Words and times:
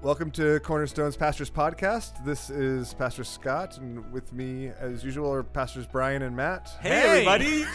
Welcome 0.00 0.30
to 0.32 0.60
Cornerstone's 0.60 1.16
Pastors 1.16 1.50
Podcast. 1.50 2.24
This 2.24 2.50
is 2.50 2.94
Pastor 2.94 3.24
Scott, 3.24 3.78
and 3.78 4.10
with 4.12 4.32
me, 4.32 4.68
as 4.78 5.02
usual, 5.04 5.32
are 5.32 5.42
Pastors 5.42 5.86
Brian 5.86 6.22
and 6.22 6.36
Matt. 6.36 6.70
Hey, 6.80 6.88
Hey! 6.90 7.26
everybody! 7.26 7.64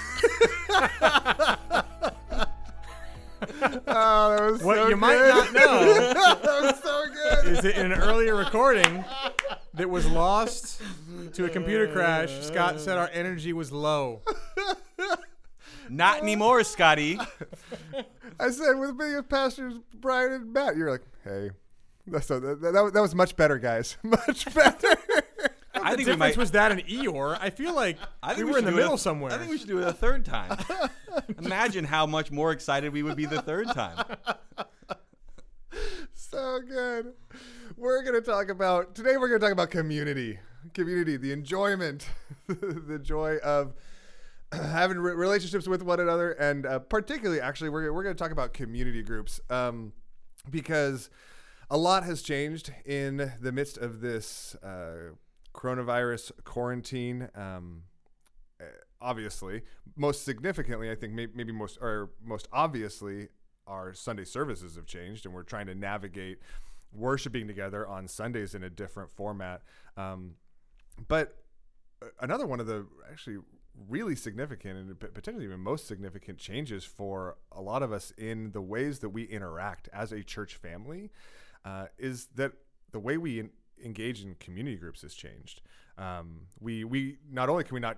Oh, 3.85 4.35
that 4.37 4.51
was 4.53 4.63
What 4.63 4.75
so 4.77 4.87
you 4.87 4.95
might 4.95 5.17
good. 5.17 5.27
not 5.35 5.53
know 5.53 5.93
that 6.13 6.61
was 6.61 6.79
so 6.81 7.03
good. 7.13 7.51
is 7.51 7.61
that 7.61 7.77
in 7.77 7.91
an 7.91 7.99
earlier 7.99 8.35
recording 8.35 9.03
that 9.73 9.89
was 9.89 10.07
lost 10.07 10.81
to 11.33 11.43
a 11.45 11.49
computer 11.49 11.87
crash, 11.91 12.31
Scott 12.41 12.79
said 12.79 12.97
our 12.97 13.09
energy 13.13 13.51
was 13.51 13.69
low. 13.71 14.21
Not 15.89 16.21
anymore, 16.21 16.63
Scotty. 16.63 17.19
I 18.39 18.49
said 18.49 18.73
with 18.79 18.95
me, 18.95 19.21
Pastors 19.27 19.75
Brian 19.93 20.31
and 20.31 20.53
Matt. 20.53 20.77
You're 20.77 20.91
like, 20.91 21.03
hey. 21.25 21.49
That's 22.07 22.27
so, 22.27 22.39
that, 22.39 22.61
that, 22.61 22.91
that 22.93 23.01
was 23.01 23.15
much 23.15 23.35
better, 23.35 23.57
guys. 23.57 23.97
Much 24.03 24.45
better. 24.53 24.87
I 25.75 25.91
The 25.91 25.97
think 25.97 25.97
we 25.97 26.03
difference 26.05 26.19
might. 26.19 26.37
was 26.37 26.51
that 26.51 26.71
an 26.71 26.79
Eeyore. 26.81 27.37
I 27.39 27.49
feel 27.49 27.73
like 27.73 27.97
I 28.23 28.33
think 28.35 28.45
we 28.47 28.51
were 28.51 28.57
in 28.59 28.65
should 28.65 28.67
the 28.67 28.71
do 28.71 28.77
it 28.77 28.81
middle 28.81 28.93
a- 28.95 28.99
somewhere. 28.99 29.31
I 29.31 29.37
think 29.37 29.49
we 29.51 29.57
should 29.57 29.67
do 29.67 29.79
it 29.79 29.87
a 29.87 29.93
third 29.93 30.25
time. 30.25 30.57
Imagine 31.39 31.85
how 31.85 32.05
much 32.05 32.29
more 32.31 32.51
excited 32.51 32.91
we 32.93 33.03
would 33.03 33.15
be 33.15 33.25
the 33.25 33.41
third 33.41 33.67
time. 33.69 33.97
so 36.13 36.59
good. 36.67 37.13
We're 37.77 38.03
going 38.03 38.15
to 38.15 38.21
talk 38.21 38.49
about, 38.49 38.95
today 38.95 39.17
we're 39.17 39.27
going 39.29 39.39
to 39.39 39.45
talk 39.45 39.53
about 39.53 39.71
community. 39.71 40.39
Community, 40.73 41.17
the 41.17 41.31
enjoyment, 41.31 42.07
the 42.47 42.99
joy 43.01 43.37
of 43.37 43.73
having 44.53 44.97
re- 44.99 45.13
relationships 45.13 45.67
with 45.67 45.81
one 45.81 45.99
another. 45.99 46.31
And 46.33 46.65
uh, 46.65 46.79
particularly, 46.79 47.41
actually, 47.41 47.69
we're, 47.69 47.91
we're 47.91 48.03
going 48.03 48.15
to 48.15 48.21
talk 48.21 48.31
about 48.31 48.53
community 48.53 49.01
groups 49.03 49.41
um, 49.49 49.91
because 50.49 51.09
a 51.73 51.77
lot 51.77 52.03
has 52.03 52.21
changed 52.21 52.71
in 52.85 53.33
the 53.41 53.51
midst 53.51 53.79
of 53.79 53.99
this 53.99 54.55
uh, 54.63 55.15
coronavirus 55.55 56.31
quarantine. 56.43 57.29
Um, 57.33 57.81
uh, 58.61 58.65
obviously, 59.01 59.63
most 59.95 60.23
significantly, 60.23 60.91
I 60.91 60.95
think 60.95 61.13
maybe 61.13 61.51
most 61.51 61.79
or 61.81 62.11
most 62.23 62.47
obviously, 62.53 63.29
our 63.65 63.91
Sunday 63.91 64.23
services 64.23 64.75
have 64.75 64.85
changed, 64.85 65.25
and 65.25 65.33
we're 65.33 65.41
trying 65.41 65.65
to 65.65 65.73
navigate 65.73 66.37
worshiping 66.91 67.47
together 67.47 67.87
on 67.87 68.07
Sundays 68.07 68.53
in 68.53 68.63
a 68.63 68.69
different 68.69 69.09
format. 69.09 69.63
Um, 69.97 70.35
but 71.07 71.39
uh, 72.03 72.09
another 72.21 72.45
one 72.45 72.59
of 72.59 72.67
the 72.67 72.85
actually 73.11 73.37
really 73.89 74.15
significant 74.15 74.77
and 74.77 74.99
potentially 74.99 75.45
even 75.45 75.59
most 75.59 75.87
significant 75.87 76.37
changes 76.37 76.83
for 76.83 77.37
a 77.51 77.61
lot 77.61 77.81
of 77.81 77.91
us 77.91 78.11
in 78.15 78.51
the 78.51 78.61
ways 78.61 78.99
that 78.99 79.09
we 79.09 79.23
interact 79.23 79.89
as 79.91 80.11
a 80.11 80.21
church 80.21 80.53
family 80.53 81.09
uh, 81.65 81.85
is 81.97 82.27
that 82.35 82.53
the 82.91 82.99
way 82.99 83.17
we 83.17 83.39
en- 83.39 83.51
engage 83.83 84.23
in 84.23 84.35
community 84.35 84.77
groups 84.77 85.01
has 85.01 85.13
changed. 85.13 85.61
Um, 85.97 86.47
we 86.59 86.83
we 86.83 87.17
not 87.29 87.49
only 87.49 87.63
can 87.63 87.75
we 87.75 87.79
not 87.79 87.97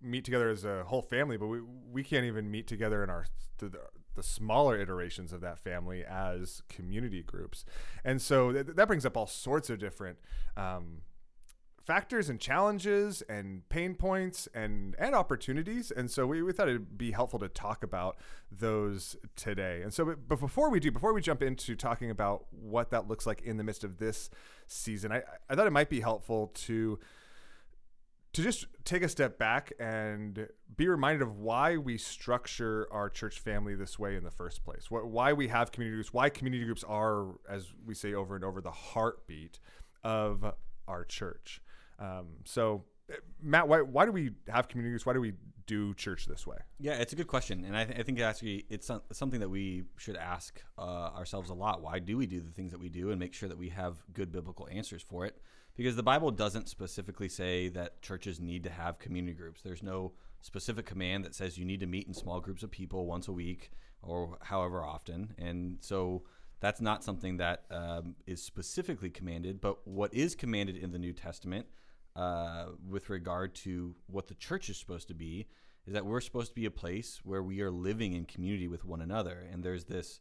meet 0.00 0.24
together 0.24 0.48
as 0.48 0.64
a 0.64 0.84
whole 0.84 1.02
family, 1.02 1.36
but 1.36 1.46
we 1.46 1.60
we 1.60 2.02
can't 2.02 2.24
even 2.24 2.50
meet 2.50 2.66
together 2.66 3.02
in 3.02 3.10
our 3.10 3.26
the, 3.58 3.70
the 4.14 4.22
smaller 4.22 4.78
iterations 4.78 5.32
of 5.32 5.40
that 5.40 5.58
family 5.58 6.04
as 6.04 6.62
community 6.68 7.22
groups, 7.22 7.64
and 8.04 8.20
so 8.20 8.52
th- 8.52 8.66
that 8.66 8.86
brings 8.86 9.06
up 9.06 9.16
all 9.16 9.26
sorts 9.26 9.70
of 9.70 9.78
different. 9.78 10.18
Um, 10.56 11.02
factors 11.86 12.28
and 12.28 12.40
challenges 12.40 13.22
and 13.28 13.66
pain 13.68 13.94
points 13.94 14.48
and 14.54 14.96
and 14.98 15.14
opportunities 15.14 15.92
and 15.92 16.10
so 16.10 16.26
we, 16.26 16.42
we 16.42 16.52
thought 16.52 16.68
it'd 16.68 16.98
be 16.98 17.12
helpful 17.12 17.38
to 17.38 17.48
talk 17.48 17.84
about 17.84 18.16
those 18.50 19.16
today 19.36 19.82
and 19.82 19.94
so 19.94 20.04
but, 20.04 20.40
before 20.40 20.68
we 20.68 20.80
do 20.80 20.90
before 20.90 21.12
we 21.12 21.20
jump 21.20 21.42
into 21.42 21.76
talking 21.76 22.10
about 22.10 22.46
what 22.50 22.90
that 22.90 23.06
looks 23.06 23.24
like 23.24 23.40
in 23.42 23.56
the 23.56 23.62
midst 23.62 23.84
of 23.84 23.98
this 23.98 24.28
season 24.66 25.12
i 25.12 25.22
i 25.48 25.54
thought 25.54 25.66
it 25.66 25.72
might 25.72 25.88
be 25.88 26.00
helpful 26.00 26.48
to 26.48 26.98
to 28.32 28.42
just 28.42 28.66
take 28.84 29.02
a 29.02 29.08
step 29.08 29.38
back 29.38 29.72
and 29.80 30.48
be 30.76 30.88
reminded 30.88 31.22
of 31.22 31.38
why 31.38 31.78
we 31.78 31.96
structure 31.96 32.86
our 32.90 33.08
church 33.08 33.38
family 33.40 33.74
this 33.74 33.98
way 33.98 34.14
in 34.14 34.24
the 34.24 34.30
first 34.30 34.62
place. 34.62 34.88
Wh- 34.88 35.06
Why 35.10 35.32
we 35.32 35.48
have 35.48 35.72
community 35.72 35.96
groups, 35.96 36.12
why 36.12 36.28
community 36.28 36.62
groups 36.66 36.84
are, 36.84 37.28
as 37.48 37.72
we 37.86 37.94
say 37.94 38.12
over 38.12 38.34
and 38.34 38.44
over, 38.44 38.60
the 38.60 38.70
heartbeat 38.70 39.58
of 40.04 40.52
our 40.86 41.02
church. 41.04 41.62
Um, 41.98 42.26
so, 42.44 42.84
eh, 43.10 43.14
Matt, 43.42 43.68
why, 43.68 43.80
why 43.80 44.04
do 44.04 44.12
we 44.12 44.32
have 44.48 44.68
community 44.68 44.92
groups? 44.92 45.06
Why 45.06 45.12
do 45.12 45.20
we 45.20 45.34
do 45.66 45.94
church 45.94 46.26
this 46.26 46.46
way? 46.46 46.58
Yeah, 46.78 46.94
it's 46.94 47.12
a 47.12 47.16
good 47.16 47.26
question, 47.26 47.64
and 47.64 47.76
I, 47.76 47.84
th- 47.84 47.98
I 47.98 48.02
think 48.02 48.20
actually 48.20 48.66
it's 48.70 48.90
something 49.12 49.40
that 49.40 49.48
we 49.48 49.84
should 49.96 50.16
ask 50.16 50.62
uh, 50.78 51.10
ourselves 51.14 51.50
a 51.50 51.54
lot. 51.54 51.82
Why 51.82 51.98
do 51.98 52.16
we 52.16 52.26
do 52.26 52.40
the 52.40 52.50
things 52.50 52.70
that 52.72 52.80
we 52.80 52.88
do, 52.88 53.10
and 53.10 53.18
make 53.18 53.34
sure 53.34 53.48
that 53.48 53.58
we 53.58 53.68
have 53.70 53.96
good 54.12 54.32
biblical 54.32 54.68
answers 54.70 55.02
for 55.02 55.26
it? 55.26 55.36
Because 55.76 55.96
the 55.96 56.02
Bible 56.02 56.30
doesn't 56.30 56.68
specifically 56.68 57.28
say 57.28 57.68
that 57.68 58.00
churches 58.00 58.40
need 58.40 58.62
to 58.64 58.70
have 58.70 58.98
community 58.98 59.34
groups. 59.34 59.60
There's 59.60 59.82
no 59.82 60.12
specific 60.40 60.86
command 60.86 61.24
that 61.24 61.34
says 61.34 61.58
you 61.58 61.64
need 61.64 61.80
to 61.80 61.86
meet 61.86 62.06
in 62.06 62.14
small 62.14 62.40
groups 62.40 62.62
of 62.62 62.70
people 62.70 63.04
once 63.04 63.28
a 63.28 63.32
week 63.32 63.70
or 64.02 64.38
however 64.42 64.84
often, 64.84 65.34
and 65.38 65.78
so 65.80 66.22
that's 66.60 66.80
not 66.80 67.04
something 67.04 67.36
that 67.38 67.64
um, 67.70 68.14
is 68.26 68.42
specifically 68.42 69.10
commanded. 69.10 69.60
But 69.60 69.86
what 69.86 70.14
is 70.14 70.34
commanded 70.34 70.76
in 70.76 70.92
the 70.92 70.98
New 70.98 71.12
Testament 71.12 71.66
uh, 72.16 72.66
with 72.88 73.10
regard 73.10 73.54
to 73.54 73.94
what 74.06 74.26
the 74.26 74.34
church 74.34 74.68
is 74.70 74.76
supposed 74.78 75.08
to 75.08 75.14
be 75.14 75.46
is 75.86 75.92
that 75.92 76.04
we're 76.04 76.20
supposed 76.20 76.48
to 76.48 76.54
be 76.54 76.64
a 76.64 76.70
place 76.70 77.20
where 77.22 77.42
we 77.42 77.60
are 77.60 77.70
living 77.70 78.14
in 78.14 78.24
community 78.24 78.66
with 78.66 78.84
one 78.84 79.00
another. 79.00 79.46
And 79.52 79.62
there's 79.62 79.84
this 79.84 80.20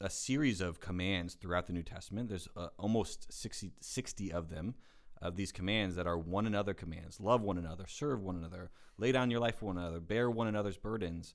a 0.00 0.10
series 0.10 0.60
of 0.60 0.80
commands 0.80 1.34
throughout 1.34 1.66
the 1.66 1.72
New 1.72 1.82
Testament. 1.82 2.28
There's 2.28 2.48
uh, 2.56 2.68
almost 2.78 3.32
60, 3.32 3.72
60 3.80 4.32
of 4.32 4.48
them 4.48 4.74
of 5.22 5.36
these 5.36 5.52
commands 5.52 5.96
that 5.96 6.06
are 6.06 6.18
one 6.18 6.46
another 6.46 6.74
commands. 6.74 7.20
Love 7.20 7.42
one 7.42 7.58
another, 7.58 7.86
serve 7.86 8.22
one 8.22 8.36
another, 8.36 8.70
lay 8.98 9.12
down 9.12 9.30
your 9.30 9.40
life 9.40 9.56
for 9.56 9.66
one 9.66 9.78
another, 9.78 10.00
bear 10.00 10.30
one 10.30 10.48
another's 10.48 10.78
burdens. 10.78 11.34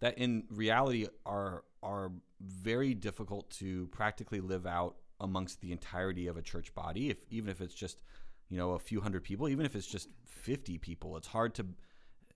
That 0.00 0.16
in 0.16 0.44
reality 0.50 1.08
are 1.26 1.64
are 1.82 2.12
very 2.40 2.94
difficult 2.94 3.50
to 3.50 3.88
practically 3.88 4.40
live 4.40 4.66
out 4.66 4.96
amongst 5.20 5.60
the 5.60 5.72
entirety 5.72 6.28
of 6.28 6.36
a 6.36 6.42
church 6.42 6.74
body. 6.74 7.10
If 7.10 7.18
even 7.30 7.50
if 7.50 7.60
it's 7.60 7.74
just 7.74 8.02
you 8.48 8.58
know 8.58 8.72
a 8.72 8.78
few 8.78 9.00
hundred 9.00 9.24
people, 9.24 9.48
even 9.48 9.66
if 9.66 9.74
it's 9.74 9.86
just 9.86 10.08
50 10.26 10.78
people, 10.78 11.16
it's 11.16 11.28
hard 11.28 11.54
to 11.56 11.66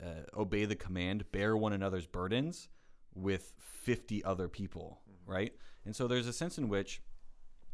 uh, 0.03 0.07
obey 0.37 0.65
the 0.65 0.75
command, 0.75 1.31
bear 1.33 1.57
one 1.57 1.73
another's 1.73 2.07
burdens 2.07 2.69
with 3.15 3.53
50 3.59 4.25
other 4.25 4.49
people, 4.49 5.01
right? 5.27 5.53
And 5.85 5.95
so 5.95 6.07
there's 6.07 6.27
a 6.27 6.33
sense 6.33 6.59
in 6.59 6.69
which 6.69 7.03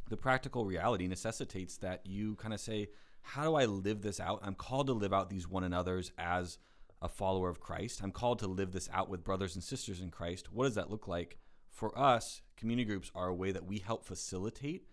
the 0.08 0.16
practical 0.16 0.64
reality 0.64 1.06
necessitates 1.06 1.76
that 1.78 2.06
you 2.06 2.34
kind 2.36 2.54
of 2.54 2.60
say, 2.60 2.88
how 3.22 3.44
do 3.44 3.54
I 3.54 3.66
live 3.66 4.02
this 4.02 4.20
out? 4.20 4.40
I'm 4.42 4.54
called 4.54 4.86
to 4.86 4.92
live 4.92 5.12
out 5.12 5.28
these 5.28 5.48
one 5.48 5.64
another's 5.64 6.12
as 6.18 6.58
a 7.00 7.08
follower 7.08 7.48
of 7.48 7.60
Christ. 7.60 8.00
I'm 8.02 8.12
called 8.12 8.38
to 8.40 8.46
live 8.46 8.72
this 8.72 8.88
out 8.92 9.08
with 9.08 9.24
brothers 9.24 9.54
and 9.54 9.62
sisters 9.62 10.00
in 10.00 10.10
Christ. 10.10 10.52
What 10.52 10.64
does 10.64 10.74
that 10.74 10.90
look 10.90 11.06
like? 11.06 11.38
For 11.70 11.96
us, 11.96 12.42
community 12.56 12.86
groups 12.86 13.10
are 13.14 13.28
a 13.28 13.34
way 13.34 13.52
that 13.52 13.66
we 13.66 13.78
help 13.78 14.04
facilitate 14.04 14.86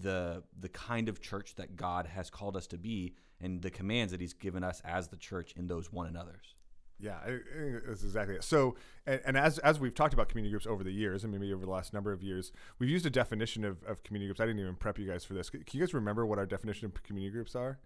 the 0.00 0.42
the 0.58 0.68
kind 0.68 1.08
of 1.08 1.20
church 1.20 1.54
that 1.56 1.76
God 1.76 2.06
has 2.06 2.30
called 2.30 2.56
us 2.56 2.66
to 2.68 2.78
be 2.78 3.14
and 3.40 3.62
the 3.62 3.70
commands 3.70 4.12
that 4.12 4.20
he's 4.20 4.34
given 4.34 4.62
us 4.62 4.82
as 4.84 5.08
the 5.08 5.16
church 5.16 5.54
in 5.56 5.66
those 5.66 5.92
one 5.92 6.06
another's. 6.06 6.54
Yeah, 7.00 7.16
I, 7.24 7.28
I 7.28 7.30
think 7.30 7.86
that's 7.86 8.02
exactly 8.02 8.34
it. 8.34 8.42
So, 8.42 8.74
and, 9.06 9.20
and 9.24 9.36
as 9.36 9.58
as 9.58 9.78
we've 9.78 9.94
talked 9.94 10.14
about 10.14 10.28
community 10.28 10.50
groups 10.50 10.66
over 10.66 10.82
the 10.82 10.90
years, 10.90 11.22
and 11.22 11.32
maybe 11.32 11.52
over 11.52 11.64
the 11.64 11.70
last 11.70 11.94
number 11.94 12.12
of 12.12 12.22
years, 12.22 12.50
we've 12.78 12.90
used 12.90 13.06
a 13.06 13.10
definition 13.10 13.64
of, 13.64 13.82
of 13.84 14.02
community 14.02 14.28
groups. 14.28 14.40
I 14.40 14.46
didn't 14.46 14.60
even 14.60 14.74
prep 14.74 14.98
you 14.98 15.06
guys 15.06 15.24
for 15.24 15.34
this. 15.34 15.48
Can 15.48 15.62
you 15.72 15.80
guys 15.80 15.94
remember 15.94 16.26
what 16.26 16.38
our 16.38 16.46
definition 16.46 16.86
of 16.86 17.02
community 17.04 17.32
groups 17.32 17.54
are? 17.54 17.78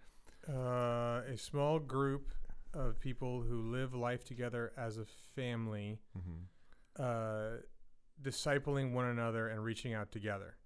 Uh, 0.48 1.20
a 1.30 1.36
small 1.36 1.78
group 1.78 2.32
of 2.74 2.98
people 3.00 3.42
who 3.42 3.70
live 3.70 3.94
life 3.94 4.24
together 4.24 4.72
as 4.78 4.96
a 4.96 5.04
family, 5.36 5.98
uh, 6.98 7.58
discipling 8.22 8.92
one 8.92 9.04
another 9.04 9.48
and 9.48 9.62
reaching 9.62 9.93
out 9.93 10.10
together. 10.10 10.56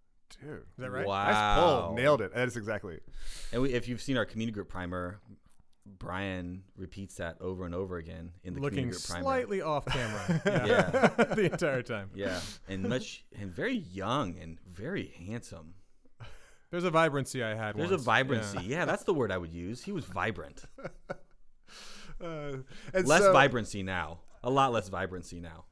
Dude, 0.43 0.59
Is 0.59 0.65
that 0.79 0.91
right? 0.91 1.07
nice 1.07 1.59
pull, 1.59 1.95
nailed 1.95 2.21
it. 2.21 2.35
That 2.35 2.49
is 2.49 2.57
exactly. 2.57 2.95
it. 2.97 3.03
And 3.53 3.63
we, 3.63 3.73
if 3.73 3.89
you've 3.89 4.03
seen 4.03 4.17
our 4.17 4.25
community 4.25 4.53
group 4.55 4.69
primer, 4.69 5.21
Brian 5.87 6.65
repeats 6.77 7.15
that 7.17 7.37
over 7.41 7.65
and 7.65 7.75
over 7.75 7.97
again 7.97 8.33
in 8.43 8.55
the 8.55 8.61
Looking 8.61 8.91
community 8.91 8.99
group 8.99 9.07
primer. 9.09 9.23
slightly 9.23 9.63
off 9.63 9.87
camera. 9.87 10.43
Yeah. 10.67 11.25
the 11.35 11.49
entire 11.53 11.83
time. 11.83 12.11
Yeah, 12.15 12.41
and 12.69 12.83
much 12.89 13.25
and 13.39 13.51
very 13.53 13.77
young 13.77 14.37
and 14.39 14.59
very 14.69 15.15
handsome. 15.27 15.75
There's 16.73 16.83
a 16.85 16.91
vibrancy 16.91 17.45
I 17.45 17.55
had. 17.55 17.77
There's 17.77 17.91
once. 17.91 18.03
a 18.03 18.05
vibrancy. 18.05 18.59
Yeah. 18.65 18.79
Yeah. 18.79 18.85
that's 18.87 19.05
the 19.05 19.15
word 19.15 19.31
I 19.31 19.39
would 19.39 19.53
use. 19.53 19.83
He 19.85 19.93
was 19.93 20.05
vibrant. 20.05 20.65
Uh, 22.19 22.57
and 22.95 23.07
Less 23.07 23.21
so- 23.21 23.33
vibrancy 23.33 23.83
now. 23.83 24.21
A 24.43 24.49
lot 24.49 24.73
less 24.73 24.89
vibrancy 24.89 25.39
now. 25.39 25.65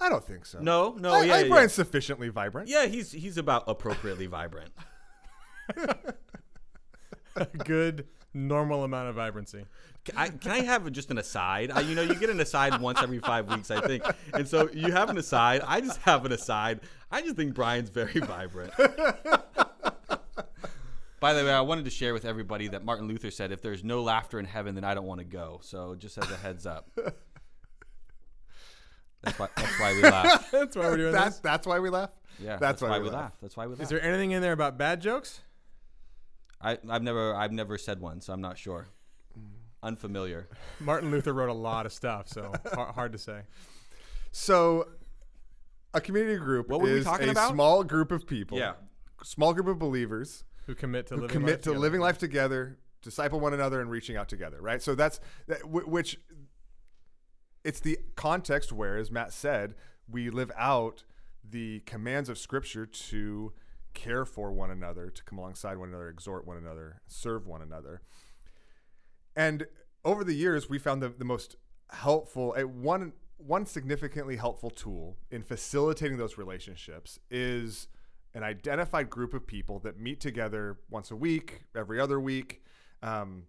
I 0.00 0.08
don't 0.08 0.24
think 0.24 0.46
so. 0.46 0.60
No, 0.60 0.96
no, 0.98 1.14
I, 1.14 1.24
yeah, 1.24 1.34
I 1.34 1.40
yeah. 1.42 1.48
Brian's 1.48 1.72
sufficiently 1.72 2.28
vibrant. 2.28 2.68
Yeah, 2.68 2.86
he's 2.86 3.12
he's 3.12 3.38
about 3.38 3.64
appropriately 3.66 4.26
vibrant. 4.26 4.70
a 7.36 7.46
good 7.64 8.06
normal 8.32 8.84
amount 8.84 9.08
of 9.08 9.14
vibrancy. 9.14 9.64
Can 10.04 10.16
I, 10.18 10.28
can 10.28 10.50
I 10.50 10.60
have 10.60 10.90
just 10.92 11.10
an 11.10 11.18
aside? 11.18 11.70
I, 11.70 11.80
you 11.80 11.94
know, 11.94 12.02
you 12.02 12.14
get 12.14 12.28
an 12.28 12.40
aside 12.40 12.80
once 12.80 13.02
every 13.02 13.20
five 13.20 13.48
weeks, 13.48 13.70
I 13.70 13.80
think. 13.86 14.04
And 14.34 14.46
so 14.46 14.68
you 14.70 14.92
have 14.92 15.08
an 15.08 15.16
aside. 15.16 15.62
I 15.66 15.80
just 15.80 15.98
have 16.02 16.26
an 16.26 16.32
aside. 16.32 16.80
I 17.10 17.22
just 17.22 17.36
think 17.36 17.54
Brian's 17.54 17.88
very 17.88 18.20
vibrant. 18.20 18.72
By 21.20 21.32
the 21.32 21.42
way, 21.42 21.52
I 21.52 21.62
wanted 21.62 21.86
to 21.86 21.90
share 21.90 22.12
with 22.12 22.26
everybody 22.26 22.68
that 22.68 22.84
Martin 22.84 23.08
Luther 23.08 23.30
said, 23.30 23.50
"If 23.50 23.62
there's 23.62 23.82
no 23.82 24.02
laughter 24.02 24.38
in 24.38 24.44
heaven, 24.44 24.74
then 24.74 24.84
I 24.84 24.92
don't 24.92 25.06
want 25.06 25.20
to 25.20 25.24
go." 25.24 25.58
So, 25.62 25.94
just 25.94 26.18
as 26.18 26.30
a 26.30 26.36
heads 26.36 26.66
up. 26.66 26.90
That's 29.24 29.38
why. 29.38 29.48
That's 29.56 29.80
why 29.80 29.92
we 29.94 30.02
laugh. 30.02 30.50
That's 30.52 30.76
why 30.76 30.82
we're 30.86 30.96
doing 30.96 31.12
That's 31.12 31.36
this. 31.36 31.40
that's 31.40 31.66
why 31.66 31.78
we 31.80 31.90
laugh. 31.90 32.10
Yeah, 32.42 32.56
That's 32.56 32.82
why 32.82 32.98
we 32.98 33.04
we 33.04 33.10
laugh. 33.10 33.14
laugh. 33.20 33.32
That's 33.40 33.56
why 33.56 33.66
we 33.66 33.74
laugh. 33.74 33.82
Is 33.82 33.88
there 33.88 34.02
anything 34.02 34.32
in 34.32 34.42
there 34.42 34.52
about 34.52 34.76
bad 34.76 35.00
jokes? 35.00 35.40
I, 36.60 36.78
I've 36.88 37.02
never, 37.02 37.34
I've 37.34 37.52
never 37.52 37.76
said 37.78 38.00
one, 38.00 38.20
so 38.20 38.32
I'm 38.32 38.40
not 38.40 38.58
sure. 38.58 38.86
Unfamiliar. 39.82 40.48
Martin 40.80 41.10
Luther 41.10 41.32
wrote 41.34 41.50
a 41.50 41.54
lot 41.54 41.84
of 41.84 41.92
stuff, 41.92 42.28
so 42.28 42.52
hard, 42.74 42.94
hard 42.94 43.12
to 43.12 43.18
say. 43.18 43.42
So, 44.32 44.88
a 45.92 46.00
community 46.00 46.38
group 46.38 46.68
What 46.68 46.80
were 46.80 46.86
we 46.86 46.92
is 46.98 47.04
talking 47.04 47.28
a 47.28 47.32
about? 47.32 47.52
small 47.52 47.84
group 47.84 48.10
of 48.10 48.26
people, 48.26 48.58
Yeah. 48.58 48.72
small 49.22 49.52
group 49.52 49.66
of 49.68 49.78
believers 49.78 50.44
Who 50.66 50.74
commit 50.74 51.06
to 51.08 51.16
who 51.16 51.20
living 51.22 51.32
commit 51.34 51.48
life 51.50 51.58
to 51.58 51.62
together. 51.64 51.78
living 51.78 52.00
life 52.00 52.18
together, 52.18 52.78
disciple 53.02 53.40
one 53.40 53.52
another, 53.52 53.80
and 53.82 53.90
reaching 53.90 54.16
out 54.16 54.28
together. 54.28 54.56
Right. 54.60 54.80
So 54.82 54.94
that's 54.94 55.20
that, 55.48 55.60
wh- 55.60 55.86
which 55.86 56.18
it's 57.64 57.80
the 57.80 57.98
context 58.14 58.72
where, 58.72 58.96
as 58.96 59.10
Matt 59.10 59.32
said, 59.32 59.74
we 60.08 60.30
live 60.30 60.52
out 60.56 61.04
the 61.48 61.80
commands 61.80 62.28
of 62.28 62.38
Scripture 62.38 62.86
to 62.86 63.52
care 63.94 64.24
for 64.24 64.52
one 64.52 64.70
another, 64.70 65.08
to 65.08 65.24
come 65.24 65.38
alongside 65.38 65.78
one 65.78 65.88
another, 65.88 66.08
exhort 66.08 66.46
one 66.46 66.56
another, 66.56 67.00
serve 67.06 67.46
one 67.46 67.62
another. 67.62 68.02
And 69.34 69.66
over 70.04 70.24
the 70.24 70.34
years, 70.34 70.68
we 70.68 70.78
found 70.78 71.02
the, 71.02 71.08
the 71.08 71.24
most 71.24 71.56
helpful, 71.90 72.54
uh, 72.56 72.62
one, 72.62 73.12
one 73.38 73.66
significantly 73.66 74.36
helpful 74.36 74.70
tool 74.70 75.16
in 75.30 75.42
facilitating 75.42 76.18
those 76.18 76.36
relationships 76.36 77.18
is 77.30 77.88
an 78.34 78.42
identified 78.42 79.08
group 79.08 79.32
of 79.32 79.46
people 79.46 79.78
that 79.80 79.98
meet 79.98 80.20
together 80.20 80.78
once 80.90 81.10
a 81.10 81.16
week, 81.16 81.62
every 81.74 82.00
other 82.00 82.20
week, 82.20 82.62
um, 83.02 83.44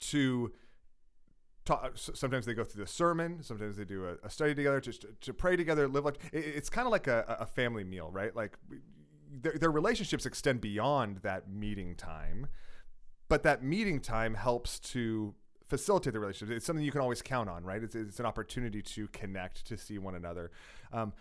to 0.00 0.52
talk. 1.66 1.92
Sometimes 1.96 2.46
they 2.46 2.54
go 2.54 2.64
through 2.64 2.82
the 2.84 2.90
sermon. 2.90 3.42
Sometimes 3.42 3.76
they 3.76 3.84
do 3.84 4.06
a, 4.06 4.26
a 4.26 4.30
study 4.30 4.54
together, 4.54 4.80
just 4.80 5.02
to, 5.02 5.08
to 5.20 5.34
pray 5.34 5.56
together, 5.56 5.86
live 5.86 6.06
like 6.06 6.18
it, 6.32 6.38
it's 6.38 6.70
kind 6.70 6.86
of 6.86 6.92
like 6.92 7.06
a, 7.06 7.36
a 7.40 7.46
family 7.46 7.84
meal, 7.84 8.10
right? 8.10 8.34
Like 8.34 8.56
their, 9.30 9.52
their 9.52 9.70
relationships 9.70 10.24
extend 10.24 10.62
beyond 10.62 11.18
that 11.18 11.50
meeting 11.50 11.94
time, 11.96 12.46
but 13.28 13.42
that 13.42 13.62
meeting 13.62 14.00
time 14.00 14.34
helps 14.34 14.78
to 14.78 15.34
facilitate 15.68 16.12
the 16.12 16.20
relationship. 16.20 16.56
It's 16.56 16.64
something 16.64 16.84
you 16.84 16.92
can 16.92 17.00
always 17.00 17.20
count 17.20 17.50
on, 17.50 17.64
right? 17.64 17.82
It's, 17.82 17.94
it's 17.94 18.20
an 18.20 18.26
opportunity 18.26 18.80
to 18.82 19.08
connect, 19.08 19.66
to 19.66 19.76
see 19.76 19.98
one 19.98 20.14
another. 20.14 20.52
Um, 20.92 21.12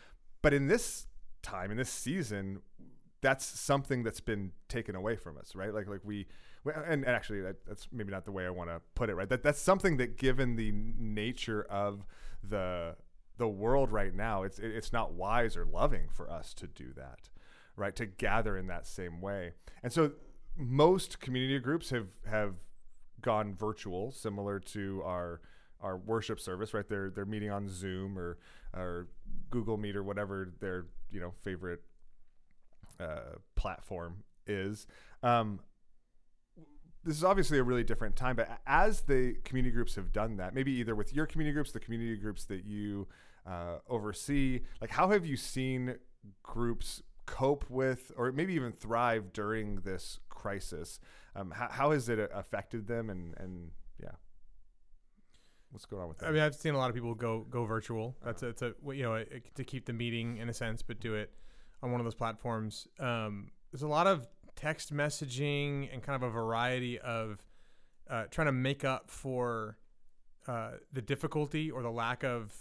but 0.42 0.54
in 0.54 0.68
this 0.68 1.08
time, 1.42 1.72
in 1.72 1.78
this 1.78 1.90
season, 1.90 2.60
that's 3.22 3.44
something 3.44 4.04
that's 4.04 4.20
been 4.20 4.52
taken 4.70 4.96
away 4.96 5.16
from 5.16 5.38
us, 5.38 5.56
right? 5.56 5.74
Like, 5.74 5.88
like 5.88 6.02
we, 6.04 6.18
we- 6.18 6.28
and, 6.66 7.04
and 7.04 7.16
actually, 7.16 7.42
that, 7.42 7.66
that's 7.66 7.88
maybe 7.92 8.12
not 8.12 8.26
the 8.26 8.32
way 8.32 8.46
I 8.46 8.50
want 8.50 8.70
to 8.70 8.82
put 8.96 9.10
it, 9.10 9.16
right? 9.16 9.30
That 9.30 9.44
that's 9.44 9.62
something 9.62 9.98
that, 9.98 10.18
given 10.18 10.56
the 10.56 10.72
nature 10.72 11.64
of 11.70 12.06
the 12.48 12.96
the 13.38 13.48
world 13.48 13.92
right 13.92 14.14
now, 14.14 14.44
it's 14.44 14.60
it- 14.60 14.76
it's 14.76 14.94
not 14.94 15.14
wise 15.14 15.58
or 15.58 15.66
loving 15.66 16.08
for 16.10 16.30
us 16.30 16.54
to 16.56 16.68
do 16.68 16.94
that, 16.96 17.30
right? 17.76 17.96
To 17.96 18.06
gather 18.06 18.58
in 18.58 18.68
that 18.68 18.88
same 18.88 19.22
way, 19.22 19.54
and 19.84 19.92
so 19.92 20.12
most 20.58 21.20
community 21.20 21.60
groups 21.60 21.90
have 21.90 22.08
have 22.30 22.56
gone 23.22 23.54
virtual, 23.56 24.12
similar 24.12 24.60
to 24.60 25.02
our 25.06 25.42
our 25.82 25.98
worship 25.98 26.40
service, 26.40 26.74
right? 26.74 26.88
They're 26.88 27.10
they're 27.10 27.26
meeting 27.26 27.52
on 27.52 27.68
Zoom 27.70 28.18
or 28.18 28.38
or 28.74 29.08
Google 29.50 29.78
Meet 29.78 29.96
or 29.96 30.04
whatever 30.04 30.52
their 30.60 30.86
you 31.12 31.20
know 31.20 31.34
favorite 31.42 31.82
uh, 33.00 33.38
platform 33.56 34.24
is. 34.48 34.88
Um, 35.24 35.60
this 37.06 37.16
is 37.18 37.24
obviously 37.24 37.60
a 37.60 37.64
really 37.64 37.84
different 37.84 38.16
time, 38.16 38.36
but 38.36 38.60
as 38.66 39.02
the 39.02 39.36
community 39.44 39.72
groups 39.72 39.96
have 39.96 40.12
done 40.12 40.38
that, 40.38 40.56
maybe 40.56 40.72
either 40.72 40.96
with 40.96 41.14
your 41.14 41.28
community 41.28 41.54
groups, 41.54 41.72
the 41.72 41.80
community 41.80 42.18
groups 42.18 42.46
that 42.46 42.66
you 42.66 43.08
uh, 43.46 43.78
oversee, 43.88 44.62
like 44.82 44.90
how 44.90 45.10
have 45.10 45.24
you 45.26 45.38
seen 45.38 45.98
groups 46.42 47.04
cope 47.28 47.70
with, 47.70 48.12
or 48.18 48.32
maybe 48.32 48.54
even 48.56 48.72
thrive 48.72 49.34
during 49.34 49.82
this 49.82 50.20
crisis? 50.30 51.00
Um, 51.36 51.52
how, 51.52 51.68
how 51.70 51.92
has 51.92 52.10
it 52.10 52.20
affected 52.34 52.88
them, 52.88 53.12
and 53.12 53.36
and 53.38 53.72
yeah, 54.02 54.16
what's 55.70 55.86
going 55.86 56.02
on 56.02 56.08
with 56.08 56.18
that? 56.20 56.30
I 56.30 56.32
mean, 56.32 56.42
I've 56.42 56.56
seen 56.56 56.74
a 56.74 56.78
lot 56.78 56.90
of 56.90 56.96
people 56.96 57.14
go 57.14 57.46
go 57.50 57.66
virtual. 57.66 58.16
That's 58.26 58.42
a, 58.42 58.48
it's 58.48 58.62
a 58.64 58.74
you 58.88 59.04
know 59.04 59.16
a, 59.16 59.26
to 59.54 59.64
keep 59.64 59.86
the 59.86 59.94
meeting 59.94 60.38
in 60.38 60.50
a 60.50 60.54
sense, 60.54 60.82
but 60.82 61.00
do 61.00 61.14
it 61.14 61.32
on 61.84 61.92
one 61.92 62.02
of 62.02 62.06
those 62.06 62.16
platforms. 62.16 62.88
Um, 63.00 63.52
there's 63.72 63.84
a 63.84 63.88
lot 63.88 64.08
of 64.08 64.28
text 64.56 64.94
messaging 64.94 65.90
and 65.94 66.02
kind 66.04 66.16
of 66.16 66.24
a 66.24 66.30
variety 66.32 66.98
of 67.00 67.46
uh, 68.10 68.24
trying 68.32 68.48
to 68.48 68.52
make 68.52 68.84
up 68.84 69.10
for 69.10 69.78
uh, 70.48 70.72
the 70.94 71.02
difficulty 71.02 71.72
or 71.72 71.82
the 71.82 71.92
lack 71.92 72.24
of 72.24 72.54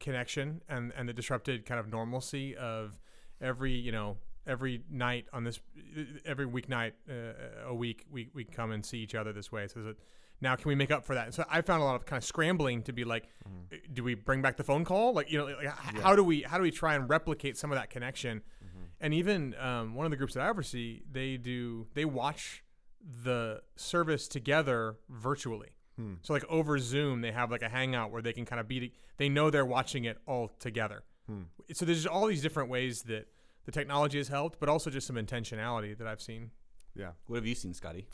connection 0.00 0.60
and 0.68 0.92
and 0.96 1.08
the 1.08 1.12
disrupted 1.12 1.64
kind 1.66 1.78
of 1.78 1.88
normalcy 1.88 2.56
of 2.56 2.98
every 3.40 3.72
you 3.72 3.92
know 3.92 4.16
every 4.46 4.82
night 4.90 5.26
on 5.32 5.44
this 5.44 5.60
every 6.26 6.46
weeknight 6.46 6.92
uh, 7.08 7.68
a 7.68 7.74
week 7.74 8.04
we, 8.10 8.28
we 8.34 8.44
come 8.44 8.72
and 8.72 8.84
see 8.84 8.98
each 8.98 9.14
other 9.14 9.32
this 9.32 9.52
way 9.52 9.66
so 9.68 9.80
that 9.82 9.96
now 10.40 10.54
can 10.56 10.68
we 10.68 10.74
make 10.74 10.90
up 10.90 11.04
for 11.04 11.14
that 11.14 11.32
so 11.32 11.44
i 11.48 11.60
found 11.62 11.80
a 11.80 11.84
lot 11.84 11.94
of 11.94 12.04
kind 12.06 12.18
of 12.20 12.24
scrambling 12.24 12.82
to 12.82 12.92
be 12.92 13.04
like 13.04 13.24
Mm-hmm. 13.48 13.92
do 13.92 14.02
we 14.02 14.14
bring 14.14 14.40
back 14.42 14.56
the 14.56 14.64
phone 14.64 14.84
call 14.84 15.12
like 15.12 15.30
you 15.30 15.38
know 15.38 15.44
like, 15.44 15.66
h- 15.66 16.00
how 16.02 16.16
do 16.16 16.24
we 16.24 16.42
how 16.42 16.56
do 16.56 16.62
we 16.62 16.70
try 16.70 16.94
and 16.94 17.08
replicate 17.10 17.56
some 17.58 17.70
of 17.70 17.76
that 17.78 17.90
connection. 17.90 18.40
And 19.00 19.12
even 19.14 19.54
um, 19.60 19.94
one 19.94 20.04
of 20.06 20.10
the 20.10 20.16
groups 20.16 20.34
that 20.34 20.42
i 20.42 20.48
oversee 20.48 21.02
they 21.10 21.36
do 21.36 21.86
they 21.94 22.04
watch 22.04 22.62
the 23.24 23.60
service 23.76 24.28
together 24.28 24.96
virtually 25.08 25.70
Hmm. 25.96 26.14
so 26.22 26.32
like 26.32 26.44
over 26.48 26.76
zoom 26.80 27.20
they 27.20 27.30
have 27.30 27.52
like 27.52 27.62
a 27.62 27.68
hangout 27.68 28.10
where 28.10 28.20
they 28.20 28.32
can 28.32 28.44
kind 28.44 28.58
of 28.58 28.66
be 28.66 28.92
they 29.16 29.28
know 29.28 29.48
they're 29.48 29.64
watching 29.64 30.04
it 30.06 30.18
all 30.26 30.48
together 30.58 31.04
Hmm. 31.28 31.42
so 31.72 31.84
there's 31.84 32.04
all 32.06 32.26
these 32.26 32.42
different 32.42 32.68
ways 32.68 33.02
that 33.02 33.28
the 33.64 33.70
technology 33.72 34.18
has 34.18 34.26
helped 34.28 34.58
but 34.58 34.68
also 34.68 34.90
just 34.90 35.06
some 35.06 35.14
intentionality 35.16 35.96
that 35.96 36.06
i've 36.08 36.20
seen 36.20 36.50
yeah. 36.96 37.10
What 37.26 37.36
have 37.38 37.46
you 37.46 37.56
seen, 37.56 37.74
Scotty? 37.74 38.06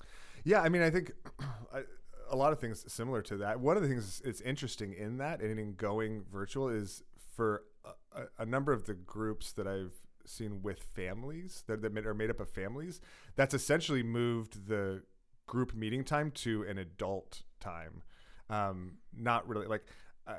Yeah, 0.43 0.63
I 0.63 0.71
mean, 0.71 0.81
I 0.81 0.89
think 0.89 1.13
I- 1.75 1.83
a 2.31 2.37
lot 2.37 2.51
of 2.55 2.59
things 2.61 2.83
similar 2.91 3.21
to 3.21 3.37
that. 3.37 3.61
One 3.61 3.77
of 3.77 3.83
the 3.83 3.89
things 3.91 4.23
it's 4.25 4.41
interesting 4.41 4.95
in 4.95 5.19
that 5.19 5.43
and 5.43 5.59
in 5.59 5.75
going 5.75 6.25
virtual 6.33 6.71
is 6.71 7.03
for 7.37 7.65
a, 7.85 8.21
a- 8.23 8.43
a 8.43 8.47
number 8.47 8.73
of 8.73 8.87
the 8.87 8.95
groups 8.95 9.53
that 9.53 9.67
I've 9.67 9.93
seen 10.27 10.63
with 10.63 10.83
families 10.83 11.65
that, 11.67 11.83
that 11.83 12.07
are 12.07 12.15
made 12.15 12.31
up 12.31 12.41
of 12.41 12.49
families, 12.49 13.01
that's 13.37 13.55
essentially 13.55 14.03
moved 14.03 14.67
the 14.69 15.03
group 15.47 15.75
meeting 15.75 16.05
time 16.05 16.31
to 16.31 16.63
an 16.63 16.79
adult 16.79 17.43
time. 17.61 18.03
Um, 18.49 18.95
not 19.17 19.49
really 19.49 19.67
like 19.67 19.85
uh, 20.27 20.35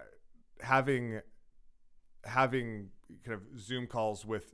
having 0.61 1.21
having 2.23 2.89
kind 3.25 3.33
of 3.35 3.59
Zoom 3.59 3.87
calls 3.87 4.25
with 4.25 4.53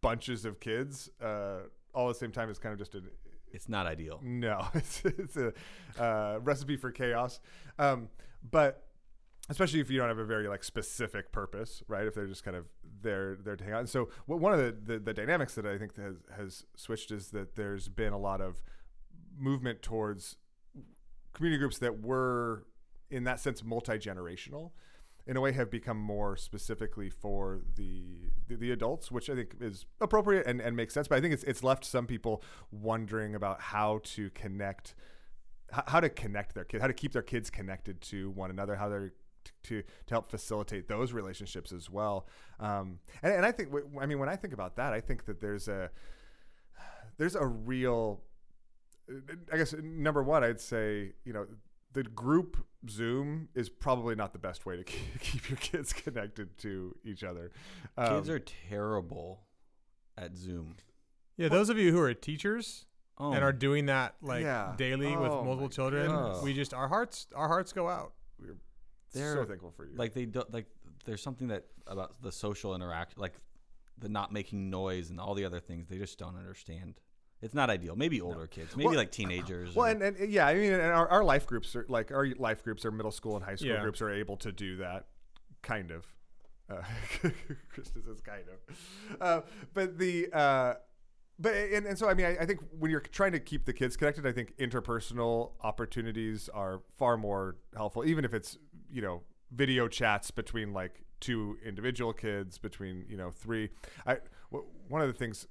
bunches 0.00 0.44
of 0.44 0.60
kids 0.60 1.08
uh, 1.22 1.60
all 1.94 2.08
at 2.08 2.14
the 2.14 2.18
same 2.18 2.32
time 2.32 2.50
is 2.50 2.58
kind 2.58 2.72
of 2.72 2.78
just 2.78 2.94
an 2.94 3.08
It's 3.52 3.68
not 3.68 3.86
ideal. 3.86 4.20
no, 4.22 4.66
it's, 4.74 5.02
it's 5.04 5.36
a 5.36 5.52
uh, 5.98 6.38
recipe 6.42 6.76
for 6.76 6.90
chaos. 6.90 7.40
Um, 7.78 8.08
but 8.50 8.87
especially 9.48 9.80
if 9.80 9.90
you 9.90 9.98
don't 9.98 10.08
have 10.08 10.18
a 10.18 10.24
very 10.24 10.48
like 10.48 10.62
specific 10.62 11.32
purpose, 11.32 11.82
right? 11.88 12.06
If 12.06 12.14
they're 12.14 12.26
just 12.26 12.44
kind 12.44 12.56
of 12.56 12.66
there, 13.00 13.36
there 13.42 13.56
to 13.56 13.64
hang 13.64 13.72
out. 13.72 13.80
And 13.80 13.88
so 13.88 14.08
one 14.26 14.52
of 14.52 14.58
the, 14.58 14.94
the, 14.94 14.98
the 14.98 15.14
dynamics 15.14 15.54
that 15.54 15.66
I 15.66 15.78
think 15.78 15.96
has, 15.96 16.16
has 16.36 16.64
switched 16.76 17.10
is 17.10 17.28
that 17.28 17.56
there's 17.56 17.88
been 17.88 18.12
a 18.12 18.18
lot 18.18 18.40
of 18.40 18.62
movement 19.38 19.82
towards 19.82 20.36
community 21.32 21.58
groups 21.58 21.78
that 21.78 22.02
were 22.02 22.66
in 23.10 23.24
that 23.24 23.40
sense 23.40 23.62
multi-generational 23.64 24.72
in 25.28 25.36
a 25.36 25.40
way 25.40 25.52
have 25.52 25.70
become 25.70 25.98
more 25.98 26.36
specifically 26.36 27.10
for 27.10 27.60
the, 27.76 28.30
the 28.48 28.56
the 28.56 28.70
adults, 28.70 29.12
which 29.12 29.28
I 29.28 29.34
think 29.34 29.56
is 29.60 29.84
appropriate 30.00 30.46
and, 30.46 30.58
and 30.60 30.74
makes 30.74 30.94
sense. 30.94 31.06
But 31.06 31.18
I 31.18 31.20
think 31.20 31.34
it's 31.34 31.44
it's 31.44 31.62
left 31.62 31.84
some 31.84 32.06
people 32.06 32.42
wondering 32.70 33.34
about 33.34 33.60
how 33.60 34.00
to 34.04 34.30
connect, 34.30 34.94
how 35.70 36.00
to 36.00 36.08
connect 36.08 36.54
their 36.54 36.64
kids, 36.64 36.80
how 36.80 36.86
to 36.86 36.94
keep 36.94 37.12
their 37.12 37.22
kids 37.22 37.50
connected 37.50 38.00
to 38.02 38.30
one 38.30 38.50
another, 38.50 38.76
how 38.76 38.88
they're 38.88 39.10
t- 39.10 39.14
to 39.64 39.82
to 39.82 40.14
help 40.14 40.30
facilitate 40.30 40.88
those 40.88 41.12
relationships 41.12 41.72
as 41.72 41.88
well. 41.90 42.26
Um, 42.60 42.98
and, 43.22 43.32
and 43.32 43.46
I 43.46 43.52
think, 43.52 43.70
w- 43.70 43.88
I 44.00 44.06
mean, 44.06 44.18
when 44.18 44.28
I 44.28 44.36
think 44.36 44.52
about 44.54 44.76
that, 44.76 44.92
I 44.92 45.00
think 45.00 45.24
that 45.26 45.40
there's 45.40 45.68
a 45.68 45.90
there's 47.16 47.34
a 47.34 47.46
real 47.46 48.20
I 49.52 49.56
guess 49.56 49.74
number 49.82 50.22
one, 50.22 50.44
I'd 50.44 50.60
say 50.60 51.12
you 51.24 51.32
know 51.32 51.46
the 51.92 52.02
group 52.02 52.66
Zoom 52.88 53.48
is 53.54 53.68
probably 53.70 54.14
not 54.14 54.32
the 54.34 54.38
best 54.38 54.66
way 54.66 54.76
to 54.76 54.84
keep 54.92 55.20
keep 55.20 55.48
your 55.50 55.56
kids 55.56 55.92
connected 55.92 56.56
to 56.58 56.94
each 57.04 57.24
other. 57.24 57.50
Kids 57.98 58.28
Um, 58.28 58.34
are 58.34 58.38
terrible 58.38 59.44
at 60.16 60.36
Zoom. 60.36 60.74
yeah 61.36 61.48
those 61.48 61.70
of 61.70 61.78
you 61.78 61.92
who 61.92 62.00
are 62.00 62.12
teachers 62.12 62.84
Oh, 63.20 63.32
and 63.32 63.42
are 63.42 63.52
doing 63.52 63.86
that 63.86 64.14
like 64.22 64.42
Yeah. 64.44 64.74
daily 64.76 65.16
with 65.16 65.30
Oh, 65.32 65.42
multiple 65.44 65.68
children 65.68 66.08
goodness. 66.10 66.42
we 66.42 66.52
just 66.54 66.72
our 66.74 66.86
hearts 66.88 67.26
our 67.34 67.48
hearts 67.48 67.72
go 67.72 67.88
out 67.88 68.12
we're 68.40 68.56
so 69.12 69.18
They're, 69.18 69.44
thankful 69.44 69.72
for 69.76 69.86
you. 69.86 69.92
like 69.96 70.14
they 70.14 70.24
don't 70.26 70.52
like. 70.52 70.66
There's 71.04 71.22
something 71.22 71.48
that 71.48 71.64
about 71.86 72.20
the 72.22 72.30
social 72.32 72.74
interaction, 72.74 73.20
like 73.20 73.34
the 73.98 74.08
not 74.08 74.32
making 74.32 74.70
noise 74.70 75.10
and 75.10 75.18
all 75.20 75.34
the 75.34 75.44
other 75.44 75.60
things. 75.60 75.88
They 75.88 75.98
just 75.98 76.18
don't 76.18 76.36
understand. 76.36 76.94
It's 77.40 77.54
not 77.54 77.70
ideal. 77.70 77.94
Maybe 77.94 78.20
older 78.20 78.46
kids, 78.48 78.76
maybe 78.76 78.88
Well- 78.88 78.96
like 78.96 79.12
teenagers. 79.12 79.74
Well, 79.74 79.86
or- 79.86 79.90
and, 79.90 80.02
and 80.02 80.30
yeah, 80.30 80.46
I 80.46 80.54
mean, 80.54 80.72
and 80.72 80.82
our, 80.82 81.08
our 81.08 81.22
life 81.24 81.46
groups 81.46 81.74
are 81.76 81.86
like 81.88 82.10
our 82.10 82.26
life 82.36 82.64
groups, 82.64 82.84
are 82.84 82.90
middle 82.90 83.12
school 83.12 83.36
and 83.36 83.44
high 83.44 83.54
school 83.54 83.68
Yeah. 83.68 83.80
groups 83.82 84.02
are 84.02 84.10
able 84.10 84.36
to 84.38 84.50
do 84.52 84.76
that, 84.78 85.06
kind 85.62 85.90
of. 85.92 86.04
Uh, 86.68 86.82
Krista 87.74 88.04
says 88.04 88.20
kind 88.20 88.44
of, 88.48 88.76
uh, 89.20 89.40
but 89.72 89.96
the 89.98 90.28
uh, 90.34 90.74
but 91.38 91.54
and, 91.54 91.86
and 91.86 91.96
so 91.98 92.08
I 92.10 92.14
mean, 92.14 92.26
I, 92.26 92.38
I 92.40 92.44
think 92.46 92.60
when 92.78 92.90
you're 92.90 93.00
trying 93.00 93.32
to 93.32 93.40
keep 93.40 93.64
the 93.64 93.72
kids 93.72 93.96
connected, 93.96 94.26
I 94.26 94.32
think 94.32 94.54
interpersonal 94.58 95.52
opportunities 95.62 96.48
are 96.52 96.82
far 96.98 97.16
more 97.16 97.56
helpful, 97.76 98.04
even 98.04 98.24
if 98.24 98.34
it's 98.34 98.58
you 98.90 99.02
know 99.02 99.22
video 99.52 99.88
chats 99.88 100.30
between 100.30 100.72
like 100.72 101.02
two 101.20 101.56
individual 101.64 102.12
kids, 102.12 102.58
between 102.58 103.04
you 103.08 103.16
know 103.16 103.30
three. 103.30 103.70
I 104.06 104.18
w- 104.50 104.68
one 104.88 105.02
of 105.02 105.08
the 105.08 105.14
things 105.14 105.46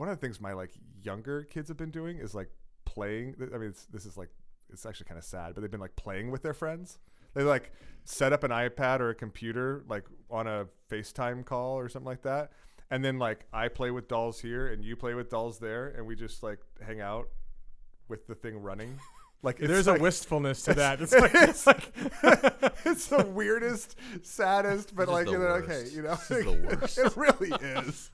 one 0.00 0.08
of 0.08 0.18
the 0.18 0.26
things 0.26 0.40
my 0.40 0.54
like 0.54 0.70
younger 1.02 1.42
kids 1.44 1.68
have 1.68 1.76
been 1.76 1.90
doing 1.90 2.18
is 2.18 2.34
like 2.34 2.48
playing. 2.86 3.34
I 3.54 3.58
mean, 3.58 3.74
this 3.92 4.06
is 4.06 4.16
like 4.16 4.30
it's 4.72 4.86
actually 4.86 5.06
kind 5.06 5.18
of 5.18 5.24
sad, 5.24 5.54
but 5.54 5.60
they've 5.60 5.70
been 5.70 5.78
like 5.78 5.96
playing 5.96 6.30
with 6.30 6.42
their 6.42 6.54
friends. 6.54 6.98
They 7.34 7.42
like 7.42 7.72
set 8.04 8.32
up 8.32 8.42
an 8.42 8.50
iPad 8.50 9.00
or 9.00 9.10
a 9.10 9.14
computer 9.14 9.84
like 9.88 10.06
on 10.30 10.46
a 10.46 10.66
FaceTime 10.90 11.44
call 11.44 11.78
or 11.78 11.90
something 11.90 12.06
like 12.06 12.22
that, 12.22 12.52
and 12.90 13.04
then 13.04 13.18
like 13.18 13.44
I 13.52 13.68
play 13.68 13.90
with 13.90 14.08
dolls 14.08 14.40
here 14.40 14.68
and 14.68 14.82
you 14.82 14.96
play 14.96 15.12
with 15.12 15.28
dolls 15.28 15.58
there, 15.58 15.88
and 15.88 16.06
we 16.06 16.16
just 16.16 16.42
like 16.42 16.60
hang 16.80 17.02
out 17.02 17.28
with 18.08 18.26
the 18.26 18.34
thing 18.34 18.56
running. 18.56 18.98
Like 19.42 19.58
There's 19.58 19.86
like, 19.86 19.98
a 20.00 20.02
wistfulness 20.02 20.62
to 20.64 20.74
that. 20.74 21.00
It's 21.00 21.12
like, 21.18 21.32
it's 21.34 21.66
like 21.66 21.92
it's 22.84 23.06
the 23.06 23.24
weirdest, 23.24 23.96
saddest, 24.22 24.94
but 24.94 25.08
like 25.08 25.26
you 25.28 25.38
know, 25.38 25.46
okay, 25.62 25.86
you 25.92 26.02
know, 26.02 26.14
This 26.14 26.30
is 26.30 26.44
the 26.44 26.76
worst. 26.78 26.98
it 27.06 27.16
really 27.16 27.50
is. 27.60 28.10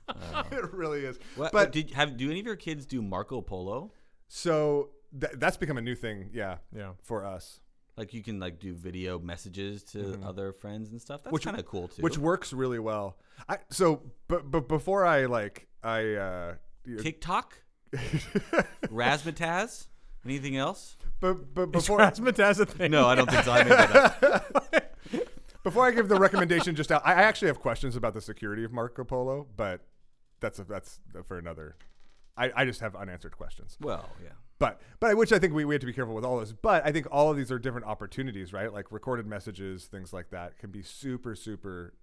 it 0.51 0.73
really 0.73 1.03
is. 1.05 1.19
What- 1.35 1.51
but 1.51 1.71
did 1.73 1.91
have 1.91 2.15
do 2.15 2.29
any 2.31 2.39
of 2.39 2.45
your 2.45 2.55
kids 2.55 2.85
do 2.85 3.01
Marco 3.01 3.41
Polo? 3.41 3.91
So 4.29 4.91
th- 5.19 5.33
that's 5.35 5.57
become 5.57 5.77
a 5.77 5.81
new 5.81 5.95
thing, 5.95 6.29
yeah, 6.33 6.57
yeah. 6.75 6.91
for 7.03 7.25
us, 7.25 7.59
Like 7.97 8.13
you 8.13 8.23
can 8.23 8.39
like 8.39 8.59
do 8.59 8.73
video 8.73 9.19
messages 9.19 9.83
to 9.91 10.19
other 10.25 10.53
friends 10.53 10.91
and 10.91 11.01
stuff. 11.01 11.23
That's 11.23 11.35
Mm-hmm. 11.35 11.43
Kind 11.49 11.59
of 11.59 11.65
cool 11.65 11.87
too. 11.89 12.01
which 12.03 12.17
works 12.17 12.53
really 12.53 12.79
well. 12.79 13.17
I 13.49 13.57
so 13.69 14.01
but 14.29 14.49
but 14.49 14.67
before 14.69 15.05
I 15.05 15.25
like 15.25 15.67
I 15.83 16.13
uh 16.13 16.53
TikTok, 17.01 17.57
Razzmatazz, 18.87 19.87
anything 20.25 20.55
else? 20.57 20.97
but 21.19 21.53
but 21.53 21.63
Is 21.69 21.71
before 21.71 21.99
razzmatazz 21.99 22.59
a 22.59 22.65
thing? 22.65 22.91
No, 22.91 23.07
I 23.07 23.15
don't 23.15 23.29
think 23.29 23.43
so. 23.43 23.51
I 23.51 23.63
made 23.63 23.71
that 23.71 23.95
up. 23.95 24.97
before 25.63 25.85
I 25.85 25.91
give 25.91 26.07
the 26.07 26.19
recommendation 26.19 26.75
just 26.75 26.91
out, 26.91 27.01
I 27.05 27.13
I 27.13 27.21
actually 27.23 27.47
have 27.47 27.59
questions 27.59 27.95
about 27.95 28.13
the 28.13 28.21
security 28.21 28.63
of 28.63 28.71
Marco 28.71 29.03
Polo, 29.03 29.47
but 29.55 29.81
that's 30.39 30.59
a, 30.59 30.63
that's 30.63 30.99
for 31.25 31.37
another. 31.37 31.75
I, 32.37 32.51
I 32.55 32.65
just 32.65 32.81
have 32.81 32.95
unanswered 32.95 33.35
questions. 33.35 33.77
Well, 33.81 34.07
yeah. 34.23 34.29
But 34.59 34.79
but 34.99 35.15
which 35.17 35.31
I 35.31 35.39
think 35.39 35.53
we, 35.53 35.65
we 35.65 35.73
have 35.75 35.81
to 35.81 35.87
be 35.87 35.93
careful 35.93 36.15
with 36.15 36.25
all 36.25 36.39
this. 36.39 36.51
But 36.53 36.85
I 36.85 36.91
think 36.91 37.07
all 37.11 37.29
of 37.31 37.37
these 37.37 37.51
are 37.51 37.59
different 37.59 37.85
opportunities, 37.85 38.53
right? 38.53 38.71
Like 38.71 38.91
recorded 38.91 39.25
messages, 39.25 39.85
things 39.85 40.13
like 40.13 40.29
that 40.31 40.57
can 40.57 40.71
be 40.71 40.81
super 40.81 41.35
super 41.35 41.93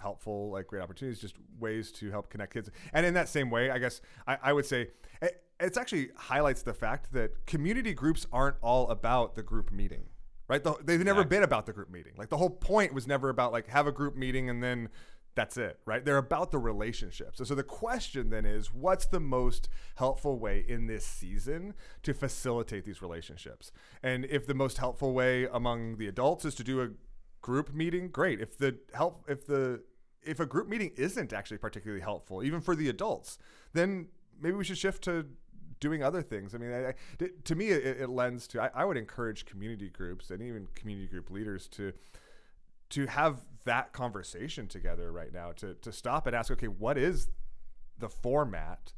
helpful, 0.00 0.50
like 0.50 0.66
great 0.66 0.82
opportunities, 0.82 1.20
just 1.20 1.36
ways 1.58 1.90
to 1.92 2.10
help 2.10 2.30
connect 2.30 2.52
kids. 2.54 2.70
And 2.92 3.06
in 3.06 3.14
that 3.14 3.28
same 3.28 3.50
way, 3.50 3.70
I 3.70 3.78
guess 3.78 4.00
I, 4.26 4.38
I 4.42 4.52
would 4.52 4.66
say 4.66 4.88
it, 5.22 5.42
it's 5.58 5.78
actually 5.78 6.10
highlights 6.16 6.62
the 6.62 6.74
fact 6.74 7.12
that 7.12 7.46
community 7.46 7.94
groups 7.94 8.26
aren't 8.32 8.56
all 8.62 8.88
about 8.90 9.34
the 9.34 9.42
group 9.42 9.72
meeting. 9.72 10.04
Right? 10.48 10.62
The, 10.62 10.74
they've 10.84 11.00
never 11.00 11.22
Exactly. 11.22 11.36
been 11.36 11.42
about 11.42 11.66
the 11.66 11.72
group 11.72 11.90
meeting. 11.90 12.12
Like 12.16 12.28
the 12.28 12.36
whole 12.36 12.50
point 12.50 12.94
was 12.94 13.06
never 13.08 13.30
about 13.30 13.50
like 13.50 13.66
have 13.68 13.88
a 13.88 13.92
group 13.92 14.14
meeting 14.14 14.48
and 14.48 14.62
then 14.62 14.90
that's 15.34 15.56
it, 15.58 15.78
right? 15.84 16.04
They're 16.04 16.16
about 16.16 16.50
the 16.50 16.58
relationships. 16.58 17.38
And 17.38 17.46
so 17.46 17.54
the 17.54 17.62
question 17.62 18.30
then 18.30 18.46
is 18.46 18.72
what's 18.72 19.06
the 19.06 19.20
most 19.20 19.68
helpful 19.96 20.38
way 20.38 20.64
in 20.66 20.86
this 20.86 21.04
season 21.04 21.74
to 22.04 22.14
facilitate 22.14 22.84
these 22.86 23.02
relationships? 23.02 23.70
And 24.02 24.24
if 24.24 24.46
the 24.46 24.54
most 24.54 24.78
helpful 24.78 25.12
way 25.12 25.46
among 25.52 25.98
the 25.98 26.06
adults 26.06 26.44
is 26.46 26.54
to 26.54 26.64
do 26.64 26.80
a 26.80 26.88
group 27.46 27.72
meeting, 27.72 28.08
great. 28.08 28.40
If 28.40 28.58
the 28.58 28.76
help 28.92 29.24
if 29.28 29.46
the 29.46 29.84
if 30.20 30.40
a 30.40 30.46
group 30.46 30.68
meeting 30.68 30.90
isn't 30.96 31.32
actually 31.32 31.58
particularly 31.58 32.02
helpful, 32.02 32.42
even 32.42 32.60
for 32.60 32.74
the 32.74 32.88
adults, 32.88 33.38
then 33.72 34.08
maybe 34.40 34.56
we 34.56 34.64
should 34.64 34.76
shift 34.78 35.04
to 35.04 35.24
doing 35.78 36.02
other 36.02 36.22
things. 36.22 36.56
I 36.56 36.58
mean, 36.58 36.72
I, 36.72 36.88
I- 36.88 36.94
to 37.44 37.54
me, 37.54 37.68
it, 37.68 38.00
it 38.00 38.08
lends 38.10 38.48
to. 38.48 38.60
I, 38.62 38.70
I 38.82 38.84
would 38.84 38.96
encourage 38.96 39.44
community 39.46 39.88
groups 39.90 40.30
and 40.32 40.42
even 40.42 40.66
community 40.74 41.06
group 41.06 41.30
leaders 41.30 41.68
to 41.68 41.92
to 42.90 43.06
have 43.06 43.42
that 43.64 43.92
conversation 43.92 44.66
together 44.66 45.12
right 45.12 45.32
now. 45.32 45.52
To 45.52 45.74
to 45.74 45.92
stop 45.92 46.26
and 46.26 46.34
ask, 46.34 46.50
okay, 46.50 46.66
what 46.66 46.98
is 46.98 47.28
the 47.96 48.08
format 48.08 48.92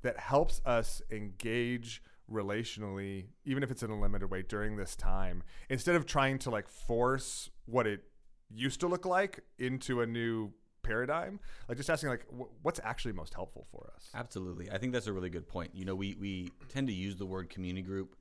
that 0.00 0.18
helps 0.18 0.62
us 0.64 1.02
engage 1.10 2.02
relationally, 2.32 3.26
even 3.44 3.62
if 3.62 3.70
it's 3.70 3.82
in 3.82 3.90
a 3.90 4.00
limited 4.00 4.30
way 4.30 4.40
during 4.40 4.76
this 4.76 4.96
time, 4.96 5.42
instead 5.68 5.94
of 5.94 6.06
trying 6.06 6.38
to 6.38 6.48
like 6.48 6.66
force 6.68 7.50
what 7.66 7.86
it 7.86 8.02
used 8.50 8.80
to 8.80 8.86
look 8.86 9.06
like 9.06 9.40
into 9.58 10.00
a 10.00 10.06
new 10.06 10.52
paradigm. 10.82 11.40
Like 11.68 11.78
just 11.78 11.90
asking, 11.90 12.10
like, 12.10 12.26
wh- 12.28 12.64
what's 12.64 12.80
actually 12.84 13.12
most 13.12 13.34
helpful 13.34 13.66
for 13.70 13.90
us? 13.94 14.10
Absolutely. 14.14 14.70
I 14.70 14.78
think 14.78 14.92
that's 14.92 15.06
a 15.06 15.12
really 15.12 15.30
good 15.30 15.48
point. 15.48 15.70
You 15.74 15.84
know, 15.84 15.94
we, 15.94 16.14
we 16.20 16.50
tend 16.68 16.86
to 16.88 16.92
use 16.92 17.16
the 17.16 17.26
word 17.26 17.50
community 17.50 17.82
group 17.82 18.16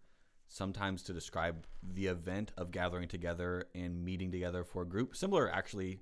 sometimes 0.48 1.04
to 1.04 1.14
describe 1.14 1.66
the 1.94 2.08
event 2.08 2.52
of 2.58 2.72
gathering 2.72 3.08
together 3.08 3.66
and 3.76 4.04
meeting 4.04 4.32
together 4.32 4.64
for 4.64 4.84
a 4.84 4.86
group, 4.86 5.16
similar 5.16 5.52
actually 5.52 6.00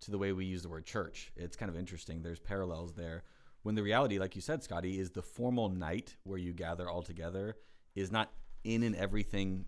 to 0.00 0.10
the 0.10 0.18
way 0.18 0.32
we 0.32 0.44
use 0.44 0.62
the 0.62 0.68
word 0.68 0.84
church. 0.84 1.32
It's 1.36 1.56
kind 1.56 1.70
of 1.70 1.76
interesting. 1.76 2.22
There's 2.22 2.40
parallels 2.40 2.94
there. 2.94 3.22
When 3.62 3.76
the 3.76 3.82
reality, 3.82 4.18
like 4.18 4.34
you 4.34 4.42
said, 4.42 4.62
Scotty, 4.62 4.98
is 4.98 5.10
the 5.10 5.22
formal 5.22 5.68
night 5.68 6.16
where 6.24 6.38
you 6.38 6.52
gather 6.52 6.90
all 6.90 7.02
together 7.02 7.56
is 7.94 8.10
not 8.10 8.32
in 8.64 8.82
and 8.82 8.96
everything 8.96 9.66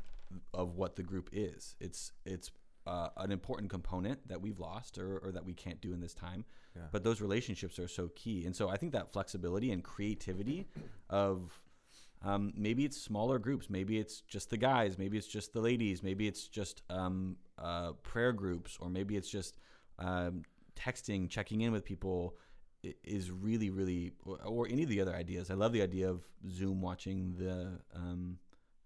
of 0.52 0.74
what 0.74 0.96
the 0.96 1.04
group 1.04 1.30
is. 1.32 1.76
It's 1.80 2.10
it's 2.24 2.50
uh, 2.86 3.08
an 3.16 3.32
important 3.32 3.70
component 3.70 4.26
that 4.28 4.40
we've 4.40 4.58
lost 4.58 4.98
or, 4.98 5.18
or 5.18 5.32
that 5.32 5.44
we 5.44 5.54
can't 5.54 5.80
do 5.80 5.92
in 5.92 6.00
this 6.00 6.14
time. 6.14 6.44
But 6.92 7.04
those 7.04 7.20
relationships 7.20 7.78
are 7.78 7.88
so 7.88 8.08
key, 8.14 8.44
and 8.46 8.54
so 8.54 8.68
I 8.68 8.76
think 8.76 8.92
that 8.92 9.12
flexibility 9.12 9.70
and 9.70 9.82
creativity 9.82 10.66
of 11.08 11.60
um, 12.22 12.52
maybe 12.56 12.84
it's 12.84 13.00
smaller 13.00 13.38
groups, 13.38 13.68
maybe 13.68 13.98
it's 13.98 14.22
just 14.22 14.50
the 14.50 14.56
guys, 14.56 14.98
maybe 14.98 15.18
it's 15.18 15.26
just 15.26 15.52
the 15.52 15.60
ladies, 15.60 16.02
maybe 16.02 16.26
it's 16.26 16.48
just 16.48 16.82
um, 16.90 17.36
uh, 17.58 17.92
prayer 18.02 18.32
groups, 18.32 18.78
or 18.80 18.88
maybe 18.88 19.16
it's 19.16 19.28
just 19.28 19.58
um, 19.98 20.42
texting, 20.74 21.28
checking 21.28 21.60
in 21.60 21.70
with 21.70 21.84
people 21.84 22.36
is 23.02 23.30
really, 23.30 23.70
really, 23.70 24.12
or, 24.24 24.38
or 24.44 24.68
any 24.68 24.82
of 24.82 24.88
the 24.88 25.00
other 25.00 25.14
ideas. 25.14 25.50
I 25.50 25.54
love 25.54 25.72
the 25.72 25.82
idea 25.82 26.08
of 26.10 26.22
Zoom 26.50 26.80
watching 26.80 27.34
the 27.38 27.78
um, 27.94 28.38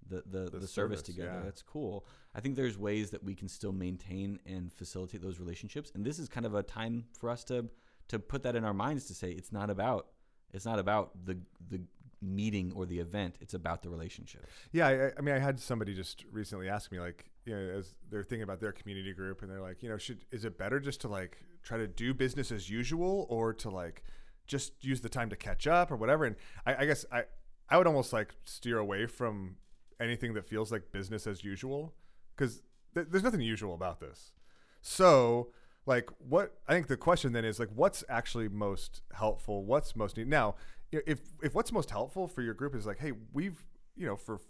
the, 0.08 0.22
the, 0.26 0.38
the, 0.50 0.58
The 0.58 0.66
service 0.66 1.00
service, 1.00 1.02
together. 1.02 1.32
yeah. 1.38 1.44
That's 1.44 1.62
cool. 1.62 2.06
I 2.34 2.40
think 2.40 2.56
there's 2.56 2.78
ways 2.78 3.10
that 3.10 3.22
we 3.22 3.34
can 3.34 3.48
still 3.48 3.72
maintain 3.72 4.38
and 4.46 4.72
facilitate 4.72 5.22
those 5.22 5.38
relationships, 5.38 5.90
and 5.94 6.04
this 6.04 6.18
is 6.18 6.28
kind 6.28 6.46
of 6.46 6.54
a 6.54 6.62
time 6.62 7.04
for 7.18 7.30
us 7.30 7.44
to 7.44 7.68
to 8.08 8.18
put 8.18 8.42
that 8.42 8.56
in 8.56 8.64
our 8.64 8.72
minds 8.72 9.04
to 9.06 9.14
say 9.14 9.30
it's 9.32 9.52
not 9.52 9.68
about 9.70 10.06
it's 10.52 10.64
not 10.64 10.78
about 10.78 11.24
the 11.26 11.38
the 11.70 11.80
meeting 12.20 12.72
or 12.74 12.84
the 12.86 12.98
event. 12.98 13.36
It's 13.40 13.54
about 13.54 13.82
the 13.82 13.90
relationship. 13.90 14.46
Yeah, 14.72 14.86
I, 14.88 15.12
I 15.16 15.20
mean, 15.20 15.34
I 15.34 15.38
had 15.38 15.60
somebody 15.60 15.94
just 15.94 16.24
recently 16.32 16.68
ask 16.68 16.90
me, 16.90 16.98
like, 16.98 17.26
you 17.44 17.54
know, 17.54 17.78
as 17.78 17.94
they're 18.10 18.24
thinking 18.24 18.42
about 18.42 18.60
their 18.60 18.72
community 18.72 19.12
group, 19.12 19.42
and 19.42 19.50
they're 19.50 19.60
like, 19.60 19.82
you 19.82 19.88
know, 19.88 19.98
should 19.98 20.24
is 20.32 20.44
it 20.44 20.58
better 20.58 20.80
just 20.80 21.00
to 21.02 21.08
like 21.08 21.38
try 21.62 21.76
to 21.78 21.86
do 21.86 22.14
business 22.14 22.50
as 22.50 22.68
usual, 22.70 23.26
or 23.28 23.52
to 23.54 23.70
like 23.70 24.02
just 24.46 24.72
use 24.82 25.00
the 25.02 25.08
time 25.08 25.28
to 25.30 25.36
catch 25.36 25.66
up, 25.66 25.90
or 25.92 25.96
whatever? 25.96 26.24
And 26.24 26.36
I, 26.66 26.76
I 26.76 26.86
guess 26.86 27.04
I 27.12 27.24
I 27.68 27.76
would 27.76 27.86
almost 27.86 28.12
like 28.12 28.34
steer 28.44 28.78
away 28.78 29.06
from 29.06 29.56
anything 30.00 30.34
that 30.34 30.46
feels 30.46 30.70
like 30.70 30.92
business 30.92 31.26
as 31.26 31.44
usual, 31.44 31.94
because 32.36 32.62
th- 32.94 33.08
there's 33.10 33.24
nothing 33.24 33.40
usual 33.40 33.74
about 33.74 34.00
this. 34.00 34.32
So 34.80 35.50
like 35.86 36.10
what 36.18 36.54
I 36.68 36.74
think 36.74 36.86
the 36.86 36.96
question 36.96 37.32
then 37.32 37.44
is 37.44 37.58
like 37.58 37.70
what's 37.74 38.04
actually 38.08 38.48
most 38.48 39.02
helpful? 39.12 39.64
What's 39.64 39.96
most 39.96 40.16
needed 40.16 40.30
now 40.30 40.54
if 40.92 41.20
if 41.42 41.54
what's 41.54 41.72
most 41.72 41.90
helpful 41.90 42.26
for 42.26 42.42
your 42.42 42.54
group 42.54 42.74
is 42.74 42.86
like 42.86 42.98
hey 42.98 43.12
we've 43.32 43.64
you 43.96 44.06
know 44.06 44.16
for 44.16 44.36
f- 44.36 44.40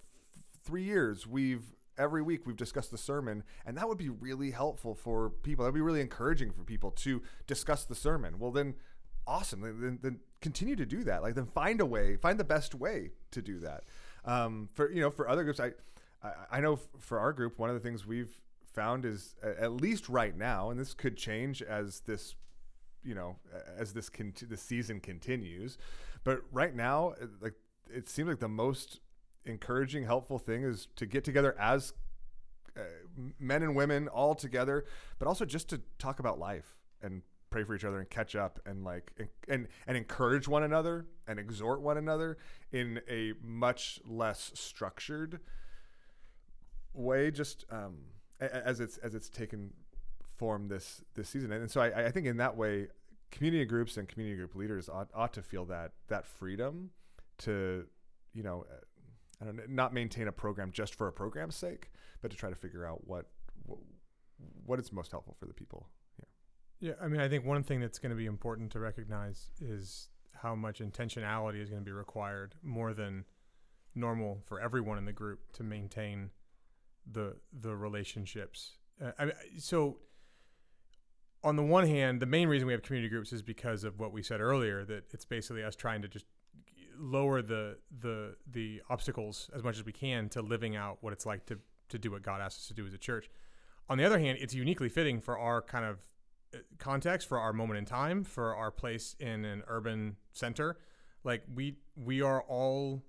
three 0.64 0.84
years 0.84 1.26
we've 1.26 1.74
every 1.96 2.22
week 2.22 2.46
we've 2.46 2.56
discussed 2.56 2.90
the 2.90 2.98
sermon 2.98 3.42
and 3.66 3.76
that 3.76 3.88
would 3.88 3.98
be 3.98 4.08
really 4.08 4.50
helpful 4.50 4.94
for 4.94 5.30
people. 5.30 5.64
That 5.64 5.72
would 5.72 5.78
be 5.78 5.82
really 5.82 6.00
encouraging 6.00 6.52
for 6.52 6.62
people 6.62 6.90
to 6.92 7.22
discuss 7.46 7.84
the 7.84 7.94
sermon. 7.94 8.38
Well 8.38 8.50
then 8.50 8.74
awesome. 9.26 9.60
Then, 9.60 9.98
then 10.02 10.20
continue 10.40 10.76
to 10.76 10.86
do 10.86 11.04
that. 11.04 11.22
Like 11.22 11.34
then 11.34 11.46
find 11.46 11.80
a 11.80 11.86
way 11.86 12.16
find 12.16 12.38
the 12.38 12.44
best 12.44 12.74
way 12.74 13.12
to 13.30 13.42
do 13.42 13.58
that 13.60 13.84
um, 14.28 14.68
for 14.74 14.90
you 14.92 15.00
know 15.00 15.10
for 15.10 15.28
other 15.28 15.42
groups 15.42 15.58
I, 15.58 15.72
I 16.50 16.60
know 16.60 16.78
for 16.98 17.18
our 17.18 17.32
group 17.32 17.58
one 17.58 17.70
of 17.70 17.74
the 17.74 17.80
things 17.80 18.06
we've 18.06 18.38
found 18.72 19.04
is 19.04 19.34
at 19.42 19.72
least 19.72 20.08
right 20.08 20.36
now 20.36 20.70
and 20.70 20.78
this 20.78 20.94
could 20.94 21.16
change 21.16 21.62
as 21.62 22.00
this 22.00 22.34
you 23.02 23.14
know 23.14 23.36
as 23.76 23.92
this 23.92 24.08
conti- 24.08 24.46
the 24.46 24.56
season 24.56 25.00
continues 25.00 25.78
but 26.24 26.42
right 26.52 26.74
now 26.74 27.14
uh, 27.20 27.26
like 27.40 27.54
it 27.90 28.08
seems 28.08 28.28
like 28.28 28.38
the 28.38 28.48
most 28.48 29.00
encouraging 29.46 30.04
helpful 30.04 30.38
thing 30.38 30.62
is 30.62 30.88
to 30.96 31.06
get 31.06 31.24
together 31.24 31.56
as 31.58 31.94
uh, 32.76 32.80
men 33.40 33.62
and 33.62 33.74
women 33.74 34.08
all 34.08 34.34
together 34.34 34.84
but 35.18 35.26
also 35.26 35.46
just 35.46 35.68
to 35.70 35.80
talk 35.98 36.18
about 36.20 36.38
life 36.38 36.76
and 37.02 37.22
pray 37.50 37.64
for 37.64 37.74
each 37.74 37.84
other 37.84 37.98
and 37.98 38.08
catch 38.10 38.36
up 38.36 38.60
and 38.66 38.84
like 38.84 39.12
and, 39.48 39.68
and 39.86 39.96
encourage 39.96 40.46
one 40.48 40.62
another 40.62 41.06
and 41.26 41.38
exhort 41.38 41.80
one 41.80 41.96
another 41.96 42.38
in 42.72 43.00
a 43.08 43.32
much 43.42 44.00
less 44.06 44.50
structured 44.54 45.40
way 46.94 47.30
just 47.30 47.64
um 47.70 47.96
as 48.40 48.80
it's 48.80 48.98
as 48.98 49.14
it's 49.14 49.28
taken 49.28 49.72
form 50.36 50.68
this 50.68 51.02
this 51.14 51.28
season. 51.28 51.52
And 51.52 51.70
so 51.70 51.80
I, 51.80 52.06
I 52.06 52.10
think 52.10 52.26
in 52.26 52.36
that 52.36 52.56
way 52.56 52.88
community 53.30 53.64
groups 53.64 53.96
and 53.96 54.08
community 54.08 54.36
group 54.36 54.54
leaders 54.54 54.88
ought, 54.88 55.10
ought 55.14 55.32
to 55.34 55.42
feel 55.42 55.64
that 55.66 55.92
that 56.08 56.26
freedom 56.26 56.90
to 57.38 57.86
you 58.32 58.42
know 58.42 58.64
uh, 58.70 58.76
I 59.40 59.44
don't 59.44 59.56
know, 59.56 59.62
not 59.68 59.92
maintain 59.92 60.28
a 60.28 60.32
program 60.32 60.70
just 60.72 60.94
for 60.94 61.08
a 61.08 61.12
program's 61.12 61.56
sake 61.56 61.90
but 62.20 62.30
to 62.30 62.36
try 62.36 62.50
to 62.50 62.56
figure 62.56 62.84
out 62.84 63.06
what, 63.06 63.26
what 64.64 64.80
is 64.80 64.92
most 64.92 65.12
helpful 65.12 65.36
for 65.38 65.46
the 65.46 65.54
people 65.54 65.88
Yeah, 66.80 66.92
I 67.02 67.08
mean, 67.08 67.20
I 67.20 67.28
think 67.28 67.44
one 67.44 67.62
thing 67.62 67.80
that's 67.80 67.98
going 67.98 68.10
to 68.10 68.16
be 68.16 68.26
important 68.26 68.70
to 68.72 68.78
recognize 68.78 69.50
is 69.60 70.08
how 70.42 70.54
much 70.54 70.78
intentionality 70.78 71.60
is 71.60 71.68
going 71.68 71.82
to 71.82 71.84
be 71.84 71.92
required 71.92 72.54
more 72.62 72.94
than 72.94 73.24
normal 73.94 74.40
for 74.46 74.60
everyone 74.60 74.96
in 74.96 75.04
the 75.04 75.12
group 75.12 75.52
to 75.54 75.64
maintain 75.64 76.30
the 77.10 77.36
the 77.52 77.74
relationships. 77.74 78.76
Uh, 79.02 79.12
I 79.18 79.24
mean, 79.26 79.34
so 79.58 79.98
on 81.42 81.56
the 81.56 81.62
one 81.62 81.86
hand, 81.86 82.20
the 82.20 82.26
main 82.26 82.48
reason 82.48 82.66
we 82.66 82.72
have 82.72 82.82
community 82.82 83.08
groups 83.08 83.32
is 83.32 83.42
because 83.42 83.84
of 83.84 83.98
what 83.98 84.12
we 84.12 84.22
said 84.22 84.40
earlier 84.40 84.84
that 84.84 85.04
it's 85.12 85.24
basically 85.24 85.64
us 85.64 85.74
trying 85.74 86.02
to 86.02 86.08
just 86.08 86.26
lower 86.96 87.42
the 87.42 87.78
the 88.00 88.36
the 88.50 88.82
obstacles 88.90 89.50
as 89.54 89.62
much 89.62 89.76
as 89.76 89.84
we 89.84 89.92
can 89.92 90.28
to 90.28 90.42
living 90.42 90.76
out 90.76 90.98
what 91.00 91.12
it's 91.12 91.26
like 91.26 91.46
to 91.46 91.58
to 91.88 91.98
do 91.98 92.10
what 92.10 92.22
God 92.22 92.40
asks 92.40 92.62
us 92.62 92.68
to 92.68 92.74
do 92.74 92.86
as 92.86 92.94
a 92.94 92.98
church. 92.98 93.30
On 93.88 93.96
the 93.96 94.04
other 94.04 94.18
hand, 94.18 94.38
it's 94.40 94.54
uniquely 94.54 94.88
fitting 94.88 95.20
for 95.20 95.38
our 95.38 95.62
kind 95.62 95.84
of 95.84 95.98
context, 96.78 97.28
for 97.28 97.38
our 97.38 97.52
moment 97.52 97.78
in 97.78 97.84
time, 97.84 98.24
for 98.24 98.54
our 98.54 98.70
place 98.70 99.16
in 99.20 99.44
an 99.44 99.62
urban 99.66 100.16
center. 100.32 100.78
Like 101.24 101.42
we 101.54 101.76
we 101.96 102.22
are 102.22 102.42
all 102.42 103.02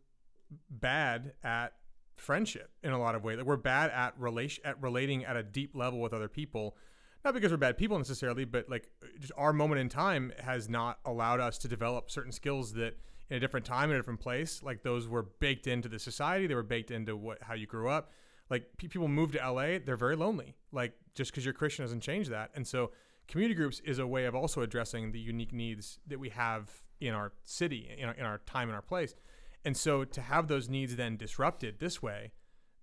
bad 0.70 1.34
at 1.44 1.74
friendship 2.18 2.72
in 2.84 2.92
a 2.92 3.00
lot 3.00 3.16
of 3.16 3.24
ways. 3.24 3.38
Like 3.38 3.46
we're 3.46 3.58
bad 3.58 3.92
at 3.92 4.20
relation 4.20 4.66
at 4.66 4.82
relating 4.82 5.26
at 5.26 5.36
a 5.36 5.44
deep 5.44 5.76
level 5.76 6.00
with 6.00 6.14
other 6.14 6.28
people. 6.28 6.76
Not 7.24 7.34
because 7.34 7.52
we're 7.52 7.58
bad 7.58 7.78
people 7.78 7.98
necessarily, 7.98 8.46
but 8.46 8.70
like 8.70 8.90
just 9.20 9.34
our 9.36 9.52
moment 9.52 9.82
in 9.82 9.90
time 9.90 10.32
has 10.40 10.70
not 10.70 11.00
allowed 11.06 11.40
us 11.40 11.58
to 11.60 11.68
develop 11.68 12.10
certain 12.10 12.32
skills 12.32 12.74
that 12.74 12.98
in 13.30 13.38
a 13.38 13.40
different 13.40 13.66
time 13.66 13.90
in 13.90 13.96
a 13.96 14.00
different 14.00 14.22
place, 14.22 14.64
like 14.64 14.84
those 14.84 15.08
were 15.08 15.24
baked 15.24 15.68
into 15.68 15.90
the 15.90 16.00
society. 16.00 16.48
They 16.48 16.56
were 16.56 16.64
baked 16.64 16.92
into 16.92 17.16
what 17.16 17.40
how 17.42 17.54
you 17.54 17.68
grew 17.68 17.90
up. 17.90 18.12
Like 18.50 18.66
pe- 18.78 18.88
people 18.88 19.08
move 19.08 19.32
to 19.34 19.38
LA, 19.38 19.80
they're 19.84 19.98
very 19.98 20.16
lonely. 20.16 20.56
Like 20.72 20.94
just 21.14 21.32
because 21.32 21.46
you're 21.46 21.54
Christian 21.54 21.86
doesn't 21.86 22.02
change 22.02 22.30
that. 22.30 22.52
And 22.56 22.66
so 22.66 22.92
community 23.30 23.56
groups 23.56 23.80
is 23.86 24.00
a 24.00 24.08
way 24.08 24.26
of 24.26 24.36
also 24.36 24.62
addressing 24.62 25.12
the 25.12 25.20
unique 25.20 25.54
needs 25.54 26.00
that 26.08 26.20
we 26.20 26.30
have 26.30 26.82
in 27.00 27.14
our 27.14 27.32
city, 27.46 27.90
in 27.98 28.10
our, 28.10 28.16
in 28.16 28.26
our 28.26 28.40
time, 28.40 28.68
in 28.68 28.76
our 28.76 28.82
place. 28.82 29.16
And 29.64 29.78
so 29.78 30.04
to 30.04 30.22
have 30.22 30.48
those 30.48 30.68
needs 30.68 30.96
then 30.96 31.16
disrupted 31.16 31.80
this 31.80 32.02
way 32.02 32.32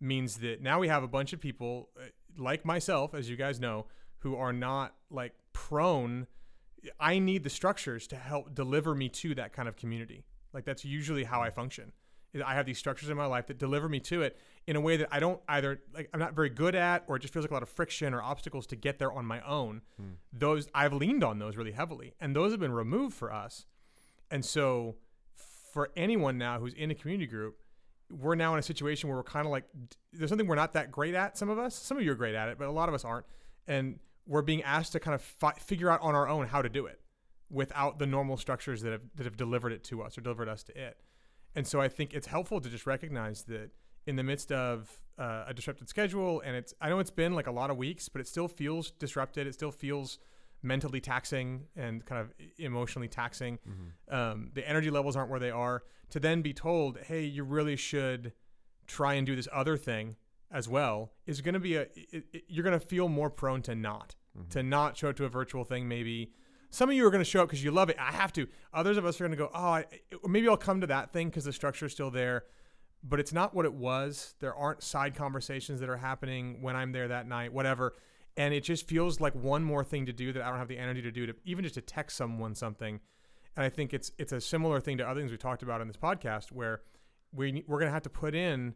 means 0.00 0.36
that 0.38 0.62
now 0.62 0.78
we 0.78 0.88
have 0.88 1.02
a 1.02 1.08
bunch 1.08 1.32
of 1.32 1.40
people 1.40 1.90
uh, 1.98 2.04
like 2.38 2.64
myself, 2.64 3.14
as 3.14 3.28
you 3.28 3.36
guys 3.36 3.58
know, 3.58 3.86
who 4.18 4.36
are 4.36 4.52
not 4.52 4.94
like 5.10 5.32
prone. 5.52 6.26
I 7.00 7.18
need 7.18 7.42
the 7.42 7.50
structures 7.50 8.06
to 8.08 8.16
help 8.16 8.54
deliver 8.54 8.94
me 8.94 9.08
to 9.08 9.34
that 9.34 9.52
kind 9.52 9.68
of 9.68 9.76
community. 9.76 10.24
Like 10.52 10.64
that's 10.64 10.84
usually 10.84 11.24
how 11.24 11.42
I 11.42 11.50
function. 11.50 11.92
I 12.44 12.54
have 12.54 12.66
these 12.66 12.78
structures 12.78 13.08
in 13.08 13.16
my 13.16 13.26
life 13.26 13.46
that 13.46 13.58
deliver 13.58 13.88
me 13.88 14.00
to 14.00 14.22
it 14.22 14.38
in 14.66 14.74
a 14.74 14.80
way 14.80 14.96
that 14.96 15.08
I 15.12 15.20
don't 15.20 15.40
either 15.48 15.80
like 15.94 16.08
I'm 16.12 16.20
not 16.20 16.34
very 16.34 16.50
good 16.50 16.74
at 16.74 17.04
or 17.06 17.16
it 17.16 17.20
just 17.20 17.32
feels 17.32 17.44
like 17.44 17.50
a 17.50 17.54
lot 17.54 17.62
of 17.62 17.68
friction 17.68 18.12
or 18.12 18.22
obstacles 18.22 18.66
to 18.68 18.76
get 18.76 18.98
there 18.98 19.12
on 19.12 19.24
my 19.24 19.40
own. 19.42 19.82
Hmm. 19.96 20.14
Those 20.32 20.68
I've 20.74 20.92
leaned 20.92 21.22
on 21.22 21.38
those 21.38 21.56
really 21.56 21.72
heavily 21.72 22.14
and 22.20 22.34
those 22.34 22.50
have 22.50 22.60
been 22.60 22.72
removed 22.72 23.14
for 23.14 23.32
us. 23.32 23.66
And 24.30 24.44
so 24.44 24.96
for 25.72 25.90
anyone 25.96 26.38
now 26.38 26.58
who's 26.58 26.74
in 26.74 26.90
a 26.90 26.94
community 26.94 27.26
group, 27.26 27.58
we're 28.10 28.34
now 28.34 28.52
in 28.54 28.58
a 28.58 28.62
situation 28.62 29.08
where 29.08 29.16
we're 29.16 29.24
kind 29.24 29.46
of 29.46 29.52
like 29.52 29.64
there's 30.12 30.30
something 30.30 30.46
we're 30.46 30.56
not 30.56 30.72
that 30.72 30.90
great 30.90 31.14
at 31.14 31.38
some 31.38 31.48
of 31.48 31.58
us. 31.58 31.74
Some 31.74 31.96
of 31.96 32.02
you 32.02 32.10
are 32.12 32.16
great 32.16 32.34
at 32.34 32.48
it, 32.48 32.58
but 32.58 32.66
a 32.66 32.72
lot 32.72 32.88
of 32.88 32.94
us 32.94 33.04
aren't. 33.04 33.26
And 33.68 33.98
we're 34.26 34.42
being 34.42 34.62
asked 34.62 34.92
to 34.92 35.00
kind 35.00 35.14
of 35.14 35.22
fi- 35.22 35.52
figure 35.52 35.90
out 35.90 36.00
on 36.02 36.14
our 36.14 36.28
own 36.28 36.46
how 36.48 36.62
to 36.62 36.68
do 36.68 36.86
it 36.86 37.00
without 37.50 38.00
the 38.00 38.06
normal 38.06 38.36
structures 38.36 38.82
that 38.82 38.90
have 38.90 39.02
that 39.14 39.24
have 39.24 39.36
delivered 39.36 39.72
it 39.72 39.84
to 39.84 40.02
us 40.02 40.18
or 40.18 40.20
delivered 40.20 40.48
us 40.48 40.64
to 40.64 40.80
it. 40.80 40.96
And 41.54 41.66
so 41.66 41.80
I 41.80 41.88
think 41.88 42.12
it's 42.12 42.26
helpful 42.26 42.60
to 42.60 42.68
just 42.68 42.86
recognize 42.86 43.44
that 43.44 43.70
in 44.06 44.16
the 44.16 44.22
midst 44.22 44.52
of 44.52 45.00
uh, 45.18 45.44
a 45.48 45.54
disrupted 45.54 45.88
schedule, 45.88 46.40
and 46.44 46.54
it's 46.56 46.74
I 46.80 46.88
know 46.88 46.98
it's 46.98 47.10
been 47.10 47.34
like 47.34 47.46
a 47.46 47.52
lot 47.52 47.70
of 47.70 47.76
weeks, 47.76 48.08
but 48.08 48.20
it 48.20 48.28
still 48.28 48.48
feels 48.48 48.90
disrupted. 48.92 49.46
It 49.46 49.54
still 49.54 49.72
feels 49.72 50.18
mentally 50.62 51.00
taxing 51.00 51.64
and 51.76 52.04
kind 52.04 52.20
of 52.20 52.32
emotionally 52.58 53.08
taxing. 53.08 53.58
Um, 54.10 54.50
the 54.54 54.68
energy 54.68 54.90
levels 54.90 55.16
aren't 55.16 55.30
where 55.30 55.40
they 55.40 55.50
are. 55.50 55.82
To 56.10 56.20
then 56.20 56.42
be 56.42 56.52
told, 56.52 56.98
hey, 56.98 57.24
you 57.24 57.44
really 57.44 57.76
should 57.76 58.32
try 58.86 59.14
and 59.14 59.26
do 59.26 59.34
this 59.34 59.48
other 59.52 59.76
thing 59.76 60.16
as 60.52 60.68
well 60.68 61.12
is 61.26 61.40
going 61.40 61.54
to 61.54 61.60
be 61.60 61.74
a 61.74 61.82
it, 62.12 62.24
it, 62.32 62.44
you're 62.46 62.62
going 62.62 62.78
to 62.78 62.86
feel 62.86 63.08
more 63.08 63.28
prone 63.28 63.62
to 63.62 63.74
not 63.74 64.14
to 64.50 64.62
not 64.62 64.96
show 64.96 65.08
up 65.08 65.16
to 65.16 65.24
a 65.24 65.28
virtual 65.28 65.64
thing 65.64 65.88
maybe 65.88 66.30
some 66.70 66.88
of 66.88 66.94
you 66.94 67.04
are 67.04 67.10
going 67.10 67.24
to 67.24 67.28
show 67.28 67.42
up 67.42 67.48
because 67.48 67.64
you 67.64 67.72
love 67.72 67.90
it 67.90 67.96
i 67.98 68.12
have 68.12 68.32
to 68.32 68.46
others 68.72 68.96
of 68.96 69.04
us 69.04 69.20
are 69.20 69.24
going 69.24 69.32
to 69.32 69.36
go 69.36 69.50
oh 69.52 69.58
I, 69.58 69.84
maybe 70.24 70.46
i'll 70.48 70.56
come 70.56 70.80
to 70.82 70.86
that 70.86 71.12
thing 71.12 71.28
because 71.28 71.44
the 71.44 71.52
structure 71.52 71.86
is 71.86 71.92
still 71.92 72.12
there 72.12 72.44
but 73.02 73.20
it's 73.20 73.32
not 73.32 73.54
what 73.54 73.64
it 73.64 73.74
was. 73.74 74.34
There 74.40 74.54
aren't 74.54 74.82
side 74.82 75.14
conversations 75.14 75.80
that 75.80 75.88
are 75.88 75.96
happening 75.96 76.60
when 76.60 76.76
i'm 76.76 76.92
there 76.92 77.08
that 77.08 77.26
night 77.26 77.52
whatever. 77.52 77.94
And 78.38 78.52
it 78.52 78.64
just 78.64 78.86
feels 78.86 79.18
like 79.20 79.34
one 79.34 79.64
more 79.64 79.82
thing 79.82 80.06
to 80.06 80.12
do 80.12 80.32
that 80.32 80.42
i 80.42 80.48
don't 80.48 80.58
have 80.58 80.68
the 80.68 80.78
energy 80.78 81.02
to 81.02 81.10
do 81.10 81.26
to 81.26 81.34
even 81.44 81.64
just 81.64 81.74
to 81.74 81.80
text 81.80 82.16
someone 82.16 82.54
something. 82.54 83.00
And 83.56 83.64
i 83.64 83.68
think 83.68 83.94
it's 83.94 84.12
it's 84.18 84.32
a 84.32 84.40
similar 84.40 84.80
thing 84.80 84.98
to 84.98 85.08
other 85.08 85.20
things 85.20 85.30
we 85.30 85.38
talked 85.38 85.62
about 85.62 85.80
in 85.80 85.88
this 85.88 85.96
podcast 85.96 86.52
where 86.52 86.82
we, 87.32 87.64
we're 87.66 87.78
going 87.78 87.88
to 87.88 87.92
have 87.92 88.02
to 88.02 88.10
put 88.10 88.34
in 88.34 88.74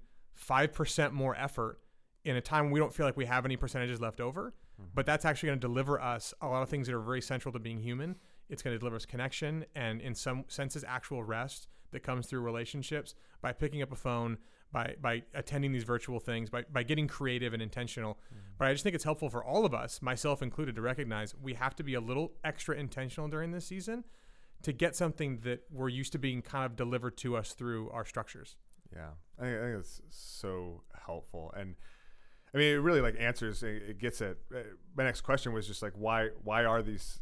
5% 0.48 1.12
more 1.12 1.36
effort 1.36 1.78
in 2.24 2.36
a 2.36 2.40
time 2.40 2.64
when 2.64 2.72
we 2.72 2.80
don't 2.80 2.92
feel 2.92 3.06
like 3.06 3.16
we 3.16 3.26
have 3.26 3.44
any 3.44 3.56
percentages 3.56 4.00
left 4.00 4.20
over. 4.20 4.54
Mm-hmm. 4.80 4.90
But 4.94 5.06
that's 5.06 5.24
actually 5.24 5.48
going 5.48 5.60
to 5.60 5.66
deliver 5.66 6.00
us 6.00 6.34
a 6.40 6.48
lot 6.48 6.62
of 6.62 6.68
things 6.68 6.86
that 6.86 6.94
are 6.94 7.00
very 7.00 7.22
central 7.22 7.52
to 7.52 7.58
being 7.58 7.80
human. 7.80 8.16
It's 8.48 8.62
going 8.62 8.74
to 8.74 8.78
deliver 8.78 8.96
us 8.96 9.06
connection 9.06 9.64
and, 9.74 10.00
in 10.00 10.14
some 10.14 10.44
senses, 10.48 10.84
actual 10.86 11.22
rest 11.22 11.68
that 11.92 12.00
comes 12.00 12.26
through 12.26 12.40
relationships 12.40 13.14
by 13.40 13.52
picking 13.52 13.82
up 13.82 13.92
a 13.92 13.96
phone, 13.96 14.38
by, 14.72 14.94
by 15.00 15.22
attending 15.34 15.72
these 15.72 15.84
virtual 15.84 16.20
things, 16.20 16.50
by, 16.50 16.64
by 16.72 16.82
getting 16.82 17.08
creative 17.08 17.52
and 17.52 17.62
intentional. 17.62 18.18
But 18.58 18.68
I 18.68 18.72
just 18.72 18.84
think 18.84 18.94
it's 18.94 19.04
helpful 19.04 19.30
for 19.30 19.44
all 19.44 19.64
of 19.64 19.74
us, 19.74 20.00
myself 20.02 20.42
included, 20.42 20.76
to 20.76 20.82
recognize 20.82 21.34
we 21.34 21.54
have 21.54 21.74
to 21.76 21.82
be 21.82 21.94
a 21.94 22.00
little 22.00 22.32
extra 22.44 22.76
intentional 22.76 23.28
during 23.28 23.50
this 23.50 23.66
season 23.66 24.04
to 24.62 24.72
get 24.72 24.94
something 24.94 25.38
that 25.40 25.60
we're 25.70 25.88
used 25.88 26.12
to 26.12 26.18
being 26.18 26.42
kind 26.42 26.66
of 26.66 26.76
delivered 26.76 27.16
to 27.18 27.36
us 27.36 27.52
through 27.52 27.90
our 27.90 28.04
structures. 28.04 28.56
Yeah, 28.92 29.10
I 29.38 29.42
think, 29.42 29.58
I 29.58 29.62
think 29.62 29.78
it's 29.78 30.00
so 30.10 30.82
helpful, 31.06 31.52
and 31.56 31.76
I 32.54 32.58
mean, 32.58 32.74
it 32.74 32.78
really 32.78 33.00
like 33.00 33.14
answers. 33.18 33.62
It, 33.62 33.82
it 33.88 33.98
gets 33.98 34.20
at 34.20 34.36
uh, 34.54 34.58
my 34.96 35.04
next 35.04 35.20
question 35.20 35.52
was 35.52 35.66
just 35.66 35.82
like 35.82 35.92
why 35.94 36.30
why 36.42 36.64
are 36.64 36.82
these 36.82 37.20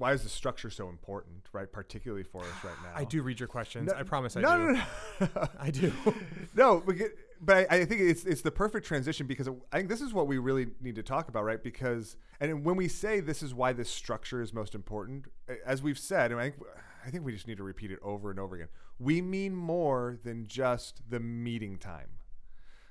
why 0.00 0.14
is 0.14 0.22
the 0.22 0.30
structure 0.30 0.70
so 0.70 0.88
important, 0.88 1.46
right? 1.52 1.70
Particularly 1.70 2.22
for 2.22 2.40
us 2.40 2.64
right 2.64 2.74
now. 2.82 2.92
I 2.94 3.04
do 3.04 3.22
read 3.22 3.38
your 3.38 3.48
questions. 3.48 3.92
No- 3.92 3.98
I 3.98 4.02
promise 4.02 4.34
I 4.34 4.40
no, 4.40 4.56
do. 4.56 4.72
no, 4.72 4.82
no, 5.20 5.48
I 5.60 5.70
do. 5.70 5.92
no, 6.54 6.82
but, 6.84 6.96
but 7.38 7.70
I, 7.70 7.80
I 7.80 7.84
think 7.84 8.00
it's 8.00 8.24
it's 8.24 8.40
the 8.40 8.50
perfect 8.50 8.86
transition 8.86 9.26
because 9.26 9.46
I 9.70 9.76
think 9.76 9.90
this 9.90 10.00
is 10.00 10.14
what 10.14 10.26
we 10.26 10.38
really 10.38 10.68
need 10.80 10.94
to 10.94 11.02
talk 11.02 11.28
about, 11.28 11.44
right? 11.44 11.62
Because 11.62 12.16
and 12.40 12.64
when 12.64 12.76
we 12.76 12.88
say 12.88 13.20
this 13.20 13.42
is 13.42 13.52
why 13.52 13.74
this 13.74 13.90
structure 13.90 14.40
is 14.40 14.54
most 14.54 14.74
important, 14.74 15.26
as 15.66 15.82
we've 15.82 15.98
said, 15.98 16.32
and 16.32 16.40
I 16.40 16.44
think 16.44 16.62
I 17.06 17.10
think 17.10 17.26
we 17.26 17.32
just 17.32 17.46
need 17.46 17.58
to 17.58 17.62
repeat 17.62 17.90
it 17.90 17.98
over 18.02 18.30
and 18.30 18.40
over 18.40 18.54
again. 18.54 18.68
We 18.98 19.20
mean 19.20 19.54
more 19.54 20.18
than 20.24 20.46
just 20.46 21.02
the 21.10 21.20
meeting 21.20 21.76
time. 21.76 22.08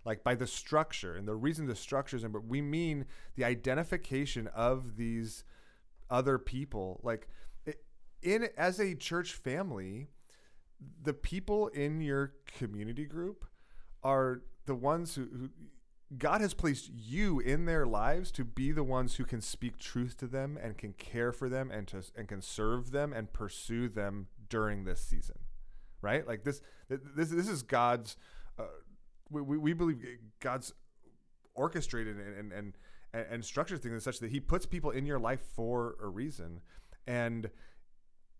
Like 0.05 0.23
by 0.23 0.35
the 0.35 0.47
structure, 0.47 1.15
and 1.15 1.27
the 1.27 1.35
reason 1.35 1.65
the 1.65 1.75
structure 1.75 2.17
is 2.17 2.23
important, 2.23 2.51
we 2.51 2.61
mean 2.61 3.05
the 3.35 3.45
identification 3.45 4.45
of 4.47 4.95
these 4.95 5.43
other 6.09 6.37
people. 6.37 6.99
Like 7.03 7.27
in 8.21 8.49
as 8.57 8.79
a 8.79 8.95
church 8.95 9.33
family, 9.33 10.07
the 11.01 11.13
people 11.13 11.67
in 11.69 12.01
your 12.01 12.33
community 12.57 13.05
group 13.05 13.45
are 14.03 14.41
the 14.65 14.75
ones 14.75 15.15
who, 15.15 15.21
who 15.23 15.49
God 16.17 16.41
has 16.41 16.53
placed 16.53 16.89
you 16.91 17.39
in 17.39 17.65
their 17.65 17.85
lives 17.85 18.31
to 18.31 18.43
be 18.43 18.71
the 18.71 18.83
ones 18.83 19.15
who 19.15 19.25
can 19.25 19.41
speak 19.41 19.77
truth 19.77 20.17
to 20.17 20.27
them 20.27 20.57
and 20.61 20.77
can 20.77 20.93
care 20.93 21.31
for 21.31 21.49
them 21.49 21.69
and 21.69 21.87
to 21.89 22.03
and 22.15 22.27
can 22.27 22.41
serve 22.41 22.91
them 22.91 23.13
and 23.13 23.31
pursue 23.31 23.87
them 23.87 24.27
during 24.49 24.85
this 24.85 25.01
season, 25.01 25.37
right? 26.01 26.27
Like 26.27 26.43
this, 26.43 26.61
this, 26.89 27.29
this 27.29 27.47
is 27.47 27.61
God's. 27.61 28.17
Uh, 28.57 28.63
we, 29.29 29.41
we 29.41 29.73
believe 29.73 30.03
God's 30.39 30.73
orchestrated 31.53 32.17
and 32.17 32.35
and 32.37 32.51
and, 32.51 32.77
and, 33.13 33.25
and 33.31 33.45
structured 33.45 33.81
things 33.81 34.03
such 34.03 34.19
that 34.19 34.31
He 34.31 34.39
puts 34.39 34.65
people 34.65 34.91
in 34.91 35.05
your 35.05 35.19
life 35.19 35.41
for 35.55 35.95
a 36.01 36.07
reason, 36.07 36.61
and 37.07 37.49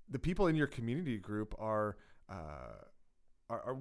the 0.09 0.19
people 0.19 0.47
in 0.47 0.55
your 0.55 0.67
community 0.67 1.17
group 1.17 1.55
are. 1.59 1.97
Uh, 2.29 2.85
are, 3.49 3.61
are 3.63 3.77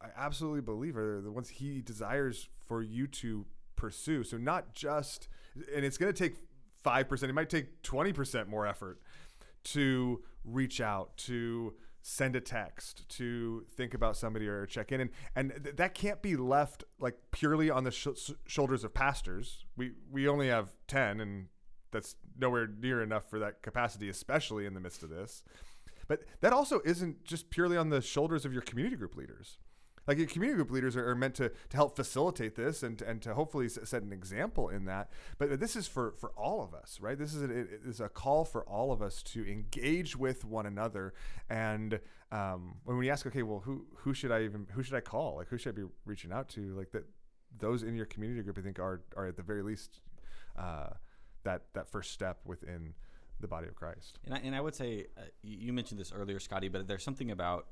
I 0.00 0.08
absolutely 0.16 0.60
believe 0.60 0.96
are 0.96 1.20
the 1.20 1.32
ones 1.32 1.48
he 1.48 1.80
desires 1.80 2.48
for 2.66 2.82
you 2.82 3.06
to 3.08 3.46
pursue. 3.76 4.22
So 4.22 4.36
not 4.36 4.74
just, 4.74 5.28
and 5.74 5.84
it's 5.84 5.98
going 5.98 6.12
to 6.12 6.16
take 6.18 6.36
five 6.82 7.08
percent. 7.08 7.30
It 7.30 7.34
might 7.34 7.50
take 7.50 7.82
twenty 7.82 8.12
percent 8.12 8.48
more 8.48 8.66
effort 8.66 9.00
to 9.64 10.22
reach 10.44 10.80
out 10.80 11.16
to 11.18 11.74
send 12.02 12.36
a 12.36 12.40
text 12.40 13.08
to 13.08 13.64
think 13.76 13.94
about 13.94 14.16
somebody 14.16 14.46
or 14.46 14.66
check 14.66 14.92
in. 14.92 15.00
And 15.00 15.10
and 15.34 15.52
th- 15.62 15.76
that 15.76 15.94
can't 15.94 16.22
be 16.22 16.36
left 16.36 16.84
like 16.98 17.16
purely 17.30 17.70
on 17.70 17.84
the 17.84 17.90
sh- 17.90 18.32
shoulders 18.46 18.84
of 18.84 18.94
pastors. 18.94 19.64
We 19.76 19.92
we 20.10 20.28
only 20.28 20.48
have 20.48 20.74
10 20.86 21.20
and 21.20 21.46
that's 21.90 22.16
nowhere 22.38 22.66
near 22.66 23.02
enough 23.02 23.28
for 23.28 23.38
that 23.38 23.62
capacity 23.62 24.08
especially 24.08 24.66
in 24.66 24.74
the 24.74 24.80
midst 24.80 25.02
of 25.02 25.10
this. 25.10 25.42
But 26.06 26.24
that 26.40 26.52
also 26.52 26.80
isn't 26.84 27.24
just 27.24 27.50
purely 27.50 27.76
on 27.76 27.90
the 27.90 28.00
shoulders 28.00 28.44
of 28.44 28.52
your 28.52 28.62
community 28.62 28.96
group 28.96 29.14
leaders 29.14 29.58
like 30.08 30.28
community 30.28 30.56
group 30.56 30.70
leaders 30.70 30.96
are, 30.96 31.08
are 31.08 31.14
meant 31.14 31.34
to, 31.36 31.50
to 31.50 31.76
help 31.76 31.94
facilitate 31.94 32.56
this 32.56 32.82
and, 32.82 33.00
and 33.02 33.22
to 33.22 33.34
hopefully 33.34 33.68
set 33.68 34.02
an 34.02 34.12
example 34.12 34.68
in 34.68 34.86
that. 34.86 35.10
But 35.38 35.60
this 35.60 35.76
is 35.76 35.86
for, 35.86 36.14
for 36.18 36.30
all 36.30 36.62
of 36.62 36.74
us 36.74 36.98
right? 37.00 37.18
This 37.18 37.34
is 37.34 37.42
a, 37.42 37.50
it 37.50 37.80
is 37.86 38.00
a 38.00 38.08
call 38.08 38.44
for 38.44 38.62
all 38.62 38.92
of 38.92 39.02
us 39.02 39.22
to 39.24 39.46
engage 39.46 40.16
with 40.16 40.44
one 40.44 40.66
another. 40.66 41.14
And 41.48 42.00
um, 42.32 42.76
when 42.84 42.96
we 42.96 43.10
ask 43.10 43.26
okay 43.26 43.42
well 43.42 43.60
who 43.60 43.86
who 43.96 44.12
should 44.12 44.30
i 44.32 44.42
even 44.42 44.66
who 44.72 44.82
should 44.82 44.94
i 44.94 45.00
call? 45.00 45.36
Like 45.36 45.48
who 45.48 45.58
should 45.58 45.74
i 45.74 45.76
be 45.76 45.88
reaching 46.04 46.32
out 46.32 46.48
to? 46.50 46.74
Like 46.74 46.90
that 46.92 47.04
those 47.58 47.82
in 47.82 47.96
your 47.96 48.04
community 48.04 48.42
group 48.42 48.58
i 48.58 48.60
think 48.60 48.78
are 48.78 49.00
are 49.16 49.26
at 49.26 49.36
the 49.36 49.42
very 49.42 49.62
least 49.62 50.00
uh, 50.58 50.90
that 51.44 51.62
that 51.72 51.90
first 51.90 52.12
step 52.12 52.40
within 52.44 52.94
the 53.40 53.48
body 53.48 53.68
of 53.68 53.74
christ. 53.74 54.18
And 54.24 54.34
I, 54.34 54.38
and 54.38 54.54
I 54.54 54.60
would 54.60 54.74
say, 54.74 55.06
uh, 55.16 55.22
you 55.42 55.58
you 55.58 55.72
mentioned 55.72 56.00
this 56.00 56.12
earlier, 56.12 56.38
Scotty, 56.38 56.68
but 56.68 56.86
there's 56.86 57.04
something 57.04 57.30
about 57.30 57.68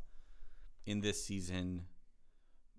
in 0.86 1.00
this 1.00 1.22
season 1.22 1.82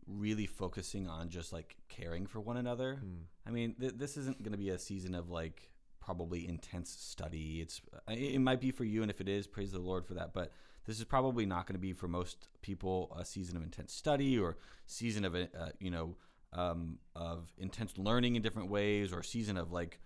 really 0.08 0.46
focusing 0.46 1.08
on 1.08 1.30
just 1.30 1.52
like 1.52 1.76
caring 1.90 2.26
for 2.26 2.40
one 2.40 2.58
another. 2.58 3.00
I 3.46 3.52
mean, 3.52 3.76
th- 3.80 3.94
this 3.98 4.18
isn't 4.18 4.42
going 4.42 4.54
to 4.54 4.58
be 4.58 4.70
a 4.70 4.80
season 4.80 5.14
of 5.14 5.30
like 5.30 5.70
probably 6.00 6.48
intense 6.48 6.90
study. 6.90 7.62
It's 7.62 7.82
it 8.08 8.36
it 8.36 8.40
might 8.40 8.62
be 8.62 8.72
for 8.72 8.86
you, 8.86 9.02
and 9.02 9.12
if 9.12 9.22
it 9.22 9.28
is, 9.28 9.48
praise 9.48 9.72
the 9.72 9.80
Lord 9.80 10.06
for 10.06 10.14
that. 10.14 10.34
But 10.34 10.52
this 10.86 11.00
is 11.00 11.06
probably 11.06 11.46
not 11.46 11.68
going 11.68 11.76
to 11.76 11.80
be 11.80 11.94
for 11.94 12.08
most 12.08 12.48
people 12.62 13.14
a 13.18 13.26
season 13.26 13.58
of 13.58 13.64
intense 13.64 13.94
study 13.94 14.40
or 14.40 14.58
season 14.86 15.26
of 15.26 15.36
uh, 15.36 15.46
you 15.80 15.92
know 15.92 16.16
um, 16.54 16.98
of 17.16 17.52
intense 17.58 17.98
learning 17.98 18.36
in 18.36 18.42
different 18.42 18.70
ways 18.70 19.12
or 19.12 19.22
season 19.22 19.58
of 19.58 19.72
like 19.72 20.00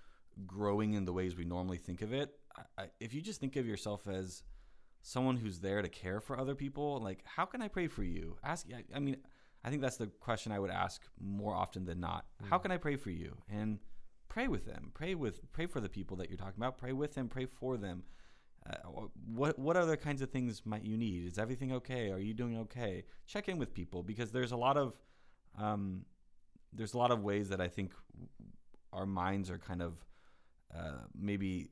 growing 0.47 0.93
in 0.93 1.05
the 1.05 1.13
ways 1.13 1.35
we 1.35 1.45
normally 1.45 1.77
think 1.77 2.01
of 2.01 2.13
it. 2.13 2.33
I, 2.57 2.83
I, 2.83 2.85
if 2.99 3.13
you 3.13 3.21
just 3.21 3.39
think 3.39 3.55
of 3.55 3.67
yourself 3.67 4.07
as 4.07 4.43
someone 5.03 5.37
who's 5.37 5.59
there 5.59 5.81
to 5.81 5.89
care 5.89 6.19
for 6.19 6.39
other 6.39 6.55
people, 6.55 6.99
like 6.99 7.23
how 7.25 7.45
can 7.45 7.61
I 7.61 7.67
pray 7.67 7.87
for 7.87 8.03
you? 8.03 8.37
Ask. 8.43 8.65
I, 8.73 8.83
I 8.95 8.99
mean, 8.99 9.17
I 9.63 9.69
think 9.69 9.81
that's 9.81 9.97
the 9.97 10.07
question 10.07 10.51
I 10.51 10.59
would 10.59 10.71
ask 10.71 11.03
more 11.19 11.53
often 11.55 11.85
than 11.85 11.99
not. 11.99 12.25
How 12.49 12.57
can 12.57 12.71
I 12.71 12.77
pray 12.77 12.95
for 12.95 13.11
you? 13.11 13.37
And 13.49 13.79
pray 14.27 14.47
with 14.47 14.65
them. 14.65 14.91
Pray 14.93 15.13
with 15.13 15.51
pray 15.51 15.67
for 15.67 15.79
the 15.79 15.89
people 15.89 16.17
that 16.17 16.29
you're 16.29 16.37
talking 16.37 16.57
about. 16.57 16.77
Pray 16.77 16.93
with 16.93 17.13
them. 17.13 17.27
Pray 17.27 17.45
for 17.45 17.77
them. 17.77 18.03
Uh, 18.67 19.07
what 19.25 19.57
what 19.59 19.75
other 19.75 19.97
kinds 19.97 20.21
of 20.21 20.29
things 20.29 20.63
might 20.65 20.83
you 20.83 20.97
need? 20.97 21.25
Is 21.25 21.37
everything 21.37 21.71
okay? 21.73 22.11
Are 22.11 22.19
you 22.19 22.33
doing 22.33 22.57
okay? 22.59 23.03
Check 23.27 23.49
in 23.49 23.57
with 23.57 23.73
people 23.73 24.03
because 24.03 24.31
there's 24.31 24.51
a 24.51 24.57
lot 24.57 24.77
of 24.77 24.93
um, 25.57 26.05
there's 26.73 26.93
a 26.93 26.97
lot 26.97 27.11
of 27.11 27.21
ways 27.21 27.49
that 27.49 27.61
I 27.61 27.67
think 27.67 27.91
our 28.93 29.05
minds 29.05 29.49
are 29.49 29.57
kind 29.57 29.81
of 29.81 29.93
uh, 30.75 31.03
maybe 31.19 31.69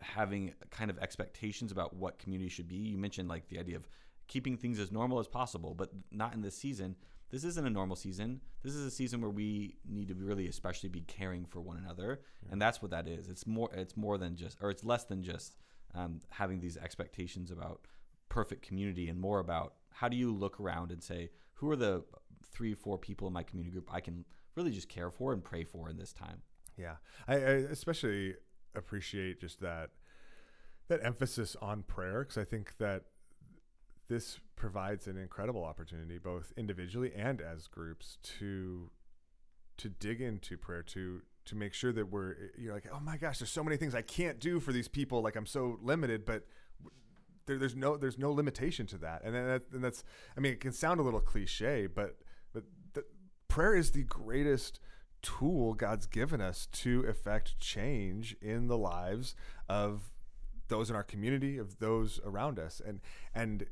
having 0.00 0.52
kind 0.70 0.90
of 0.90 0.98
expectations 0.98 1.72
about 1.72 1.94
what 1.94 2.18
community 2.18 2.50
should 2.50 2.68
be. 2.68 2.76
You 2.76 2.98
mentioned 2.98 3.28
like 3.28 3.48
the 3.48 3.58
idea 3.58 3.76
of 3.76 3.88
keeping 4.28 4.56
things 4.56 4.78
as 4.78 4.90
normal 4.90 5.18
as 5.18 5.28
possible, 5.28 5.74
but 5.74 5.90
not 6.10 6.34
in 6.34 6.42
this 6.42 6.56
season. 6.56 6.96
This 7.32 7.44
isn't 7.44 7.66
a 7.66 7.70
normal 7.70 7.96
season. 7.96 8.42
This 8.62 8.74
is 8.74 8.84
a 8.86 8.90
season 8.90 9.22
where 9.22 9.30
we 9.30 9.78
need 9.88 10.08
to 10.08 10.14
really, 10.14 10.46
especially, 10.48 10.90
be 10.90 11.00
caring 11.00 11.46
for 11.46 11.60
one 11.60 11.78
another, 11.78 12.20
and 12.50 12.60
that's 12.60 12.82
what 12.82 12.90
that 12.90 13.08
is. 13.08 13.28
It's 13.28 13.46
more. 13.46 13.70
It's 13.74 13.96
more 13.96 14.18
than 14.18 14.36
just, 14.36 14.58
or 14.60 14.70
it's 14.70 14.84
less 14.84 15.04
than 15.04 15.22
just 15.22 15.56
um, 15.94 16.20
having 16.28 16.60
these 16.60 16.76
expectations 16.76 17.50
about 17.50 17.80
perfect 18.28 18.66
community, 18.66 19.08
and 19.08 19.18
more 19.18 19.40
about 19.40 19.74
how 19.90 20.08
do 20.08 20.16
you 20.16 20.30
look 20.30 20.60
around 20.60 20.92
and 20.92 21.02
say, 21.02 21.30
who 21.54 21.70
are 21.70 21.76
the 21.76 22.04
three, 22.52 22.74
four 22.74 22.98
people 22.98 23.26
in 23.26 23.32
my 23.32 23.42
community 23.42 23.72
group 23.72 23.88
I 23.90 24.00
can 24.00 24.26
really 24.54 24.70
just 24.70 24.88
care 24.88 25.10
for 25.10 25.32
and 25.32 25.42
pray 25.42 25.64
for 25.64 25.88
in 25.88 25.96
this 25.96 26.12
time. 26.12 26.42
Yeah, 26.76 26.96
I, 27.26 27.34
I 27.34 27.52
especially 27.70 28.34
appreciate 28.74 29.40
just 29.40 29.60
that 29.60 29.90
that 30.88 31.00
emphasis 31.02 31.56
on 31.62 31.82
prayer 31.82 32.24
because 32.24 32.36
I 32.36 32.44
think 32.44 32.76
that 32.78 33.04
this 34.12 34.38
provides 34.56 35.06
an 35.06 35.16
incredible 35.16 35.64
opportunity, 35.64 36.18
both 36.18 36.52
individually 36.56 37.12
and 37.16 37.40
as 37.40 37.66
groups, 37.66 38.18
to 38.22 38.90
to 39.78 39.88
dig 39.88 40.20
into 40.20 40.58
prayer 40.58 40.82
to 40.82 41.22
to 41.46 41.56
make 41.56 41.72
sure 41.72 41.92
that 41.92 42.10
we're 42.10 42.32
eh, 42.32 42.48
you're 42.58 42.74
like, 42.74 42.86
oh 42.92 43.00
my 43.00 43.16
gosh, 43.16 43.38
there's 43.38 43.50
so 43.50 43.64
many 43.64 43.76
things 43.78 43.94
I 43.94 44.02
can't 44.02 44.38
do 44.38 44.60
for 44.60 44.70
these 44.70 44.86
people, 44.86 45.22
like 45.22 45.34
I'm 45.34 45.46
so 45.46 45.78
limited, 45.82 46.26
but 46.26 46.46
there, 47.46 47.58
there's 47.58 47.74
no 47.74 47.96
there's 47.96 48.18
no 48.18 48.32
limitation 48.32 48.86
to 48.88 48.98
that, 48.98 49.22
and 49.24 49.34
that, 49.34 49.62
and 49.72 49.82
that's 49.82 50.04
I 50.36 50.40
mean 50.40 50.52
it 50.52 50.60
can 50.60 50.72
sound 50.72 51.00
a 51.00 51.02
little 51.02 51.20
cliche, 51.20 51.86
but 51.86 52.18
but 52.52 52.64
the, 52.92 53.04
prayer 53.48 53.74
is 53.74 53.92
the 53.92 54.04
greatest 54.04 54.78
tool 55.22 55.72
God's 55.72 56.06
given 56.06 56.40
us 56.40 56.66
to 56.66 57.00
effect 57.08 57.58
change 57.58 58.36
in 58.42 58.66
the 58.66 58.76
lives 58.76 59.34
of 59.68 60.10
those 60.68 60.90
in 60.90 60.96
our 60.96 61.02
community, 61.02 61.56
of 61.56 61.78
those 61.78 62.20
around 62.24 62.58
us, 62.58 62.82
and 62.84 63.00
and 63.34 63.64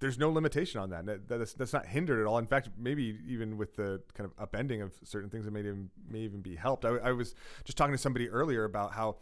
there's 0.00 0.18
no 0.18 0.30
limitation 0.30 0.80
on 0.80 0.90
that. 0.90 1.06
that 1.06 1.28
that's, 1.28 1.54
that's 1.54 1.72
not 1.72 1.86
hindered 1.86 2.20
at 2.20 2.26
all. 2.26 2.38
In 2.38 2.46
fact, 2.46 2.68
maybe 2.78 3.18
even 3.26 3.56
with 3.56 3.76
the 3.76 4.02
kind 4.14 4.30
of 4.30 4.36
upending 4.50 4.82
of 4.82 4.92
certain 5.04 5.30
things 5.30 5.44
that 5.44 5.50
may 5.52 5.60
even 5.60 5.90
may 6.08 6.20
even 6.20 6.40
be 6.40 6.54
helped. 6.54 6.84
I, 6.84 6.96
I 6.96 7.12
was 7.12 7.34
just 7.64 7.78
talking 7.78 7.94
to 7.94 7.98
somebody 7.98 8.28
earlier 8.28 8.64
about 8.64 8.92
how, 8.92 9.16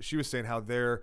she 0.00 0.16
was 0.16 0.28
saying 0.28 0.46
how 0.46 0.60
their 0.60 1.02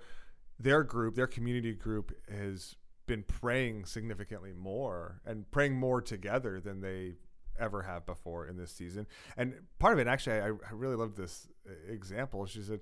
their 0.59 0.83
group, 0.83 1.15
their 1.15 1.27
community 1.27 1.73
group, 1.73 2.11
has 2.29 2.75
been 3.05 3.23
praying 3.23 3.85
significantly 3.85 4.51
more 4.53 5.21
and 5.25 5.49
praying 5.51 5.75
more 5.75 6.01
together 6.01 6.59
than 6.59 6.81
they 6.81 7.13
ever 7.59 7.83
have 7.83 8.05
before 8.05 8.47
in 8.47 8.57
this 8.57 8.71
season. 8.71 9.07
And 9.35 9.53
part 9.79 9.93
of 9.93 9.99
it, 9.99 10.07
actually, 10.07 10.39
I, 10.39 10.47
I 10.47 10.73
really 10.73 10.95
love 10.95 11.15
this 11.15 11.47
uh, 11.67 11.91
example. 11.91 12.45
She 12.45 12.61
said, 12.61 12.81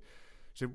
she 0.54 0.66
said, 0.66 0.74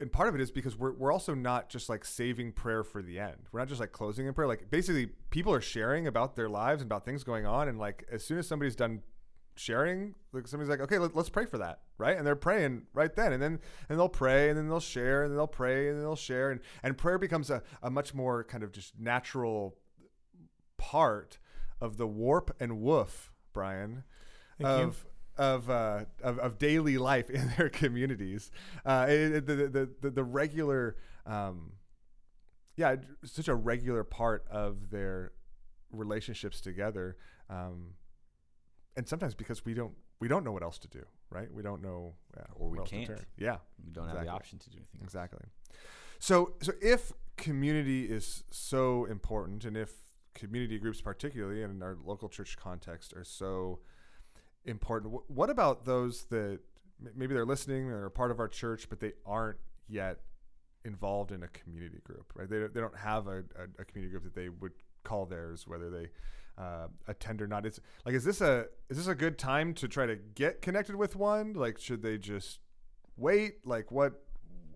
and 0.00 0.12
part 0.12 0.28
of 0.28 0.34
it 0.34 0.40
is 0.40 0.50
because 0.50 0.76
we're, 0.76 0.92
we're 0.92 1.12
also 1.12 1.34
not 1.34 1.68
just 1.68 1.88
like 1.88 2.04
saving 2.04 2.52
prayer 2.52 2.84
for 2.84 3.02
the 3.02 3.18
end. 3.18 3.48
We're 3.50 3.60
not 3.60 3.68
just 3.68 3.80
like 3.80 3.92
closing 3.92 4.26
in 4.26 4.34
prayer. 4.34 4.46
Like 4.46 4.70
basically, 4.70 5.06
people 5.30 5.52
are 5.52 5.60
sharing 5.60 6.06
about 6.06 6.36
their 6.36 6.48
lives 6.48 6.82
and 6.82 6.90
about 6.90 7.04
things 7.04 7.24
going 7.24 7.46
on. 7.46 7.68
And 7.68 7.78
like 7.78 8.06
as 8.10 8.24
soon 8.24 8.38
as 8.38 8.46
somebody's 8.46 8.76
done 8.76 9.02
sharing, 9.56 10.14
like 10.32 10.46
somebody's 10.46 10.70
like, 10.70 10.80
okay, 10.80 10.98
let, 10.98 11.16
us 11.16 11.28
pray 11.28 11.46
for 11.46 11.58
that, 11.58 11.80
right? 11.98 12.16
And 12.16 12.26
they're 12.26 12.36
praying 12.36 12.82
right 12.94 13.14
then, 13.14 13.32
and 13.32 13.42
then 13.42 13.58
and 13.88 13.98
they'll 13.98 14.08
pray, 14.08 14.48
and 14.48 14.56
then 14.58 14.68
they'll 14.68 14.80
share, 14.80 15.24
and 15.24 15.32
then 15.32 15.36
they'll 15.36 15.46
pray, 15.46 15.88
and 15.88 15.96
then 15.96 16.04
they'll 16.04 16.16
share, 16.16 16.50
and 16.50 16.60
and 16.82 16.96
prayer 16.96 17.18
becomes 17.18 17.50
a, 17.50 17.62
a 17.82 17.90
much 17.90 18.14
more 18.14 18.44
kind 18.44 18.62
of 18.62 18.72
just 18.72 18.98
natural 18.98 19.76
part 20.76 21.38
of 21.80 21.96
the 21.96 22.06
warp 22.06 22.56
and 22.60 22.80
woof, 22.80 23.32
Brian, 23.52 24.04
Thank 24.58 24.68
of 24.68 25.04
you. 25.04 25.10
Of, 25.38 25.70
uh, 25.70 26.04
of 26.22 26.38
of 26.38 26.58
daily 26.58 26.98
life 26.98 27.30
in 27.38 27.52
their 27.56 27.68
communities. 27.68 28.50
Uh, 28.84 29.06
it, 29.08 29.46
the, 29.46 29.54
the, 29.54 29.90
the 30.00 30.10
the 30.10 30.24
regular, 30.24 30.96
um, 31.26 31.72
yeah, 32.76 32.96
such 33.24 33.48
a 33.48 33.54
regular 33.54 34.04
part 34.04 34.44
of 34.50 34.90
their 34.90 35.32
relationships 35.90 36.60
together. 36.60 37.16
Um, 37.48 37.94
and 38.96 39.08
sometimes 39.08 39.34
because 39.34 39.64
we 39.64 39.74
don't 39.74 39.94
we 40.20 40.28
don't 40.28 40.44
know 40.44 40.52
what 40.52 40.62
else 40.62 40.78
to 40.80 40.88
do, 40.88 41.04
right? 41.30 41.52
We 41.52 41.62
don't 41.62 41.80
know, 41.82 42.14
yeah, 42.36 42.42
Or 42.54 42.68
we 42.68 42.72
where 42.72 42.80
else 42.80 42.90
to 42.90 43.06
can't. 43.06 43.20
Yeah, 43.38 43.58
We 43.84 43.92
don't 43.92 44.08
have 44.08 44.24
the 44.24 44.28
option 44.28 44.58
to 44.58 44.70
do 44.70 44.78
anything. 44.78 45.00
else. 45.00 45.04
Exactly. 45.04 45.44
So 46.18 46.54
so 46.60 46.72
if 46.82 47.12
community 47.36 48.04
is 48.06 48.42
so 48.50 49.04
important 49.04 49.64
and 49.64 49.76
if 49.76 49.92
community 50.34 50.78
groups 50.78 51.00
particularly 51.00 51.62
in 51.62 51.82
our 51.82 51.96
local 52.04 52.28
church 52.28 52.56
context 52.56 53.12
are 53.14 53.24
so 53.24 53.78
important. 54.64 55.14
What 55.28 55.50
about 55.50 55.84
those 55.84 56.24
that 56.24 56.60
maybe 57.14 57.34
they're 57.34 57.46
listening 57.46 57.90
or 57.90 58.10
part 58.10 58.30
of 58.30 58.40
our 58.40 58.48
church 58.48 58.88
but 58.88 59.00
they 59.00 59.12
aren't 59.24 59.58
yet 59.88 60.18
involved 60.84 61.32
in 61.32 61.42
a 61.42 61.48
community 61.48 62.00
group 62.04 62.32
right? 62.34 62.48
They, 62.48 62.58
don't- 62.58 62.74
they 62.74 62.80
don't 62.80 62.96
have 62.96 63.26
a, 63.28 63.44
a, 63.78 63.84
community 63.84 64.10
group 64.10 64.24
that 64.24 64.34
they 64.34 64.48
would 64.48 64.72
call 65.04 65.26
theirs 65.26 65.66
whether 65.66 65.90
they 65.90 66.08
uh, 66.56 66.88
attend 67.06 67.40
or 67.40 67.46
not. 67.46 67.64
It's 67.64 67.78
like 68.04 68.14
is 68.14 68.24
this 68.24 68.40
a 68.40 68.66
is 68.90 68.96
this 68.96 69.06
a 69.06 69.14
good 69.14 69.38
time 69.38 69.74
to 69.74 69.86
try 69.86 70.06
to 70.06 70.16
get 70.16 70.60
connected 70.60 70.96
with 70.96 71.14
one? 71.14 71.52
Like 71.52 71.78
should 71.78 72.02
they 72.02 72.18
just 72.18 72.58
wait? 73.16 73.64
Like 73.64 73.92
what 73.92 74.22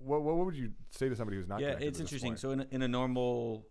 what, 0.05 0.23
what 0.23 0.37
would 0.37 0.57
you 0.57 0.73
say 0.91 1.09
to 1.09 1.17
somebody 1.17 1.37
who's 1.37 1.49
not 1.49 1.61
yeah, 1.61 1.77
it's 1.81 2.01
interesting. 2.01 2.37
So 2.37 2.51
in 2.51 2.61
a, 2.61 2.67
in 2.71 2.83
a 2.83 2.89
normal 2.89 3.67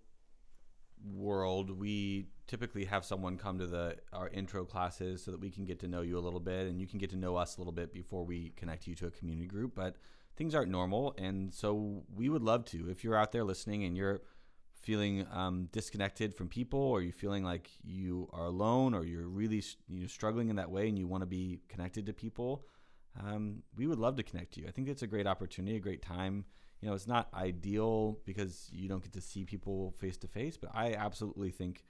world, 1.13 1.69
we 1.71 2.27
typically 2.47 2.85
have 2.85 3.05
someone 3.05 3.37
come 3.37 3.57
to 3.59 3.67
the 3.67 3.97
our 4.13 4.29
intro 4.29 4.65
classes 4.65 5.23
so 5.23 5.31
that 5.31 5.39
we 5.39 5.49
can 5.49 5.65
get 5.65 5.79
to 5.79 5.87
know 5.87 6.01
you 6.01 6.17
a 6.17 6.19
little 6.19 6.39
bit, 6.39 6.67
and 6.67 6.79
you 6.81 6.87
can 6.87 6.99
get 6.99 7.09
to 7.11 7.17
know 7.17 7.35
us 7.35 7.57
a 7.57 7.59
little 7.59 7.73
bit 7.73 7.93
before 7.93 8.25
we 8.25 8.49
connect 8.55 8.87
you 8.87 8.95
to 8.95 9.07
a 9.07 9.11
community 9.11 9.47
group. 9.47 9.73
But 9.75 9.95
things 10.35 10.55
aren't 10.55 10.71
normal, 10.71 11.13
and 11.17 11.53
so 11.53 12.03
we 12.15 12.29
would 12.29 12.43
love 12.43 12.65
to. 12.65 12.89
If 12.89 13.03
you're 13.03 13.17
out 13.17 13.31
there 13.31 13.43
listening 13.43 13.83
and 13.83 13.95
you're 13.97 14.21
feeling 14.81 15.27
um, 15.31 15.69
disconnected 15.71 16.33
from 16.33 16.47
people, 16.49 16.79
or 16.79 17.01
you're 17.01 17.13
feeling 17.13 17.43
like 17.43 17.69
you 17.83 18.27
are 18.33 18.45
alone, 18.45 18.93
or 18.95 19.05
you're 19.05 19.27
really 19.27 19.63
you 19.87 20.01
know, 20.01 20.07
struggling 20.07 20.49
in 20.49 20.55
that 20.55 20.71
way, 20.71 20.89
and 20.89 20.97
you 20.97 21.07
want 21.07 21.21
to 21.21 21.27
be 21.27 21.61
connected 21.69 22.05
to 22.07 22.13
people. 22.13 22.65
um, 23.19 23.63
we 23.75 23.87
would 23.87 23.99
love 23.99 24.15
to 24.15 24.23
connect 24.23 24.53
to 24.53 24.61
you. 24.61 24.67
I 24.67 24.71
think 24.71 24.87
it's 24.87 25.01
a 25.01 25.07
great 25.07 25.27
opportunity, 25.27 25.75
a 25.75 25.79
great 25.79 26.01
time. 26.01 26.45
You 26.81 26.87
know, 26.89 26.95
it's 26.95 27.07
not 27.07 27.29
ideal 27.33 28.19
because 28.25 28.69
you 28.71 28.89
don't 28.89 29.03
get 29.03 29.13
to 29.13 29.21
see 29.21 29.45
people 29.45 29.91
face 29.99 30.17
to 30.17 30.27
face, 30.27 30.57
but 30.57 30.71
I 30.73 30.93
absolutely 30.93 31.51
think 31.51 31.83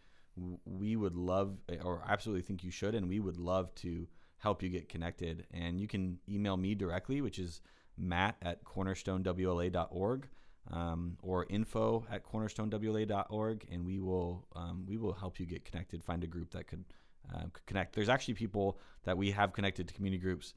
we 0.66 0.96
would 0.96 1.16
love, 1.16 1.58
or 1.84 2.04
absolutely 2.08 2.44
think 2.44 2.64
you 2.64 2.72
should, 2.72 2.96
and 2.96 3.08
we 3.08 3.20
would 3.20 3.38
love 3.38 3.74
to 3.76 4.08
help 4.38 4.64
you 4.64 4.70
get 4.70 4.90
connected. 4.90 5.46
And 5.52 5.80
you 5.80 5.88
can 5.88 6.20
email 6.30 6.58
me 6.58 6.76
directly, 6.76 7.22
which 7.22 7.40
is 7.40 7.62
matt 7.98 8.38
at 8.42 8.64
cornerstonewla.org 8.64 10.28
um, 10.70 11.18
or 11.22 11.46
info 11.50 12.06
at 12.12 12.24
cornerstonewla.org, 12.26 13.68
and 13.72 13.86
we 13.86 14.00
will 14.00 14.48
um, 14.56 14.86
we 14.88 14.98
will 14.98 15.14
help 15.14 15.40
you 15.40 15.46
get 15.46 15.66
connected. 15.66 16.04
Find 16.04 16.24
a 16.24 16.28
group 16.28 16.52
that 16.52 16.68
could, 16.68 16.86
uh, 17.34 17.46
connect. 17.66 17.96
There's 17.96 18.10
actually 18.10 18.36
people 18.36 18.80
that 19.04 19.18
we 19.18 19.32
have 19.32 19.54
connected 19.54 19.88
to 19.88 19.94
community 19.94 20.22
groups 20.22 20.54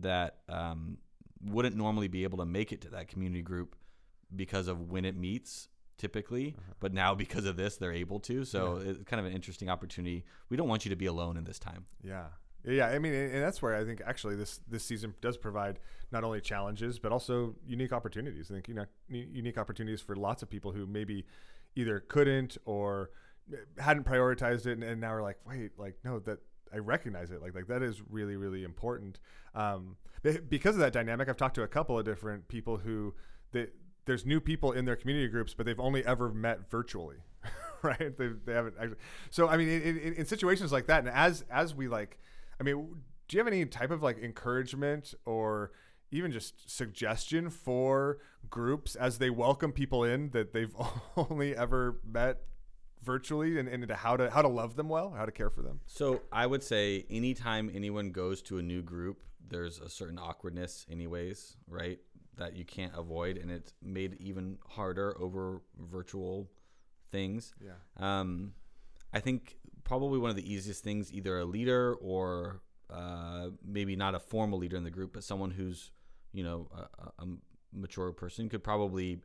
that 0.00 0.38
um, 0.48 0.98
wouldn't 1.44 1.76
normally 1.76 2.08
be 2.08 2.24
able 2.24 2.38
to 2.38 2.44
make 2.44 2.72
it 2.72 2.80
to 2.82 2.90
that 2.90 3.08
community 3.08 3.42
group 3.42 3.76
because 4.34 4.66
of 4.68 4.90
when 4.90 5.04
it 5.04 5.16
meets 5.16 5.68
typically 5.98 6.54
uh-huh. 6.58 6.74
but 6.80 6.92
now 6.92 7.14
because 7.14 7.46
of 7.46 7.56
this 7.56 7.76
they're 7.76 7.92
able 7.92 8.20
to 8.20 8.44
so 8.44 8.78
yeah. 8.78 8.90
it's 8.90 9.04
kind 9.04 9.18
of 9.20 9.26
an 9.26 9.32
interesting 9.32 9.70
opportunity 9.70 10.24
we 10.50 10.56
don't 10.56 10.68
want 10.68 10.84
you 10.84 10.90
to 10.90 10.96
be 10.96 11.06
alone 11.06 11.36
in 11.36 11.44
this 11.44 11.58
time 11.58 11.86
yeah 12.02 12.26
yeah, 12.68 12.88
I 12.88 12.98
mean, 12.98 13.14
and 13.14 13.42
that's 13.42 13.62
where 13.62 13.76
I 13.76 13.84
think 13.84 14.02
actually 14.04 14.34
this 14.34 14.58
this 14.68 14.84
season 14.84 15.14
does 15.20 15.36
provide 15.36 15.78
not 16.10 16.24
only 16.24 16.40
challenges 16.40 16.98
but 16.98 17.12
also 17.12 17.54
unique 17.64 17.92
opportunities. 17.92 18.50
I 18.50 18.54
think 18.54 18.68
you 18.68 18.74
know 18.74 18.86
unique 19.08 19.56
opportunities 19.56 20.00
for 20.00 20.16
lots 20.16 20.42
of 20.42 20.50
people 20.50 20.72
who 20.72 20.84
maybe 20.84 21.26
either 21.76 22.00
couldn't 22.00 22.58
or 22.64 23.10
hadn't 23.78 24.04
prioritized 24.04 24.66
it, 24.66 24.72
and, 24.72 24.82
and 24.82 25.00
now 25.00 25.12
are 25.12 25.22
like, 25.22 25.38
wait, 25.46 25.78
like 25.78 25.96
no, 26.04 26.18
that 26.20 26.40
I 26.74 26.78
recognize 26.78 27.30
it. 27.30 27.40
Like 27.40 27.54
like 27.54 27.68
that 27.68 27.82
is 27.82 28.02
really 28.10 28.36
really 28.36 28.64
important. 28.64 29.20
Um, 29.54 29.96
because 30.48 30.74
of 30.74 30.80
that 30.80 30.92
dynamic, 30.92 31.28
I've 31.28 31.36
talked 31.36 31.54
to 31.54 31.62
a 31.62 31.68
couple 31.68 31.96
of 31.96 32.04
different 32.04 32.48
people 32.48 32.78
who 32.78 33.14
they, 33.52 33.68
there's 34.06 34.24
new 34.24 34.40
people 34.40 34.72
in 34.72 34.84
their 34.84 34.96
community 34.96 35.28
groups, 35.28 35.54
but 35.54 35.66
they've 35.66 35.78
only 35.80 36.04
ever 36.06 36.32
met 36.32 36.70
virtually, 36.70 37.16
right? 37.82 38.16
They, 38.16 38.28
they 38.44 38.52
haven't 38.52 38.76
actually. 38.80 38.98
So 39.30 39.48
I 39.48 39.56
mean, 39.56 39.68
in, 39.68 39.98
in, 39.98 40.12
in 40.14 40.26
situations 40.26 40.72
like 40.72 40.86
that, 40.86 41.00
and 41.00 41.08
as 41.08 41.44
as 41.50 41.74
we 41.74 41.88
like 41.88 42.18
I 42.58 42.62
mean, 42.62 42.96
do 43.28 43.36
you 43.36 43.40
have 43.40 43.46
any 43.46 43.64
type 43.66 43.90
of 43.90 44.02
like 44.02 44.18
encouragement 44.18 45.14
or 45.24 45.72
even 46.10 46.32
just 46.32 46.70
suggestion 46.70 47.50
for 47.50 48.18
groups 48.48 48.94
as 48.94 49.18
they 49.18 49.28
welcome 49.28 49.72
people 49.72 50.04
in 50.04 50.30
that 50.30 50.52
they've 50.52 50.74
only 51.16 51.56
ever 51.56 52.00
met 52.04 52.42
virtually 53.02 53.58
and, 53.58 53.68
and 53.68 53.88
how 53.90 54.16
to 54.16 54.30
how 54.30 54.42
to 54.42 54.48
love 54.48 54.76
them 54.76 54.88
well, 54.88 55.10
how 55.16 55.26
to 55.26 55.32
care 55.32 55.50
for 55.50 55.62
them? 55.62 55.80
So 55.86 56.22
I 56.32 56.46
would 56.46 56.62
say 56.62 57.06
anytime 57.10 57.70
anyone 57.74 58.10
goes 58.10 58.42
to 58.42 58.58
a 58.58 58.62
new 58.62 58.82
group, 58.82 59.18
there's 59.48 59.78
a 59.80 59.88
certain 59.88 60.18
awkwardness 60.18 60.86
anyways, 60.90 61.56
right? 61.68 61.98
That 62.36 62.56
you 62.56 62.64
can't 62.64 62.92
avoid 62.96 63.38
and 63.38 63.50
it's 63.50 63.72
made 63.82 64.16
even 64.20 64.58
harder 64.68 65.16
over 65.20 65.62
virtual 65.78 66.50
things. 67.10 67.54
Yeah. 67.64 67.72
Um, 67.98 68.52
I 69.12 69.20
think 69.20 69.56
probably 69.84 70.18
one 70.18 70.30
of 70.30 70.36
the 70.36 70.52
easiest 70.52 70.84
things, 70.84 71.12
either 71.12 71.38
a 71.38 71.44
leader 71.44 71.94
or 71.94 72.60
uh, 72.90 73.48
maybe 73.64 73.96
not 73.96 74.14
a 74.14 74.20
formal 74.20 74.58
leader 74.58 74.76
in 74.76 74.84
the 74.84 74.90
group, 74.90 75.12
but 75.14 75.24
someone 75.24 75.50
who's 75.50 75.90
you 76.32 76.44
know 76.44 76.68
a, 76.74 77.22
a 77.22 77.26
mature 77.72 78.12
person 78.12 78.48
could 78.48 78.62
probably 78.62 79.20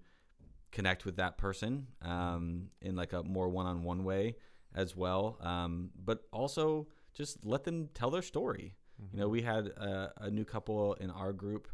connect 0.72 1.06
with 1.06 1.18
that 1.18 1.38
person 1.38 1.88
um, 2.02 2.70
in 2.82 2.96
like 2.96 3.14
a 3.14 3.24
more 3.24 3.50
one-on-one 3.50 4.04
way 4.04 4.36
as 4.74 4.96
well. 4.96 5.38
Um, 5.42 5.90
but 6.04 6.24
also 6.32 6.88
just 7.14 7.46
let 7.46 7.64
them 7.64 7.90
tell 7.94 8.10
their 8.10 8.22
story. 8.22 8.76
Mm-hmm. 9.02 9.18
You 9.18 9.24
know, 9.24 9.30
we 9.30 9.42
had 9.42 9.68
a, 9.68 10.14
a, 10.18 10.32
new 10.32 10.46
couple 10.46 10.94
in 10.96 11.10
our 11.10 11.34
group, 11.34 11.68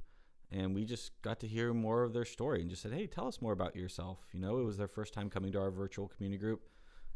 and 0.52 0.74
we 0.74 0.86
just 0.86 1.12
got 1.22 1.40
to 1.42 1.48
hear 1.48 1.74
more 1.74 2.04
of 2.04 2.14
their 2.14 2.26
story 2.26 2.62
and 2.62 2.70
just 2.70 2.82
said, 2.82 2.94
"Hey, 2.94 3.08
tell 3.08 3.28
us 3.28 3.42
more 3.42 3.54
about 3.54 3.76
yourself." 3.76 4.20
You 4.32 4.40
know, 4.40 4.60
it 4.60 4.64
was 4.64 4.78
their 4.78 4.88
first 4.88 5.14
time 5.14 5.30
coming 5.30 5.52
to 5.52 5.60
our 5.60 5.72
virtual 5.72 6.08
community 6.08 6.40
group 6.40 6.62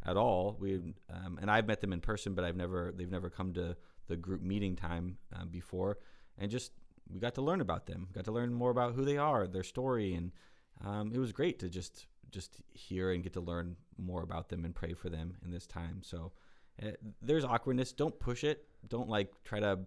at 0.06 0.17
all. 0.17 0.58
We 0.60 0.76
um, 1.10 1.39
and 1.41 1.50
I've 1.50 1.67
met 1.67 1.82
them 1.82 1.94
in 1.94 2.02
person, 2.02 2.34
but 2.34 2.44
I've 2.44 2.58
never 2.58 2.94
they've 2.96 3.12
never 3.12 3.30
come 3.30 3.54
to 3.54 3.76
the 4.08 4.15
group 4.15 4.41
meeting 4.41 4.76
time 4.76 5.17
um, 5.36 5.50
before, 5.50 5.98
and 6.38 6.52
just 6.52 6.72
we 7.10 7.20
got 7.20 7.36
to 7.36 7.41
learn 7.41 7.62
about 7.62 7.86
them, 7.86 8.08
got 8.13 8.26
to 8.26 8.32
learn 8.32 8.54
more 8.54 8.72
about 8.72 8.94
who 8.94 9.06
they 9.06 9.17
are, 9.17 9.48
their 9.48 9.63
story, 9.63 10.13
and 10.13 10.32
um, 10.84 11.12
it 11.13 11.20
was 11.20 11.32
great 11.32 11.60
to 11.60 11.70
just 11.70 12.08
just 12.32 12.62
hear 12.74 13.12
and 13.12 13.24
get 13.24 13.34
to 13.34 13.41
learn 13.41 13.76
more 13.98 14.24
about 14.24 14.50
them 14.50 14.65
and 14.65 14.74
pray 14.74 14.94
for 14.94 15.10
them 15.10 15.36
in 15.44 15.52
this 15.52 15.67
time. 15.67 16.02
So 16.02 16.32
uh, 16.82 16.91
there's 17.22 17.44
awkwardness. 17.44 17.91
Don't 17.91 18.17
push 18.20 18.44
it. 18.44 18.65
Don't 18.88 19.10
like 19.10 19.32
try 19.44 19.60
to 19.60 19.80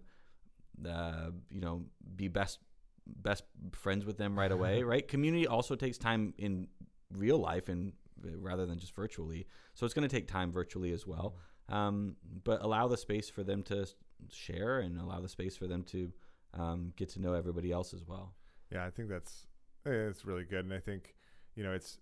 uh, 0.87 1.29
you 1.49 1.61
know 1.61 1.83
be 2.15 2.27
best 2.27 2.59
best 3.07 3.43
friends 3.73 4.05
with 4.05 4.17
them 4.17 4.37
right 4.37 4.51
away. 4.51 4.83
right? 4.83 5.07
Community 5.07 5.47
also 5.47 5.75
takes 5.75 5.97
time 5.97 6.33
in 6.37 6.67
real 7.11 7.37
life 7.37 7.69
and 7.69 7.93
rather 8.37 8.65
than 8.65 8.79
just 8.79 8.95
virtually. 8.95 9.47
So 9.73 9.85
it's 9.85 9.93
going 9.93 10.07
to 10.07 10.13
take 10.13 10.27
time 10.27 10.51
virtually 10.51 10.91
as 10.91 11.05
well. 11.05 11.35
Um, 11.69 12.15
but 12.43 12.61
allow 12.61 12.87
the 12.87 12.97
space 12.97 13.29
for 13.29 13.43
them 13.43 13.63
to 13.63 13.87
share 14.31 14.79
and 14.79 14.99
allow 14.99 15.19
the 15.19 15.29
space 15.29 15.57
for 15.57 15.67
them 15.67 15.83
to 15.83 16.11
um, 16.53 16.93
get 16.95 17.09
to 17.09 17.21
know 17.21 17.33
everybody 17.33 17.71
else 17.71 17.93
as 17.93 18.05
well. 18.05 18.35
Yeah, 18.71 18.85
I 18.85 18.89
think 18.89 19.09
that's 19.09 19.47
it's 19.85 20.25
really 20.25 20.43
good, 20.43 20.65
and 20.65 20.73
I 20.73 20.79
think 20.79 21.15
you 21.55 21.63
know 21.63 21.73
it's 21.73 21.99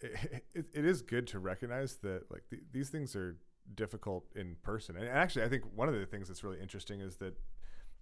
it, 0.00 0.44
it, 0.54 0.66
it 0.72 0.84
is 0.84 1.02
good 1.02 1.26
to 1.28 1.38
recognize 1.38 1.96
that 1.96 2.30
like 2.30 2.44
th- 2.50 2.62
these 2.72 2.90
things 2.90 3.16
are 3.16 3.36
difficult 3.74 4.26
in 4.34 4.56
person. 4.62 4.96
And 4.96 5.08
actually, 5.08 5.44
I 5.44 5.48
think 5.48 5.64
one 5.74 5.88
of 5.88 5.94
the 5.94 6.06
things 6.06 6.28
that's 6.28 6.44
really 6.44 6.60
interesting 6.60 7.00
is 7.00 7.16
that, 7.16 7.36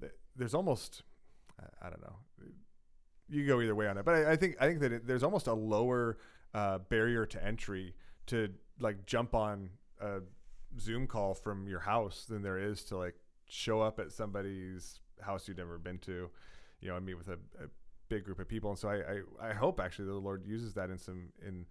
that 0.00 0.12
there's 0.36 0.54
almost 0.54 1.02
I, 1.60 1.86
I 1.86 1.90
don't 1.90 2.02
know 2.02 2.16
you 3.30 3.46
go 3.46 3.60
either 3.60 3.74
way 3.74 3.88
on 3.88 3.96
it, 3.96 4.04
but 4.04 4.14
I, 4.14 4.32
I 4.32 4.36
think 4.36 4.56
I 4.60 4.66
think 4.66 4.80
that 4.80 4.92
it, 4.92 5.06
there's 5.06 5.22
almost 5.22 5.46
a 5.46 5.54
lower 5.54 6.18
uh, 6.52 6.78
barrier 6.78 7.26
to 7.26 7.44
entry 7.44 7.94
to 8.26 8.48
like 8.80 9.06
jump 9.06 9.34
on 9.34 9.70
a 10.00 10.20
Zoom 10.78 11.06
call 11.06 11.34
from 11.34 11.68
your 11.68 11.80
house 11.80 12.24
than 12.28 12.42
there 12.42 12.58
is 12.58 12.84
to 12.84 12.96
like 12.96 13.14
show 13.48 13.80
up 13.80 13.98
at 13.98 14.12
somebody's 14.12 15.00
house 15.20 15.46
you've 15.48 15.58
never 15.58 15.78
been 15.78 15.98
to, 15.98 16.30
you 16.80 16.88
know, 16.88 16.96
and 16.96 17.04
meet 17.04 17.14
with 17.14 17.28
a, 17.28 17.34
a 17.62 17.68
big 18.08 18.24
group 18.24 18.38
of 18.38 18.48
people. 18.48 18.70
And 18.70 18.78
so 18.78 18.88
I, 18.88 19.46
I, 19.46 19.50
I, 19.50 19.54
hope 19.54 19.80
actually 19.80 20.06
the 20.06 20.14
Lord 20.14 20.44
uses 20.46 20.74
that 20.74 20.90
in 20.90 20.98
some 20.98 21.28
in 21.46 21.66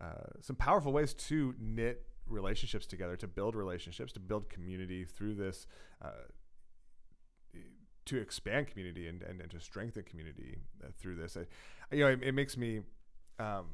uh, 0.00 0.28
some 0.40 0.56
powerful 0.56 0.92
ways 0.92 1.14
to 1.14 1.54
knit 1.58 2.06
relationships 2.26 2.86
together, 2.86 3.16
to 3.16 3.28
build 3.28 3.54
relationships, 3.54 4.12
to 4.12 4.20
build 4.20 4.48
community 4.48 5.04
through 5.04 5.34
this. 5.34 5.66
Uh, 6.02 6.10
to 8.06 8.18
expand 8.18 8.66
community 8.66 9.08
and, 9.08 9.22
and, 9.22 9.40
and 9.40 9.50
to 9.50 9.60
strengthen 9.60 10.02
community 10.02 10.58
uh, 10.82 10.88
through 10.98 11.16
this, 11.16 11.36
I, 11.36 11.94
you 11.94 12.04
know, 12.04 12.10
it, 12.10 12.22
it 12.22 12.32
makes 12.32 12.56
me 12.56 12.80
um, 13.38 13.66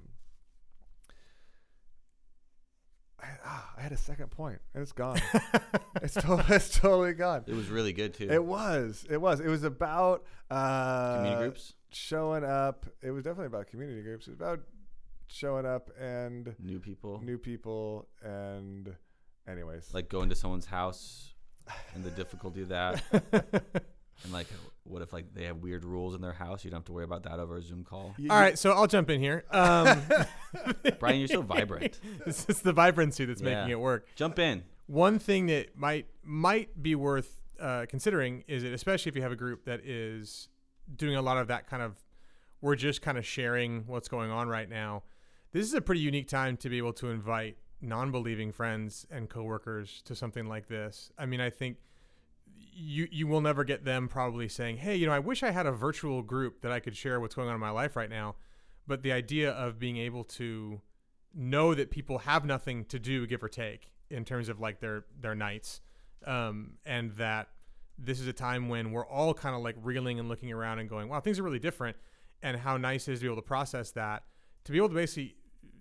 I, 3.22 3.26
ah, 3.44 3.72
I 3.76 3.80
had 3.82 3.92
a 3.92 3.96
second 3.96 4.30
point 4.30 4.60
and 4.74 4.82
it's 4.82 4.92
gone. 4.92 5.20
it's, 6.02 6.14
to- 6.14 6.44
it's 6.48 6.78
totally 6.78 7.12
gone. 7.12 7.44
It 7.46 7.54
was 7.54 7.68
really 7.68 7.92
good 7.92 8.14
too. 8.14 8.28
It 8.30 8.44
was. 8.44 9.04
It 9.10 9.20
was. 9.20 9.40
It 9.40 9.48
was 9.48 9.64
about 9.64 10.24
uh, 10.50 11.16
community 11.16 11.42
groups 11.42 11.74
showing 11.90 12.44
up. 12.44 12.86
It 13.02 13.10
was 13.10 13.24
definitely 13.24 13.46
about 13.46 13.66
community 13.68 14.02
groups. 14.02 14.26
It 14.26 14.30
was 14.30 14.40
about 14.40 14.60
showing 15.26 15.66
up 15.66 15.90
and 16.00 16.54
new 16.58 16.80
people, 16.80 17.20
new 17.22 17.38
people, 17.38 18.08
and 18.22 18.94
anyways, 19.48 19.92
like 19.92 20.08
going 20.08 20.28
to 20.30 20.34
someone's 20.34 20.66
house 20.66 21.34
and 21.94 22.02
the 22.02 22.10
difficulty 22.10 22.62
of 22.62 22.68
that. 22.68 23.02
And 24.24 24.32
like, 24.32 24.46
what 24.84 25.02
if 25.02 25.12
like 25.12 25.32
they 25.34 25.44
have 25.44 25.58
weird 25.58 25.84
rules 25.84 26.14
in 26.14 26.20
their 26.20 26.32
house? 26.32 26.64
You 26.64 26.70
don't 26.70 26.78
have 26.78 26.84
to 26.86 26.92
worry 26.92 27.04
about 27.04 27.22
that 27.24 27.38
over 27.38 27.56
a 27.56 27.62
Zoom 27.62 27.84
call. 27.84 28.14
All 28.28 28.40
right, 28.40 28.58
so 28.58 28.72
I'll 28.72 28.86
jump 28.86 29.10
in 29.10 29.20
here. 29.20 29.44
Um, 29.50 30.02
Brian, 30.98 31.18
you're 31.18 31.28
so 31.28 31.42
vibrant. 31.42 32.00
It's 32.26 32.44
just 32.44 32.64
the 32.64 32.72
vibrancy 32.72 33.24
that's 33.24 33.40
yeah. 33.40 33.60
making 33.60 33.70
it 33.70 33.80
work. 33.80 34.06
Jump 34.14 34.38
in. 34.38 34.62
One 34.86 35.18
thing 35.18 35.46
that 35.46 35.76
might 35.76 36.06
might 36.22 36.82
be 36.82 36.94
worth 36.94 37.40
uh, 37.60 37.86
considering 37.88 38.44
is 38.48 38.62
that, 38.62 38.72
especially 38.72 39.10
if 39.10 39.16
you 39.16 39.22
have 39.22 39.32
a 39.32 39.36
group 39.36 39.64
that 39.64 39.80
is 39.84 40.48
doing 40.96 41.16
a 41.16 41.22
lot 41.22 41.38
of 41.38 41.48
that 41.48 41.68
kind 41.68 41.82
of, 41.82 41.96
we're 42.60 42.76
just 42.76 43.02
kind 43.02 43.16
of 43.16 43.26
sharing 43.26 43.84
what's 43.86 44.08
going 44.08 44.30
on 44.30 44.48
right 44.48 44.68
now. 44.68 45.02
This 45.52 45.66
is 45.66 45.74
a 45.74 45.80
pretty 45.80 46.00
unique 46.00 46.28
time 46.28 46.56
to 46.58 46.68
be 46.68 46.78
able 46.78 46.92
to 46.94 47.10
invite 47.10 47.56
non-believing 47.80 48.52
friends 48.52 49.06
and 49.10 49.28
coworkers 49.28 50.02
to 50.04 50.14
something 50.14 50.46
like 50.46 50.68
this. 50.68 51.10
I 51.18 51.26
mean, 51.26 51.40
I 51.40 51.50
think 51.50 51.76
you 52.72 53.08
you 53.10 53.26
will 53.26 53.40
never 53.40 53.64
get 53.64 53.84
them 53.84 54.08
probably 54.08 54.48
saying, 54.48 54.78
"Hey, 54.78 54.96
you 54.96 55.06
know, 55.06 55.12
I 55.12 55.18
wish 55.18 55.42
I 55.42 55.50
had 55.50 55.66
a 55.66 55.72
virtual 55.72 56.22
group 56.22 56.62
that 56.62 56.72
I 56.72 56.80
could 56.80 56.96
share 56.96 57.20
what's 57.20 57.34
going 57.34 57.48
on 57.48 57.54
in 57.54 57.60
my 57.60 57.70
life 57.70 57.96
right 57.96 58.10
now." 58.10 58.36
But 58.86 59.02
the 59.02 59.12
idea 59.12 59.50
of 59.50 59.78
being 59.78 59.96
able 59.96 60.24
to 60.24 60.80
know 61.34 61.74
that 61.74 61.90
people 61.90 62.18
have 62.18 62.44
nothing 62.44 62.84
to 62.86 62.98
do, 62.98 63.26
give 63.26 63.42
or 63.42 63.48
take, 63.48 63.92
in 64.10 64.24
terms 64.24 64.48
of 64.48 64.60
like 64.60 64.80
their 64.80 65.04
their 65.20 65.34
nights, 65.34 65.80
um, 66.26 66.72
and 66.84 67.12
that 67.12 67.48
this 67.98 68.20
is 68.20 68.26
a 68.26 68.32
time 68.32 68.68
when 68.68 68.92
we're 68.92 69.06
all 69.06 69.34
kind 69.34 69.54
of 69.54 69.62
like 69.62 69.76
reeling 69.82 70.18
and 70.18 70.28
looking 70.28 70.52
around 70.52 70.78
and 70.78 70.88
going, 70.88 71.08
"Wow, 71.08 71.20
things 71.20 71.38
are 71.38 71.42
really 71.42 71.58
different," 71.58 71.96
and 72.42 72.56
how 72.56 72.76
nice 72.76 73.08
it 73.08 73.12
is 73.12 73.18
to 73.20 73.24
be 73.24 73.28
able 73.28 73.42
to 73.42 73.46
process 73.46 73.90
that, 73.92 74.24
to 74.64 74.72
be 74.72 74.78
able 74.78 74.88
to 74.88 74.94
basically, 74.94 75.36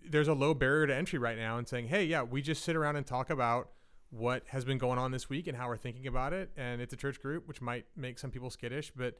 there's 0.07 0.27
a 0.27 0.33
low 0.33 0.53
barrier 0.53 0.87
to 0.87 0.95
entry 0.95 1.19
right 1.19 1.37
now, 1.37 1.57
and 1.57 1.67
saying, 1.67 1.87
"Hey, 1.87 2.05
yeah, 2.05 2.23
we 2.23 2.41
just 2.41 2.63
sit 2.63 2.75
around 2.75 2.95
and 2.95 3.05
talk 3.05 3.29
about." 3.29 3.71
What 4.11 4.43
has 4.47 4.65
been 4.65 4.77
going 4.77 4.97
on 4.97 5.11
this 5.11 5.29
week 5.29 5.47
and 5.47 5.55
how 5.55 5.67
we're 5.67 5.77
thinking 5.77 6.07
about 6.07 6.33
it. 6.33 6.49
And 6.57 6.81
it's 6.81 6.93
a 6.93 6.97
church 6.97 7.21
group, 7.21 7.47
which 7.47 7.61
might 7.61 7.85
make 7.95 8.17
some 8.19 8.31
people 8.31 8.49
skittish, 8.49 8.91
but 8.95 9.17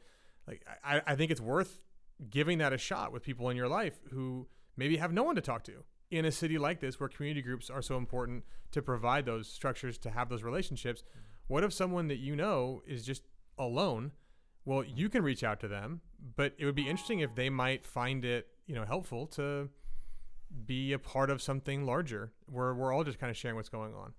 like 0.47 0.65
I, 0.84 1.02
I 1.06 1.15
think 1.15 1.32
it's 1.32 1.41
worth 1.41 1.82
giving 2.30 2.58
that 2.58 2.73
a 2.73 2.78
shot 2.78 3.12
with 3.12 3.23
people 3.23 3.49
in 3.49 3.58
your 3.58 3.67
life 3.67 3.99
who 4.12 4.47
maybe 4.75 4.97
have 4.97 5.13
no 5.13 5.23
one 5.23 5.36
to 5.36 5.41
talk 5.41 5.63
to 5.65 5.84
in 6.12 6.25
a 6.25 6.32
city 6.32 6.58
like 6.58 6.80
this 6.80 6.99
where 6.99 7.08
community 7.08 7.41
groups 7.41 7.69
are 7.69 7.82
so 7.82 7.97
important 7.97 8.43
to 8.71 8.82
provide 8.82 9.25
those 9.25 9.47
structures 9.47 9.97
to 9.99 10.10
have 10.10 10.30
those 10.30 10.43
relationships. 10.43 11.04
What 11.47 11.63
if 11.63 11.71
someone 11.71 12.08
that 12.08 12.17
you 12.17 12.36
know 12.36 12.82
is 12.88 13.06
just 13.06 13.23
alone? 13.58 14.12
Well, 14.65 14.84
you 14.84 15.10
can 15.10 15.23
reach 15.23 15.43
out 15.43 15.60
to 15.62 15.67
them, 15.67 16.02
but 16.36 16.54
it 16.58 16.65
would 16.65 16.75
be 16.75 16.89
interesting 16.89 17.19
if 17.19 17.36
they 17.36 17.49
might 17.49 17.86
find 17.86 18.25
it, 18.25 18.47
you 18.65 18.75
know, 18.75 18.86
helpful 18.86 19.28
to 19.28 19.69
be 20.65 20.93
a 20.93 20.99
part 20.99 21.30
of 21.30 21.41
something 21.41 21.86
larger 21.86 22.32
where 22.47 22.73
we're 22.73 22.93
all 22.93 23.04
just 23.04 23.19
kind 23.19 23.30
of 23.30 23.38
sharing 23.38 23.56
what's 23.56 23.69
going 23.69 23.93
on. 23.93 24.13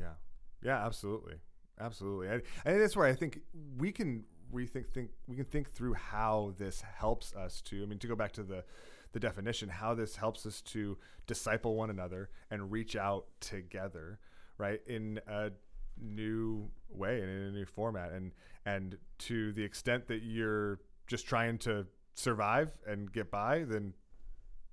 Yeah. 0.00 0.14
Yeah, 0.62 0.84
absolutely. 0.84 1.34
Absolutely. 1.80 2.28
And, 2.28 2.42
that's 2.80 2.96
where 2.96 3.06
I 3.06 3.14
think 3.14 3.40
we 3.78 3.92
can 3.92 4.24
rethink 4.52 4.86
think 4.94 5.10
we 5.26 5.36
can 5.36 5.44
think 5.44 5.70
through 5.70 5.94
how 5.94 6.54
this 6.56 6.80
helps 6.80 7.34
us 7.34 7.60
to 7.60 7.82
I 7.82 7.86
mean 7.86 7.98
to 7.98 8.06
go 8.06 8.14
back 8.14 8.32
to 8.34 8.44
the 8.44 8.64
the 9.12 9.18
definition 9.20 9.68
how 9.68 9.92
this 9.94 10.14
helps 10.16 10.46
us 10.46 10.60
to 10.62 10.96
disciple 11.26 11.74
one 11.74 11.90
another 11.90 12.30
and 12.50 12.70
reach 12.70 12.96
out 12.96 13.26
together, 13.40 14.18
right? 14.58 14.80
In 14.86 15.20
a 15.26 15.50
new 16.00 16.70
way 16.88 17.20
and 17.20 17.30
in 17.30 17.42
a 17.48 17.50
new 17.52 17.64
format 17.64 18.12
and 18.12 18.32
and 18.64 18.96
to 19.18 19.52
the 19.52 19.62
extent 19.62 20.06
that 20.08 20.22
you're 20.22 20.80
just 21.06 21.26
trying 21.26 21.58
to 21.58 21.86
survive 22.14 22.72
and 22.86 23.12
get 23.12 23.30
by 23.30 23.60
then 23.64 23.92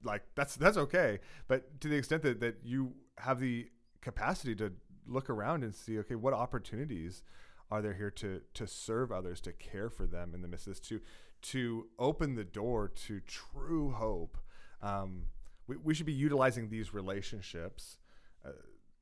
like 0.04 0.24
that's 0.36 0.56
that's 0.56 0.78
okay 0.78 1.20
but 1.48 1.80
to 1.80 1.88
the 1.88 1.96
extent 1.96 2.22
that 2.22 2.40
that 2.40 2.56
you 2.64 2.94
have 3.18 3.40
the 3.40 3.68
capacity 4.02 4.56
to 4.56 4.72
look 5.08 5.30
around 5.30 5.64
and 5.64 5.74
see 5.74 6.00
okay 6.00 6.16
what 6.16 6.34
opportunities 6.34 7.24
are 7.72 7.82
there 7.82 7.94
here 7.94 8.12
to 8.12 8.42
to 8.54 8.68
serve 8.68 9.12
others 9.12 9.42
to 9.42 9.52
care 9.52 9.90
for 9.90 10.06
them 10.06 10.34
in 10.34 10.42
the 10.42 10.48
midst 10.48 10.68
of 10.68 10.74
this 10.74 10.80
to 10.80 11.00
to 11.42 11.88
open 12.00 12.36
the 12.36 12.44
door 12.44 12.88
to 12.88 13.20
true 13.22 13.92
hope 13.92 14.38
um, 14.82 15.24
we, 15.68 15.78
we 15.78 15.94
should 15.94 16.06
be 16.06 16.14
utilizing 16.14 16.70
these 16.70 16.94
relationships 16.94 17.98
uh, 18.46 18.52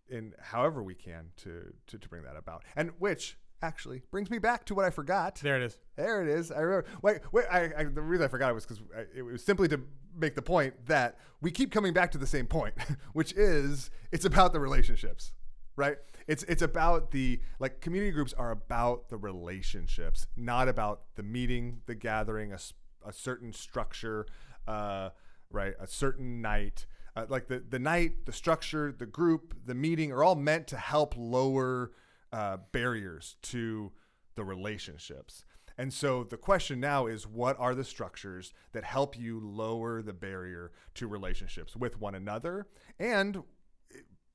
in 0.10 0.34
however 0.40 0.84
we 0.84 0.96
can 0.96 1.32
to, 1.38 1.74
to 1.88 1.98
to 1.98 2.10
bring 2.10 2.24
that 2.24 2.36
about 2.36 2.64
and 2.76 2.92
which 3.00 3.38
actually 3.62 4.02
brings 4.12 4.30
me 4.30 4.40
back 4.40 4.66
to 4.66 4.76
what 4.76 4.86
I 4.86 4.90
forgot. 4.90 5.36
There 5.36 5.56
it 5.56 5.64
is. 5.64 5.78
There 5.96 6.22
it 6.22 6.28
is. 6.28 6.52
I 6.52 6.60
remember. 6.60 6.88
Wait, 7.02 7.20
wait. 7.32 7.46
I, 7.52 7.70
I 7.78 7.84
the 7.86 8.02
reason 8.02 8.26
I 8.26 8.28
forgot 8.28 8.50
it 8.50 8.54
was 8.54 8.66
because 8.66 8.82
it 9.16 9.22
was 9.22 9.44
simply 9.44 9.68
to 9.70 9.82
make 10.18 10.36
the 10.36 10.42
point 10.42 10.88
that 10.88 11.18
we 11.42 11.52
keep 11.52 11.72
coming 11.72 11.94
back 11.94 12.12
to 12.12 12.18
the 12.18 12.28
same 12.28 12.48
point, 12.48 12.74
which 13.14 13.34
is 13.34 13.92
it's 14.12 14.26
about 14.26 14.54
the 14.54 14.60
relationships, 14.60 15.34
right? 15.82 15.98
It's 16.28 16.44
it's 16.44 16.62
about 16.62 17.10
the 17.10 17.40
like 17.60 17.82
community 17.82 18.12
groups 18.12 18.34
are 18.34 18.52
about 18.52 19.10
the 19.10 19.18
relationships, 19.18 20.28
not 20.38 20.70
about 20.70 21.02
the 21.16 21.24
meeting, 21.24 21.82
the 21.88 21.96
gathering, 21.96 22.54
a, 22.54 22.60
a 23.04 23.12
certain 23.12 23.52
structure, 23.52 24.28
uh, 24.68 25.10
right? 25.50 25.74
A 25.80 25.88
certain 25.88 26.40
night. 26.40 26.86
Uh, 27.16 27.26
like 27.28 27.48
the 27.48 27.64
the 27.68 27.80
night, 27.80 28.28
the 28.28 28.32
structure, 28.32 28.94
the 28.96 29.08
group, 29.08 29.56
the 29.66 29.74
meeting 29.74 30.12
are 30.12 30.24
all 30.24 30.36
meant 30.36 30.68
to 30.68 30.78
help 30.78 31.16
lower 31.18 31.92
uh, 32.32 32.58
barriers 32.72 33.36
to 33.42 33.92
the 34.36 34.44
relationships. 34.44 35.44
And 35.80 35.92
so 35.92 36.24
the 36.24 36.38
question 36.38 36.80
now 36.80 37.08
is 37.08 37.26
what 37.26 37.60
are 37.60 37.74
the 37.74 37.84
structures 37.84 38.54
that 38.74 38.84
help 38.84 39.18
you 39.18 39.40
lower 39.40 40.04
the 40.04 40.14
barrier 40.14 40.72
to 40.94 41.08
relationships 41.08 41.76
with 41.76 42.00
one 42.00 42.14
another 42.14 42.68
and 43.00 43.42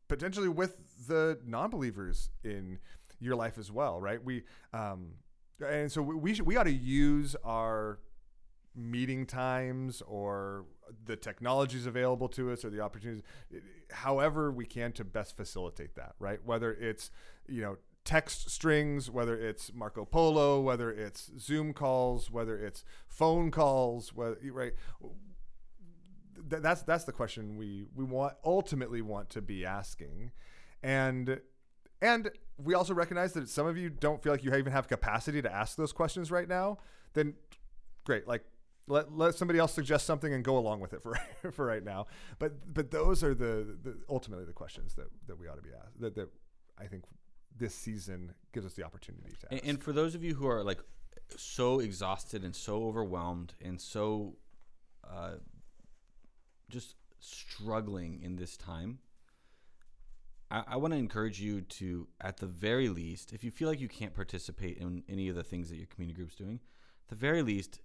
potentially 0.08 0.48
with 0.48 0.76
the 1.06 1.38
non-believers 1.44 2.30
in 2.44 2.78
your 3.20 3.36
life 3.36 3.58
as 3.58 3.70
well, 3.70 4.00
right? 4.00 4.22
We 4.22 4.44
um, 4.72 5.12
and 5.64 5.90
so 5.90 6.02
we 6.02 6.34
should, 6.34 6.46
we 6.46 6.56
ought 6.56 6.64
to 6.64 6.72
use 6.72 7.34
our 7.44 7.98
meeting 8.74 9.24
times 9.26 10.02
or 10.06 10.66
the 11.06 11.16
technologies 11.16 11.86
available 11.86 12.28
to 12.28 12.50
us 12.50 12.64
or 12.64 12.70
the 12.70 12.80
opportunities 12.80 13.22
however 13.90 14.52
we 14.52 14.66
can 14.66 14.92
to 14.92 15.02
best 15.02 15.34
facilitate 15.34 15.94
that 15.94 16.14
right 16.18 16.40
whether 16.44 16.74
it's 16.74 17.10
you 17.48 17.62
know 17.62 17.78
text 18.04 18.50
strings 18.50 19.10
whether 19.10 19.34
it's 19.34 19.72
marco 19.72 20.04
polo 20.04 20.60
whether 20.60 20.92
it's 20.92 21.30
zoom 21.38 21.72
calls 21.72 22.30
whether 22.30 22.58
it's 22.58 22.84
phone 23.08 23.50
calls 23.50 24.14
whether 24.14 24.36
right 24.52 24.74
Th- 26.48 26.62
that's 26.62 26.82
that's 26.82 27.04
the 27.04 27.12
question 27.12 27.56
we 27.56 27.84
we 27.94 28.04
want 28.04 28.34
ultimately 28.44 29.02
want 29.02 29.30
to 29.30 29.42
be 29.42 29.64
asking. 29.64 30.32
And 30.82 31.40
and 32.00 32.30
we 32.58 32.74
also 32.74 32.94
recognize 32.94 33.32
that 33.32 33.48
some 33.48 33.66
of 33.66 33.76
you 33.76 33.90
don't 33.90 34.22
feel 34.22 34.32
like 34.32 34.44
you 34.44 34.54
even 34.54 34.72
have 34.72 34.88
capacity 34.88 35.42
to 35.42 35.52
ask 35.52 35.76
those 35.76 35.92
questions 35.92 36.30
right 36.30 36.48
now 36.48 36.78
then 37.14 37.34
great 38.04 38.28
like 38.28 38.44
let, 38.88 39.12
let 39.12 39.34
somebody 39.34 39.58
else 39.58 39.72
suggest 39.72 40.06
something 40.06 40.32
and 40.32 40.44
go 40.44 40.56
along 40.56 40.80
with 40.80 40.92
it 40.92 41.02
for 41.02 41.18
for 41.50 41.66
right 41.66 41.84
now. 41.84 42.06
But 42.38 42.72
but 42.72 42.90
those 42.90 43.24
are 43.24 43.34
the, 43.34 43.76
the 43.82 43.96
ultimately 44.08 44.44
the 44.44 44.52
questions 44.52 44.94
that 44.94 45.08
that 45.26 45.38
we 45.38 45.48
ought 45.48 45.56
to 45.56 45.62
be 45.62 45.70
asked 45.70 46.00
that, 46.00 46.14
that 46.14 46.28
i 46.78 46.84
think 46.86 47.04
this 47.58 47.74
season 47.74 48.34
gives 48.52 48.66
us 48.66 48.74
the 48.74 48.84
opportunity 48.84 49.32
to 49.40 49.46
And, 49.50 49.60
and 49.64 49.82
for 49.82 49.92
those 49.92 50.14
of 50.14 50.22
you 50.22 50.34
who 50.34 50.46
are 50.46 50.62
like 50.62 50.78
so 51.36 51.80
exhausted 51.80 52.44
and 52.44 52.54
so 52.54 52.84
overwhelmed 52.84 53.54
and 53.64 53.80
so 53.80 54.36
uh, 55.02 55.36
just 56.70 56.94
struggling 57.18 58.20
in 58.22 58.36
this 58.36 58.56
time, 58.56 58.98
I, 60.50 60.64
I 60.68 60.76
want 60.76 60.92
to 60.92 60.98
encourage 60.98 61.40
you 61.40 61.62
to, 61.62 62.08
at 62.20 62.36
the 62.38 62.46
very 62.46 62.88
least, 62.88 63.32
if 63.32 63.42
you 63.44 63.50
feel 63.50 63.68
like 63.68 63.80
you 63.80 63.88
can't 63.88 64.14
participate 64.14 64.78
in 64.78 65.02
any 65.08 65.28
of 65.28 65.34
the 65.34 65.42
things 65.42 65.70
that 65.70 65.76
your 65.76 65.86
community 65.86 66.16
group's 66.16 66.36
doing, 66.36 66.60
at 67.04 67.08
the 67.08 67.16
very 67.16 67.42
least, 67.42 67.80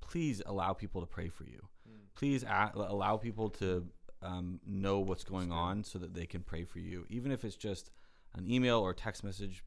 please 0.00 0.42
allow 0.46 0.72
people 0.72 1.00
to 1.00 1.06
pray 1.06 1.28
for 1.28 1.44
you. 1.44 1.68
Please 2.14 2.42
a- 2.42 2.72
allow 2.74 3.16
people 3.16 3.48
to 3.50 3.86
um, 4.22 4.60
know 4.66 4.98
what's 4.98 5.24
going 5.24 5.50
on 5.52 5.84
so 5.84 5.98
that 5.98 6.14
they 6.14 6.26
can 6.26 6.42
pray 6.42 6.64
for 6.64 6.78
you, 6.78 7.06
even 7.08 7.32
if 7.32 7.44
it's 7.44 7.56
just 7.56 7.90
an 8.34 8.50
email 8.50 8.80
or 8.80 8.92
text 8.92 9.24
message. 9.24 9.62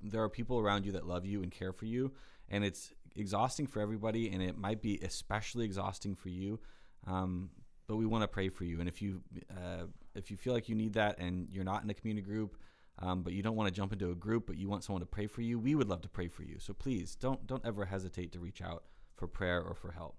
There 0.00 0.22
are 0.22 0.28
people 0.28 0.58
around 0.58 0.86
you 0.86 0.92
that 0.92 1.06
love 1.06 1.26
you 1.26 1.42
and 1.42 1.52
care 1.52 1.72
for 1.72 1.86
you, 1.86 2.12
and 2.48 2.64
it's 2.64 2.92
exhausting 3.16 3.66
for 3.66 3.80
everybody, 3.80 4.30
and 4.30 4.42
it 4.42 4.56
might 4.56 4.80
be 4.80 4.98
especially 5.02 5.64
exhausting 5.64 6.14
for 6.14 6.28
you. 6.28 6.60
Um, 7.06 7.50
but 7.90 7.96
we 7.96 8.06
want 8.06 8.22
to 8.22 8.28
pray 8.28 8.48
for 8.48 8.62
you, 8.62 8.78
and 8.78 8.88
if 8.88 9.02
you 9.02 9.20
uh, 9.50 9.86
if 10.14 10.30
you 10.30 10.36
feel 10.36 10.52
like 10.52 10.68
you 10.68 10.76
need 10.76 10.92
that, 10.92 11.18
and 11.18 11.48
you're 11.50 11.64
not 11.64 11.82
in 11.82 11.90
a 11.90 11.94
community 11.94 12.24
group, 12.24 12.56
um, 13.00 13.24
but 13.24 13.32
you 13.32 13.42
don't 13.42 13.56
want 13.56 13.66
to 13.66 13.74
jump 13.74 13.92
into 13.92 14.12
a 14.12 14.14
group, 14.14 14.46
but 14.46 14.56
you 14.56 14.68
want 14.68 14.84
someone 14.84 15.00
to 15.00 15.06
pray 15.06 15.26
for 15.26 15.40
you, 15.40 15.58
we 15.58 15.74
would 15.74 15.88
love 15.88 16.00
to 16.02 16.08
pray 16.08 16.28
for 16.28 16.44
you. 16.44 16.60
So 16.60 16.72
please 16.72 17.16
don't 17.16 17.48
don't 17.48 17.66
ever 17.66 17.86
hesitate 17.86 18.30
to 18.34 18.38
reach 18.38 18.62
out 18.62 18.84
for 19.16 19.26
prayer 19.26 19.60
or 19.60 19.74
for 19.74 19.90
help. 19.90 20.14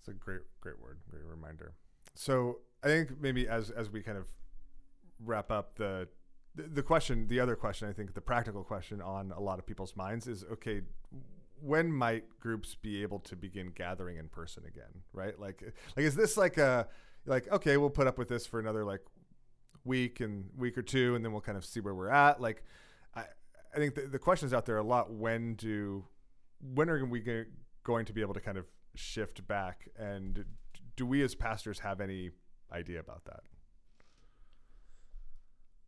It's 0.00 0.08
a 0.08 0.12
great, 0.12 0.42
great 0.60 0.78
word, 0.78 0.98
great 1.10 1.24
reminder. 1.24 1.72
So 2.14 2.58
I 2.82 2.88
think 2.88 3.18
maybe 3.18 3.48
as 3.48 3.70
as 3.70 3.88
we 3.88 4.02
kind 4.02 4.18
of 4.18 4.26
wrap 5.18 5.50
up 5.50 5.76
the 5.76 6.06
the- 6.54 6.64
the 6.64 6.82
question, 6.82 7.28
the 7.28 7.40
other 7.40 7.56
question, 7.56 7.88
I 7.88 7.94
think 7.94 8.12
the 8.12 8.20
practical 8.20 8.62
question 8.62 9.00
on 9.00 9.32
a 9.32 9.40
lot 9.40 9.58
of 9.58 9.64
people's 9.64 9.96
minds 9.96 10.26
is, 10.26 10.44
okay, 10.52 10.82
when 11.60 11.92
might 11.92 12.38
groups 12.40 12.74
be 12.74 13.02
able 13.02 13.18
to 13.20 13.36
begin 13.36 13.70
gathering 13.74 14.16
in 14.18 14.28
person 14.28 14.64
again? 14.66 15.02
Right? 15.12 15.38
Like, 15.38 15.62
like 15.96 16.06
is 16.06 16.14
this 16.14 16.36
like 16.36 16.58
a 16.58 16.88
like 17.26 17.50
okay, 17.50 17.76
we'll 17.76 17.90
put 17.90 18.06
up 18.06 18.18
with 18.18 18.28
this 18.28 18.46
for 18.46 18.60
another 18.60 18.84
like 18.84 19.02
week 19.84 20.20
and 20.20 20.48
week 20.56 20.76
or 20.78 20.82
two, 20.82 21.14
and 21.14 21.24
then 21.24 21.32
we'll 21.32 21.40
kind 21.40 21.58
of 21.58 21.64
see 21.64 21.80
where 21.80 21.94
we're 21.94 22.10
at. 22.10 22.40
Like, 22.40 22.62
I 23.14 23.24
I 23.74 23.76
think 23.76 23.94
the, 23.94 24.02
the 24.02 24.18
questions 24.18 24.52
out 24.52 24.66
there 24.66 24.78
a 24.78 24.82
lot. 24.82 25.12
When 25.12 25.54
do 25.54 26.04
when 26.74 26.88
are 26.88 27.04
we 27.04 27.20
go- 27.20 27.44
going 27.82 28.06
to 28.06 28.12
be 28.12 28.20
able 28.20 28.34
to 28.34 28.40
kind 28.40 28.56
of 28.56 28.66
shift 28.94 29.46
back 29.46 29.88
and 29.98 30.44
do 30.96 31.04
we 31.04 31.22
as 31.22 31.34
pastors 31.34 31.80
have 31.80 32.00
any 32.00 32.30
idea 32.72 33.00
about 33.00 33.24
that 33.24 33.42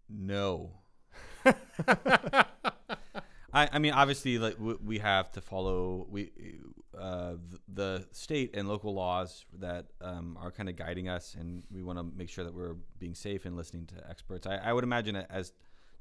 No. 0.08 0.72
I, 3.56 3.70
I 3.72 3.78
mean, 3.78 3.92
obviously, 3.92 4.38
like 4.38 4.56
we, 4.60 4.98
have 4.98 5.32
to 5.32 5.40
follow 5.40 6.06
we 6.10 6.30
uh, 6.98 7.36
the 7.66 8.06
state 8.12 8.54
and 8.54 8.68
local 8.68 8.92
laws 8.92 9.46
that 9.60 9.86
um, 10.02 10.36
are 10.38 10.50
kind 10.50 10.68
of 10.68 10.76
guiding 10.76 11.08
us, 11.08 11.34
and 11.40 11.64
we 11.72 11.82
want 11.82 11.98
to 11.98 12.04
make 12.04 12.28
sure 12.28 12.44
that 12.44 12.52
we're 12.52 12.76
being 12.98 13.14
safe 13.14 13.46
and 13.46 13.56
listening 13.56 13.86
to 13.86 14.10
experts. 14.10 14.46
I, 14.46 14.56
I 14.56 14.74
would 14.74 14.84
imagine 14.84 15.16
as 15.16 15.54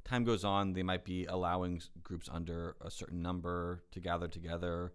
time 0.04 0.26
goes 0.26 0.44
on, 0.44 0.74
they 0.74 0.84
might 0.84 1.06
be 1.06 1.26
allowing 1.28 1.82
groups 2.04 2.30
under 2.30 2.76
a 2.82 2.92
certain 2.92 3.22
number 3.22 3.84
to 3.92 4.02
gather 4.02 4.28
together. 4.28 4.92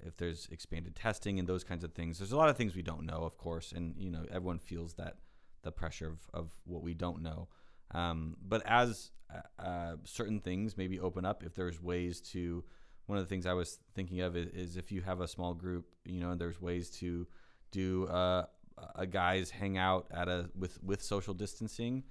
If 0.00 0.16
there's 0.16 0.46
expanded 0.52 0.94
testing 0.94 1.40
and 1.40 1.48
those 1.48 1.64
kinds 1.64 1.82
of 1.82 1.92
things, 1.92 2.18
there's 2.18 2.32
a 2.32 2.36
lot 2.36 2.50
of 2.50 2.56
things 2.56 2.76
we 2.76 2.82
don't 2.82 3.04
know, 3.04 3.24
of 3.24 3.36
course, 3.36 3.72
and 3.72 3.96
you 3.98 4.12
know 4.12 4.24
everyone 4.30 4.60
feels 4.60 4.94
that 4.94 5.16
the 5.62 5.72
pressure 5.72 6.06
of, 6.06 6.18
of 6.32 6.52
what 6.66 6.84
we 6.84 6.94
don't 6.94 7.20
know. 7.20 7.48
Um, 7.92 8.36
but 8.46 8.62
as 8.66 9.10
uh, 9.32 9.62
uh, 9.62 9.96
certain 10.04 10.40
things 10.40 10.76
maybe 10.76 11.00
open 11.00 11.24
up, 11.24 11.42
if 11.44 11.54
there's 11.54 11.80
ways 11.82 12.20
to, 12.32 12.64
one 13.06 13.18
of 13.18 13.24
the 13.24 13.28
things 13.28 13.46
I 13.46 13.52
was 13.54 13.78
thinking 13.94 14.20
of 14.20 14.36
is, 14.36 14.48
is 14.48 14.76
if 14.76 14.90
you 14.92 15.00
have 15.02 15.20
a 15.20 15.28
small 15.28 15.54
group, 15.54 15.86
you 16.04 16.20
know, 16.20 16.30
and 16.30 16.40
there's 16.40 16.60
ways 16.60 16.90
to 17.00 17.26
do 17.70 18.06
uh, 18.08 18.46
a 18.94 19.06
guys 19.06 19.50
hangout 19.50 20.06
at 20.10 20.28
a 20.28 20.50
with 20.54 20.82
with 20.82 21.02
social 21.02 21.34
distancing. 21.34 22.04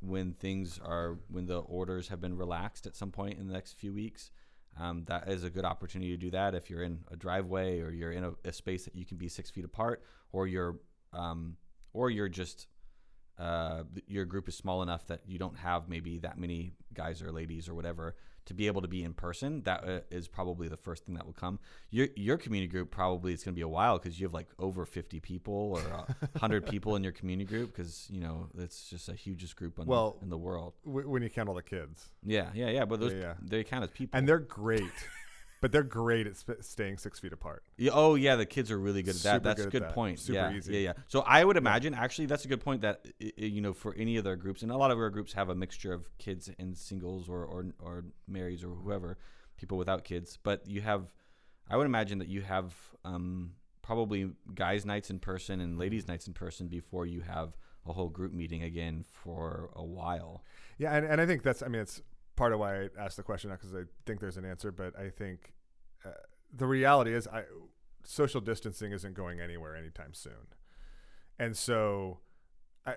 when 0.00 0.32
things 0.32 0.78
are 0.82 1.18
when 1.28 1.46
the 1.46 1.58
orders 1.58 2.08
have 2.08 2.20
been 2.20 2.36
relaxed 2.36 2.86
at 2.86 2.96
some 2.96 3.10
point 3.10 3.38
in 3.38 3.46
the 3.46 3.52
next 3.52 3.74
few 3.74 3.92
weeks. 3.92 4.30
Um, 4.78 5.04
that 5.06 5.28
is 5.28 5.44
a 5.44 5.50
good 5.50 5.64
opportunity 5.64 6.10
to 6.12 6.16
do 6.16 6.30
that 6.30 6.54
if 6.54 6.70
you're 6.70 6.82
in 6.82 7.00
a 7.10 7.16
driveway 7.16 7.80
or 7.80 7.90
you're 7.90 8.12
in 8.12 8.24
a, 8.24 8.32
a 8.44 8.52
space 8.52 8.84
that 8.84 8.94
you 8.94 9.04
can 9.04 9.18
be 9.18 9.28
six 9.28 9.50
feet 9.50 9.64
apart, 9.64 10.02
or 10.32 10.46
you're 10.46 10.76
um, 11.12 11.56
or 11.92 12.08
you're 12.10 12.28
just 12.28 12.66
uh, 13.38 13.84
your 14.06 14.24
group 14.24 14.48
is 14.48 14.56
small 14.56 14.82
enough 14.82 15.06
that 15.06 15.20
you 15.26 15.38
don't 15.38 15.56
have 15.58 15.88
maybe 15.88 16.18
that 16.18 16.38
many 16.38 16.72
guys 16.94 17.22
or 17.22 17.32
ladies 17.32 17.68
or 17.68 17.74
whatever 17.74 18.14
to 18.46 18.54
be 18.54 18.66
able 18.66 18.82
to 18.82 18.88
be 18.88 19.04
in 19.04 19.12
person. 19.14 19.62
That 19.62 19.84
uh, 19.88 20.00
is 20.10 20.26
probably 20.26 20.66
the 20.68 20.76
first 20.76 21.04
thing 21.06 21.14
that 21.14 21.24
will 21.24 21.32
come. 21.34 21.58
Your 21.90 22.08
your 22.16 22.36
community 22.36 22.68
group 22.70 22.90
probably 22.90 23.32
is 23.32 23.44
going 23.44 23.54
to 23.54 23.56
be 23.56 23.62
a 23.62 23.68
while 23.68 23.98
because 23.98 24.18
you 24.18 24.26
have 24.26 24.34
like 24.34 24.48
over 24.58 24.84
fifty 24.84 25.20
people 25.20 25.78
or 25.78 26.06
hundred 26.38 26.66
people 26.72 26.96
in 26.96 27.02
your 27.04 27.12
community 27.12 27.46
group 27.48 27.74
because 27.74 28.08
you 28.10 28.20
know 28.20 28.48
it's 28.58 28.88
just 28.90 29.08
a 29.08 29.14
hugest 29.14 29.56
group 29.56 29.78
in, 29.78 29.86
Well, 29.86 30.16
the, 30.18 30.24
in 30.24 30.30
the 30.30 30.38
world. 30.38 30.74
W- 30.84 31.08
when 31.08 31.22
you 31.22 31.30
count 31.30 31.48
all 31.48 31.54
the 31.54 31.62
kids, 31.62 32.08
Yeah, 32.24 32.48
yeah, 32.54 32.70
yeah. 32.70 32.84
But 32.86 33.00
those 33.00 33.12
Yeah, 33.12 33.18
yeah. 33.20 33.34
they 33.42 33.62
count 33.64 33.84
as 33.84 33.90
people. 33.90 34.18
and 34.18 34.28
they're 34.28 34.38
great, 34.38 34.82
but 35.60 35.72
they're 35.72 35.82
great 35.82 36.26
at 36.26 36.36
sp- 36.40 36.60
staying 36.62 36.98
six 36.98 37.18
feet 37.18 37.32
apart. 37.32 37.62
Yeah, 37.76 37.92
oh 37.94 38.14
yeah, 38.14 38.36
the 38.36 38.46
kids 38.46 38.70
are 38.70 38.78
really 38.78 39.02
good 39.02 39.16
at 39.16 39.22
that. 39.22 39.34
Super 39.36 39.44
That's 39.44 39.56
good 39.58 39.64
a 39.64 39.66
at 39.66 39.72
good 39.72 39.82
that. 39.82 39.94
point. 39.94 40.18
Super 40.18 40.34
yeah, 40.38 40.52
easy. 40.52 40.72
yeah, 40.74 40.78
yeah. 40.80 40.92
So 41.08 41.20
I 41.20 41.44
would 41.44 41.56
imagine 41.56 41.94
actually 41.94 42.26
that's 42.26 42.44
a 42.44 42.48
good 42.48 42.60
point 42.60 42.80
that 42.82 43.06
i- 43.22 43.32
i- 43.38 43.44
you 43.44 43.60
know 43.60 43.72
for 43.72 43.94
any 43.94 44.16
of 44.16 44.24
their 44.24 44.36
groups 44.36 44.62
and 44.62 44.70
a 44.72 44.76
lot 44.76 44.90
of 44.90 44.98
our 44.98 45.10
groups 45.10 45.32
have 45.34 45.48
a 45.48 45.54
mixture 45.54 45.92
of 45.92 46.08
kids 46.18 46.50
and 46.58 46.76
singles 46.76 47.28
or 47.28 47.44
or 47.44 47.66
or 47.80 48.04
marries 48.26 48.64
or 48.64 48.68
whoever 48.74 49.18
people 49.56 49.76
without 49.78 50.04
kids. 50.04 50.38
But 50.42 50.66
you 50.66 50.80
have, 50.80 51.10
I 51.68 51.76
would 51.76 51.86
imagine 51.86 52.18
that 52.20 52.28
you 52.28 52.40
have 52.42 52.74
um, 53.04 53.52
probably 53.82 54.30
guys' 54.54 54.86
nights 54.86 55.10
in 55.10 55.18
person 55.18 55.60
and 55.60 55.78
ladies' 55.78 56.08
nights 56.08 56.26
in 56.26 56.32
person 56.32 56.68
before 56.68 57.04
you 57.06 57.20
have 57.20 57.56
a 57.86 57.92
whole 57.92 58.08
group 58.08 58.32
meeting 58.32 58.62
again 58.62 59.04
for 59.10 59.70
a 59.74 59.84
while. 59.84 60.44
Yeah, 60.78 60.94
and, 60.94 61.04
and 61.06 61.20
I 61.20 61.26
think 61.26 61.42
that's 61.42 61.62
I 61.62 61.68
mean 61.68 61.82
it's 61.82 62.00
part 62.40 62.54
of 62.54 62.58
why 62.58 62.84
I 62.84 62.88
asked 62.98 63.18
the 63.18 63.22
question 63.22 63.50
not 63.50 63.60
because 63.60 63.74
I 63.74 63.82
think 64.06 64.18
there's 64.18 64.38
an 64.38 64.46
answer, 64.46 64.72
but 64.72 64.98
I 64.98 65.10
think 65.10 65.52
uh, 66.06 66.12
the 66.50 66.66
reality 66.66 67.12
is 67.12 67.28
I 67.28 67.42
social 68.02 68.40
distancing 68.40 68.92
isn't 68.92 69.12
going 69.12 69.40
anywhere 69.40 69.76
anytime 69.76 70.14
soon, 70.14 70.54
and 71.38 71.54
so 71.54 72.20
I 72.86 72.94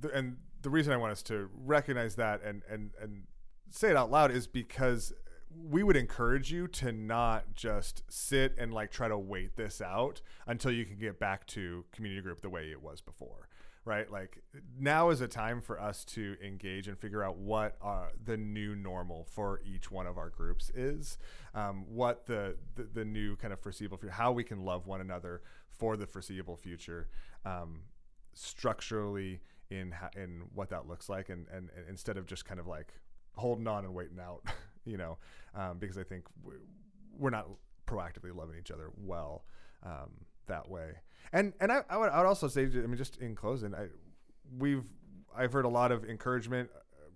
the, 0.00 0.10
and 0.12 0.38
the 0.62 0.70
reason 0.70 0.94
I 0.94 0.96
want 0.96 1.12
us 1.12 1.22
to 1.24 1.50
recognize 1.54 2.14
that 2.14 2.42
and 2.42 2.62
and 2.66 2.92
and 2.98 3.24
say 3.68 3.90
it 3.90 3.96
out 3.96 4.10
loud 4.10 4.30
is 4.30 4.46
because 4.46 5.12
we 5.54 5.82
would 5.82 5.98
encourage 5.98 6.50
you 6.50 6.66
to 6.66 6.92
not 6.92 7.52
just 7.54 8.04
sit 8.10 8.54
and 8.56 8.72
like 8.72 8.90
try 8.90 9.06
to 9.06 9.18
wait 9.18 9.54
this 9.54 9.82
out 9.82 10.22
until 10.46 10.72
you 10.72 10.86
can 10.86 10.96
get 10.96 11.20
back 11.20 11.46
to 11.48 11.84
community 11.92 12.22
group 12.22 12.40
the 12.40 12.48
way 12.48 12.70
it 12.70 12.82
was 12.82 13.02
before 13.02 13.50
right? 13.84 14.10
Like 14.10 14.42
now 14.78 15.10
is 15.10 15.20
a 15.20 15.28
time 15.28 15.60
for 15.60 15.80
us 15.80 16.04
to 16.06 16.36
engage 16.44 16.86
and 16.88 16.98
figure 16.98 17.22
out 17.24 17.36
what 17.36 17.76
uh, 17.82 18.06
the 18.24 18.36
new 18.36 18.76
normal 18.76 19.24
for 19.24 19.60
each 19.64 19.90
one 19.90 20.06
of 20.06 20.18
our 20.18 20.30
groups 20.30 20.70
is 20.74 21.18
um, 21.54 21.84
what 21.88 22.26
the, 22.26 22.56
the 22.76 22.84
the 22.94 23.04
new 23.04 23.36
kind 23.36 23.52
of 23.52 23.60
foreseeable 23.60 23.98
future 23.98 24.12
how 24.14 24.30
we 24.32 24.44
can 24.44 24.64
love 24.64 24.86
one 24.86 25.00
another 25.00 25.42
for 25.68 25.96
the 25.96 26.06
foreseeable 26.06 26.56
future 26.56 27.08
um, 27.44 27.80
structurally 28.34 29.40
in 29.70 29.92
ha- 29.92 30.10
in 30.16 30.42
what 30.54 30.68
that 30.70 30.86
looks 30.86 31.08
like 31.08 31.28
and, 31.28 31.46
and 31.52 31.70
and 31.76 31.88
instead 31.88 32.16
of 32.16 32.26
just 32.26 32.44
kind 32.44 32.60
of 32.60 32.66
like 32.66 32.92
holding 33.34 33.66
on 33.66 33.84
and 33.84 33.94
waiting 33.94 34.18
out 34.20 34.42
you 34.84 34.96
know 34.96 35.16
um, 35.54 35.78
because 35.78 35.96
i 35.98 36.02
think 36.02 36.24
we- 36.44 36.54
we're 37.18 37.30
not 37.30 37.48
proactively 37.86 38.34
loving 38.34 38.56
each 38.58 38.70
other 38.70 38.90
well 38.96 39.44
um, 39.84 40.10
that 40.46 40.68
way 40.68 40.92
and 41.32 41.52
and 41.60 41.72
I, 41.72 41.82
I, 41.88 41.96
would, 41.96 42.10
I 42.10 42.18
would 42.18 42.26
also 42.26 42.48
say 42.48 42.62
i 42.64 42.66
mean 42.66 42.96
just 42.96 43.18
in 43.18 43.34
closing 43.34 43.74
i 43.74 43.86
we've 44.58 44.84
i've 45.36 45.52
heard 45.52 45.64
a 45.64 45.68
lot 45.68 45.92
of 45.92 46.04
encouragement 46.04 46.70
uh, 46.74 47.08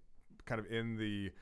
kind 0.45 0.59
of 0.59 0.71
in 0.71 0.97
the 0.97 1.33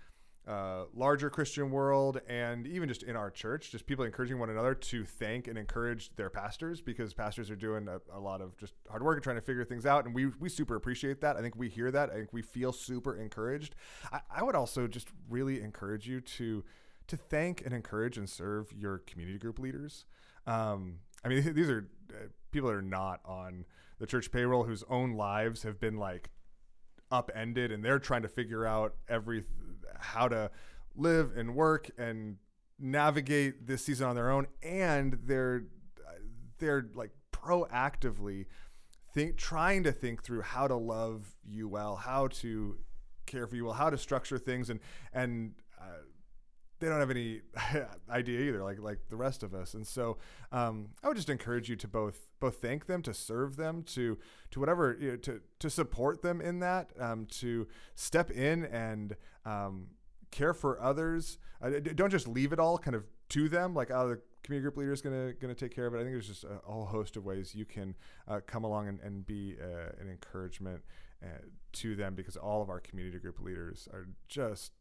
uh, 0.46 0.84
larger 0.94 1.30
Christian 1.30 1.70
world 1.70 2.20
and 2.28 2.66
even 2.66 2.86
just 2.86 3.02
in 3.02 3.16
our 3.16 3.30
church, 3.30 3.70
just 3.70 3.86
people 3.86 4.04
encouraging 4.04 4.38
one 4.38 4.50
another 4.50 4.74
to 4.74 5.04
thank 5.04 5.48
and 5.48 5.56
encourage 5.56 6.14
their 6.16 6.28
pastors 6.28 6.82
because 6.82 7.14
pastors 7.14 7.50
are 7.50 7.56
doing 7.56 7.88
a, 7.88 7.98
a 8.14 8.20
lot 8.20 8.42
of 8.42 8.56
just 8.58 8.74
hard 8.90 9.02
work 9.02 9.16
and 9.16 9.24
trying 9.24 9.36
to 9.36 9.42
figure 9.42 9.64
things 9.64 9.86
out. 9.86 10.04
And 10.04 10.14
we, 10.14 10.26
we 10.26 10.50
super 10.50 10.76
appreciate 10.76 11.22
that. 11.22 11.36
I 11.36 11.40
think 11.40 11.56
we 11.56 11.70
hear 11.70 11.90
that. 11.90 12.10
I 12.10 12.16
think 12.16 12.32
we 12.32 12.42
feel 12.42 12.72
super 12.72 13.16
encouraged. 13.16 13.74
I, 14.12 14.20
I 14.36 14.42
would 14.42 14.54
also 14.54 14.86
just 14.86 15.08
really 15.30 15.62
encourage 15.62 16.06
you 16.06 16.20
to 16.20 16.62
to 17.06 17.18
thank 17.18 17.62
and 17.64 17.74
encourage 17.74 18.16
and 18.16 18.28
serve 18.28 18.72
your 18.72 18.98
community 18.98 19.38
group 19.38 19.58
leaders. 19.58 20.06
Um, 20.46 21.00
I 21.22 21.28
mean, 21.28 21.54
these 21.54 21.68
are 21.68 21.88
uh, 22.10 22.28
people 22.54 22.70
that 22.70 22.76
are 22.76 22.82
not 22.82 23.20
on 23.24 23.66
the 23.98 24.06
church 24.06 24.30
payroll 24.30 24.64
whose 24.64 24.84
own 24.88 25.12
lives 25.12 25.64
have 25.64 25.78
been 25.78 25.98
like 25.98 26.30
upended 27.10 27.70
and 27.70 27.84
they're 27.84 27.98
trying 27.98 28.22
to 28.22 28.28
figure 28.28 28.64
out 28.64 28.94
every 29.08 29.44
how 29.98 30.28
to 30.28 30.50
live 30.96 31.32
and 31.36 31.54
work 31.54 31.90
and 31.98 32.36
navigate 32.78 33.66
this 33.66 33.84
season 33.84 34.06
on 34.06 34.14
their 34.14 34.30
own. 34.30 34.46
And 34.62 35.18
they're 35.24 35.64
they're 36.58 36.86
like 36.94 37.10
proactively 37.32 38.46
think 39.12 39.36
trying 39.36 39.82
to 39.82 39.92
think 39.92 40.22
through 40.22 40.42
how 40.42 40.66
to 40.66 40.76
love 40.76 41.36
you 41.44 41.68
well 41.68 41.96
how 41.96 42.28
to 42.28 42.78
care 43.26 43.46
for 43.46 43.56
you 43.56 43.64
well 43.64 43.74
how 43.74 43.90
to 43.90 43.98
structure 43.98 44.38
things. 44.38 44.70
And 44.70 44.80
and 45.12 45.54
uh, 45.80 46.04
they 46.84 46.90
don't 46.90 47.00
have 47.00 47.10
any 47.10 47.40
idea 48.10 48.40
either 48.40 48.62
like 48.62 48.78
like 48.78 48.98
the 49.08 49.16
rest 49.16 49.42
of 49.42 49.54
us. 49.54 49.74
And 49.74 49.86
so 49.86 50.18
um, 50.52 50.88
i 51.02 51.08
would 51.08 51.16
just 51.16 51.30
encourage 51.30 51.68
you 51.68 51.76
to 51.76 51.88
both 51.88 52.28
both 52.40 52.56
thank 52.60 52.86
them 52.86 53.02
to 53.02 53.14
serve 53.14 53.56
them 53.56 53.82
to 53.84 54.18
to 54.50 54.60
whatever 54.60 54.96
you 55.00 55.12
know, 55.12 55.16
to 55.16 55.40
to 55.60 55.70
support 55.70 56.22
them 56.22 56.40
in 56.40 56.60
that 56.60 56.90
um, 57.00 57.26
to 57.26 57.66
step 57.94 58.30
in 58.30 58.64
and 58.66 59.16
um, 59.44 59.88
care 60.30 60.52
for 60.52 60.80
others. 60.80 61.38
Uh, 61.62 61.70
don't 61.94 62.10
just 62.10 62.28
leave 62.28 62.52
it 62.52 62.58
all 62.58 62.76
kind 62.76 62.94
of 62.94 63.04
to 63.30 63.48
them 63.48 63.74
like 63.74 63.90
oh 63.90 64.08
the 64.08 64.20
community 64.42 64.64
group 64.64 64.76
leader 64.76 64.92
is 64.92 65.00
gonna 65.00 65.32
gonna 65.40 65.54
take 65.54 65.74
care 65.74 65.86
of 65.86 65.94
it. 65.94 65.98
I 65.98 66.00
think 66.00 66.12
there's 66.12 66.28
just 66.28 66.44
a, 66.44 66.60
whole 66.64 66.84
host 66.84 67.16
of 67.16 67.24
ways 67.24 67.54
you 67.54 67.64
can 67.64 67.94
uh, 68.28 68.40
come 68.46 68.64
along 68.64 68.88
and, 68.88 69.00
and 69.00 69.26
be 69.26 69.56
uh, 69.60 69.92
an 70.00 70.10
encouragement 70.10 70.82
uh, 71.22 71.38
to 71.72 71.96
them 71.96 72.14
because 72.14 72.36
all 72.36 72.60
of 72.60 72.68
our 72.68 72.80
community 72.80 73.18
group 73.18 73.40
leaders 73.40 73.88
are 73.92 74.06
just 74.28 74.72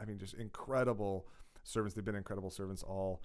I 0.00 0.04
mean, 0.04 0.18
just 0.18 0.34
incredible 0.34 1.26
servants. 1.62 1.94
They've 1.94 2.04
been 2.04 2.14
incredible 2.14 2.50
servants 2.50 2.82
all 2.82 3.22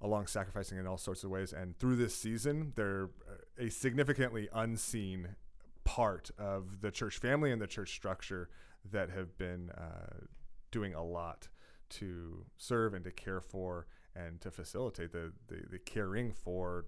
along, 0.00 0.26
sacrificing 0.26 0.78
in 0.78 0.86
all 0.86 0.96
sorts 0.96 1.24
of 1.24 1.30
ways. 1.30 1.52
And 1.52 1.78
through 1.78 1.96
this 1.96 2.14
season, 2.14 2.72
they're 2.74 3.10
a 3.58 3.68
significantly 3.68 4.48
unseen 4.52 5.36
part 5.84 6.30
of 6.38 6.80
the 6.80 6.90
church 6.90 7.18
family 7.18 7.52
and 7.52 7.60
the 7.60 7.66
church 7.66 7.94
structure 7.94 8.48
that 8.90 9.10
have 9.10 9.36
been 9.36 9.70
uh, 9.70 10.24
doing 10.70 10.94
a 10.94 11.04
lot 11.04 11.48
to 11.90 12.46
serve 12.56 12.94
and 12.94 13.04
to 13.04 13.10
care 13.10 13.40
for 13.40 13.86
and 14.14 14.40
to 14.40 14.50
facilitate 14.50 15.12
the, 15.12 15.32
the, 15.48 15.62
the 15.70 15.78
caring 15.78 16.32
for 16.32 16.86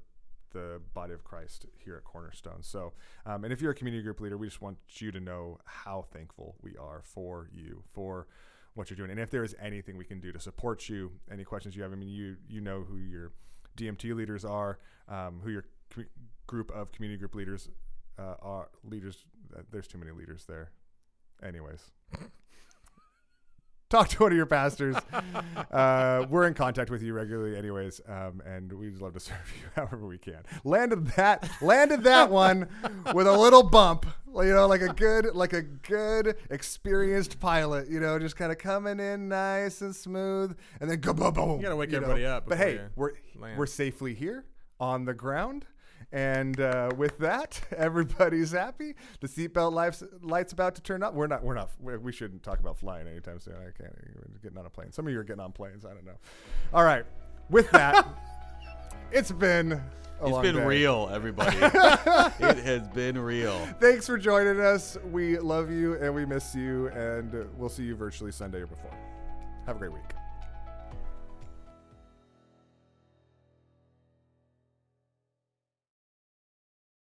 the 0.52 0.80
body 0.94 1.14
of 1.14 1.24
Christ 1.24 1.66
here 1.78 1.96
at 1.96 2.04
Cornerstone. 2.04 2.62
So, 2.62 2.92
um, 3.26 3.44
and 3.44 3.52
if 3.52 3.60
you're 3.60 3.72
a 3.72 3.74
community 3.74 4.02
group 4.02 4.20
leader, 4.20 4.36
we 4.36 4.46
just 4.46 4.60
want 4.60 4.78
you 4.98 5.10
to 5.10 5.20
know 5.20 5.58
how 5.64 6.06
thankful 6.12 6.56
we 6.62 6.76
are 6.76 7.00
for 7.02 7.48
you, 7.52 7.82
for 7.92 8.26
what 8.74 8.88
you're 8.88 8.96
doing, 8.96 9.10
and 9.10 9.20
if 9.20 9.30
there 9.30 9.44
is 9.44 9.54
anything 9.60 9.96
we 9.96 10.04
can 10.04 10.20
do 10.20 10.32
to 10.32 10.40
support 10.40 10.88
you, 10.88 11.12
any 11.30 11.44
questions 11.44 11.76
you 11.76 11.82
have. 11.82 11.92
I 11.92 11.96
mean, 11.96 12.08
you 12.08 12.36
you 12.48 12.60
know 12.60 12.82
who 12.82 12.96
your 12.96 13.32
DMT 13.76 14.14
leaders 14.14 14.44
are, 14.44 14.78
um, 15.08 15.40
who 15.42 15.50
your 15.50 15.64
com- 15.90 16.06
group 16.46 16.70
of 16.70 16.92
community 16.92 17.18
group 17.18 17.34
leaders 17.34 17.68
uh, 18.18 18.34
are. 18.40 18.68
Leaders, 18.84 19.24
uh, 19.56 19.62
there's 19.70 19.86
too 19.86 19.98
many 19.98 20.10
leaders 20.10 20.44
there. 20.46 20.70
Anyways. 21.42 21.90
Talk 23.92 24.08
to 24.08 24.22
one 24.22 24.32
of 24.32 24.36
your 24.38 24.46
pastors. 24.46 24.96
uh, 25.70 26.24
we're 26.30 26.46
in 26.46 26.54
contact 26.54 26.88
with 26.88 27.02
you 27.02 27.12
regularly, 27.12 27.58
anyways, 27.58 28.00
um, 28.08 28.40
and 28.46 28.72
we'd 28.72 28.96
love 29.02 29.12
to 29.12 29.20
serve 29.20 29.36
you 29.54 29.68
however 29.76 30.06
we 30.06 30.16
can. 30.16 30.38
Landed 30.64 31.08
that, 31.08 31.46
landed 31.60 32.02
that 32.04 32.30
one 32.30 32.68
with 33.12 33.26
a 33.26 33.36
little 33.36 33.62
bump, 33.62 34.06
you 34.34 34.44
know, 34.54 34.66
like 34.66 34.80
a 34.80 34.94
good, 34.94 35.34
like 35.34 35.52
a 35.52 35.60
good 35.60 36.36
experienced 36.48 37.38
pilot, 37.38 37.90
you 37.90 38.00
know, 38.00 38.18
just 38.18 38.34
kind 38.34 38.50
of 38.50 38.56
coming 38.56 38.98
in 38.98 39.28
nice 39.28 39.82
and 39.82 39.94
smooth, 39.94 40.56
and 40.80 40.90
then 40.90 40.98
go 40.98 41.12
boom, 41.12 41.34
boom. 41.34 41.56
You 41.58 41.64
gotta 41.64 41.76
wake 41.76 41.90
know. 41.90 41.98
everybody 41.98 42.24
up 42.24 42.48
But 42.48 42.56
hey, 42.56 42.80
we're 42.96 43.12
land. 43.38 43.58
we're 43.58 43.66
safely 43.66 44.14
here 44.14 44.46
on 44.80 45.04
the 45.04 45.12
ground. 45.12 45.66
And 46.12 46.60
uh, 46.60 46.90
with 46.96 47.16
that, 47.18 47.60
everybody's 47.76 48.52
happy. 48.52 48.94
The 49.20 49.28
seatbelt 49.28 49.72
lights 49.72 50.02
lights 50.22 50.52
about 50.52 50.74
to 50.74 50.82
turn 50.82 51.02
up. 51.02 51.14
We're 51.14 51.26
not. 51.26 51.42
We're 51.42 51.54
not. 51.54 51.70
We, 51.80 51.96
we 51.96 52.12
shouldn't 52.12 52.42
talk 52.42 52.60
about 52.60 52.78
flying 52.78 53.08
anytime 53.08 53.40
soon. 53.40 53.54
I 53.54 53.70
can't. 53.76 53.94
We're 54.32 54.38
getting 54.42 54.58
on 54.58 54.66
a 54.66 54.70
plane. 54.70 54.92
Some 54.92 55.06
of 55.06 55.12
you 55.12 55.18
are 55.18 55.24
getting 55.24 55.40
on 55.42 55.52
planes. 55.52 55.84
I 55.86 55.94
don't 55.94 56.04
know. 56.04 56.18
All 56.74 56.84
right. 56.84 57.04
With 57.48 57.70
that, 57.70 58.06
it's 59.12 59.32
been. 59.32 59.80
A 60.20 60.28
It's 60.28 60.38
been 60.38 60.54
day. 60.54 60.64
real, 60.64 61.10
everybody. 61.12 61.56
it 61.60 62.58
has 62.64 62.86
been 62.88 63.18
real. 63.18 63.58
Thanks 63.80 64.06
for 64.06 64.16
joining 64.16 64.60
us. 64.60 64.96
We 65.10 65.36
love 65.38 65.68
you 65.72 65.94
and 65.94 66.14
we 66.14 66.24
miss 66.24 66.54
you, 66.54 66.86
and 66.90 67.48
we'll 67.56 67.68
see 67.68 67.82
you 67.82 67.96
virtually 67.96 68.30
Sunday 68.30 68.60
or 68.60 68.68
before. 68.68 68.92
Have 69.66 69.76
a 69.76 69.78
great 69.80 69.92
week. 69.92 70.12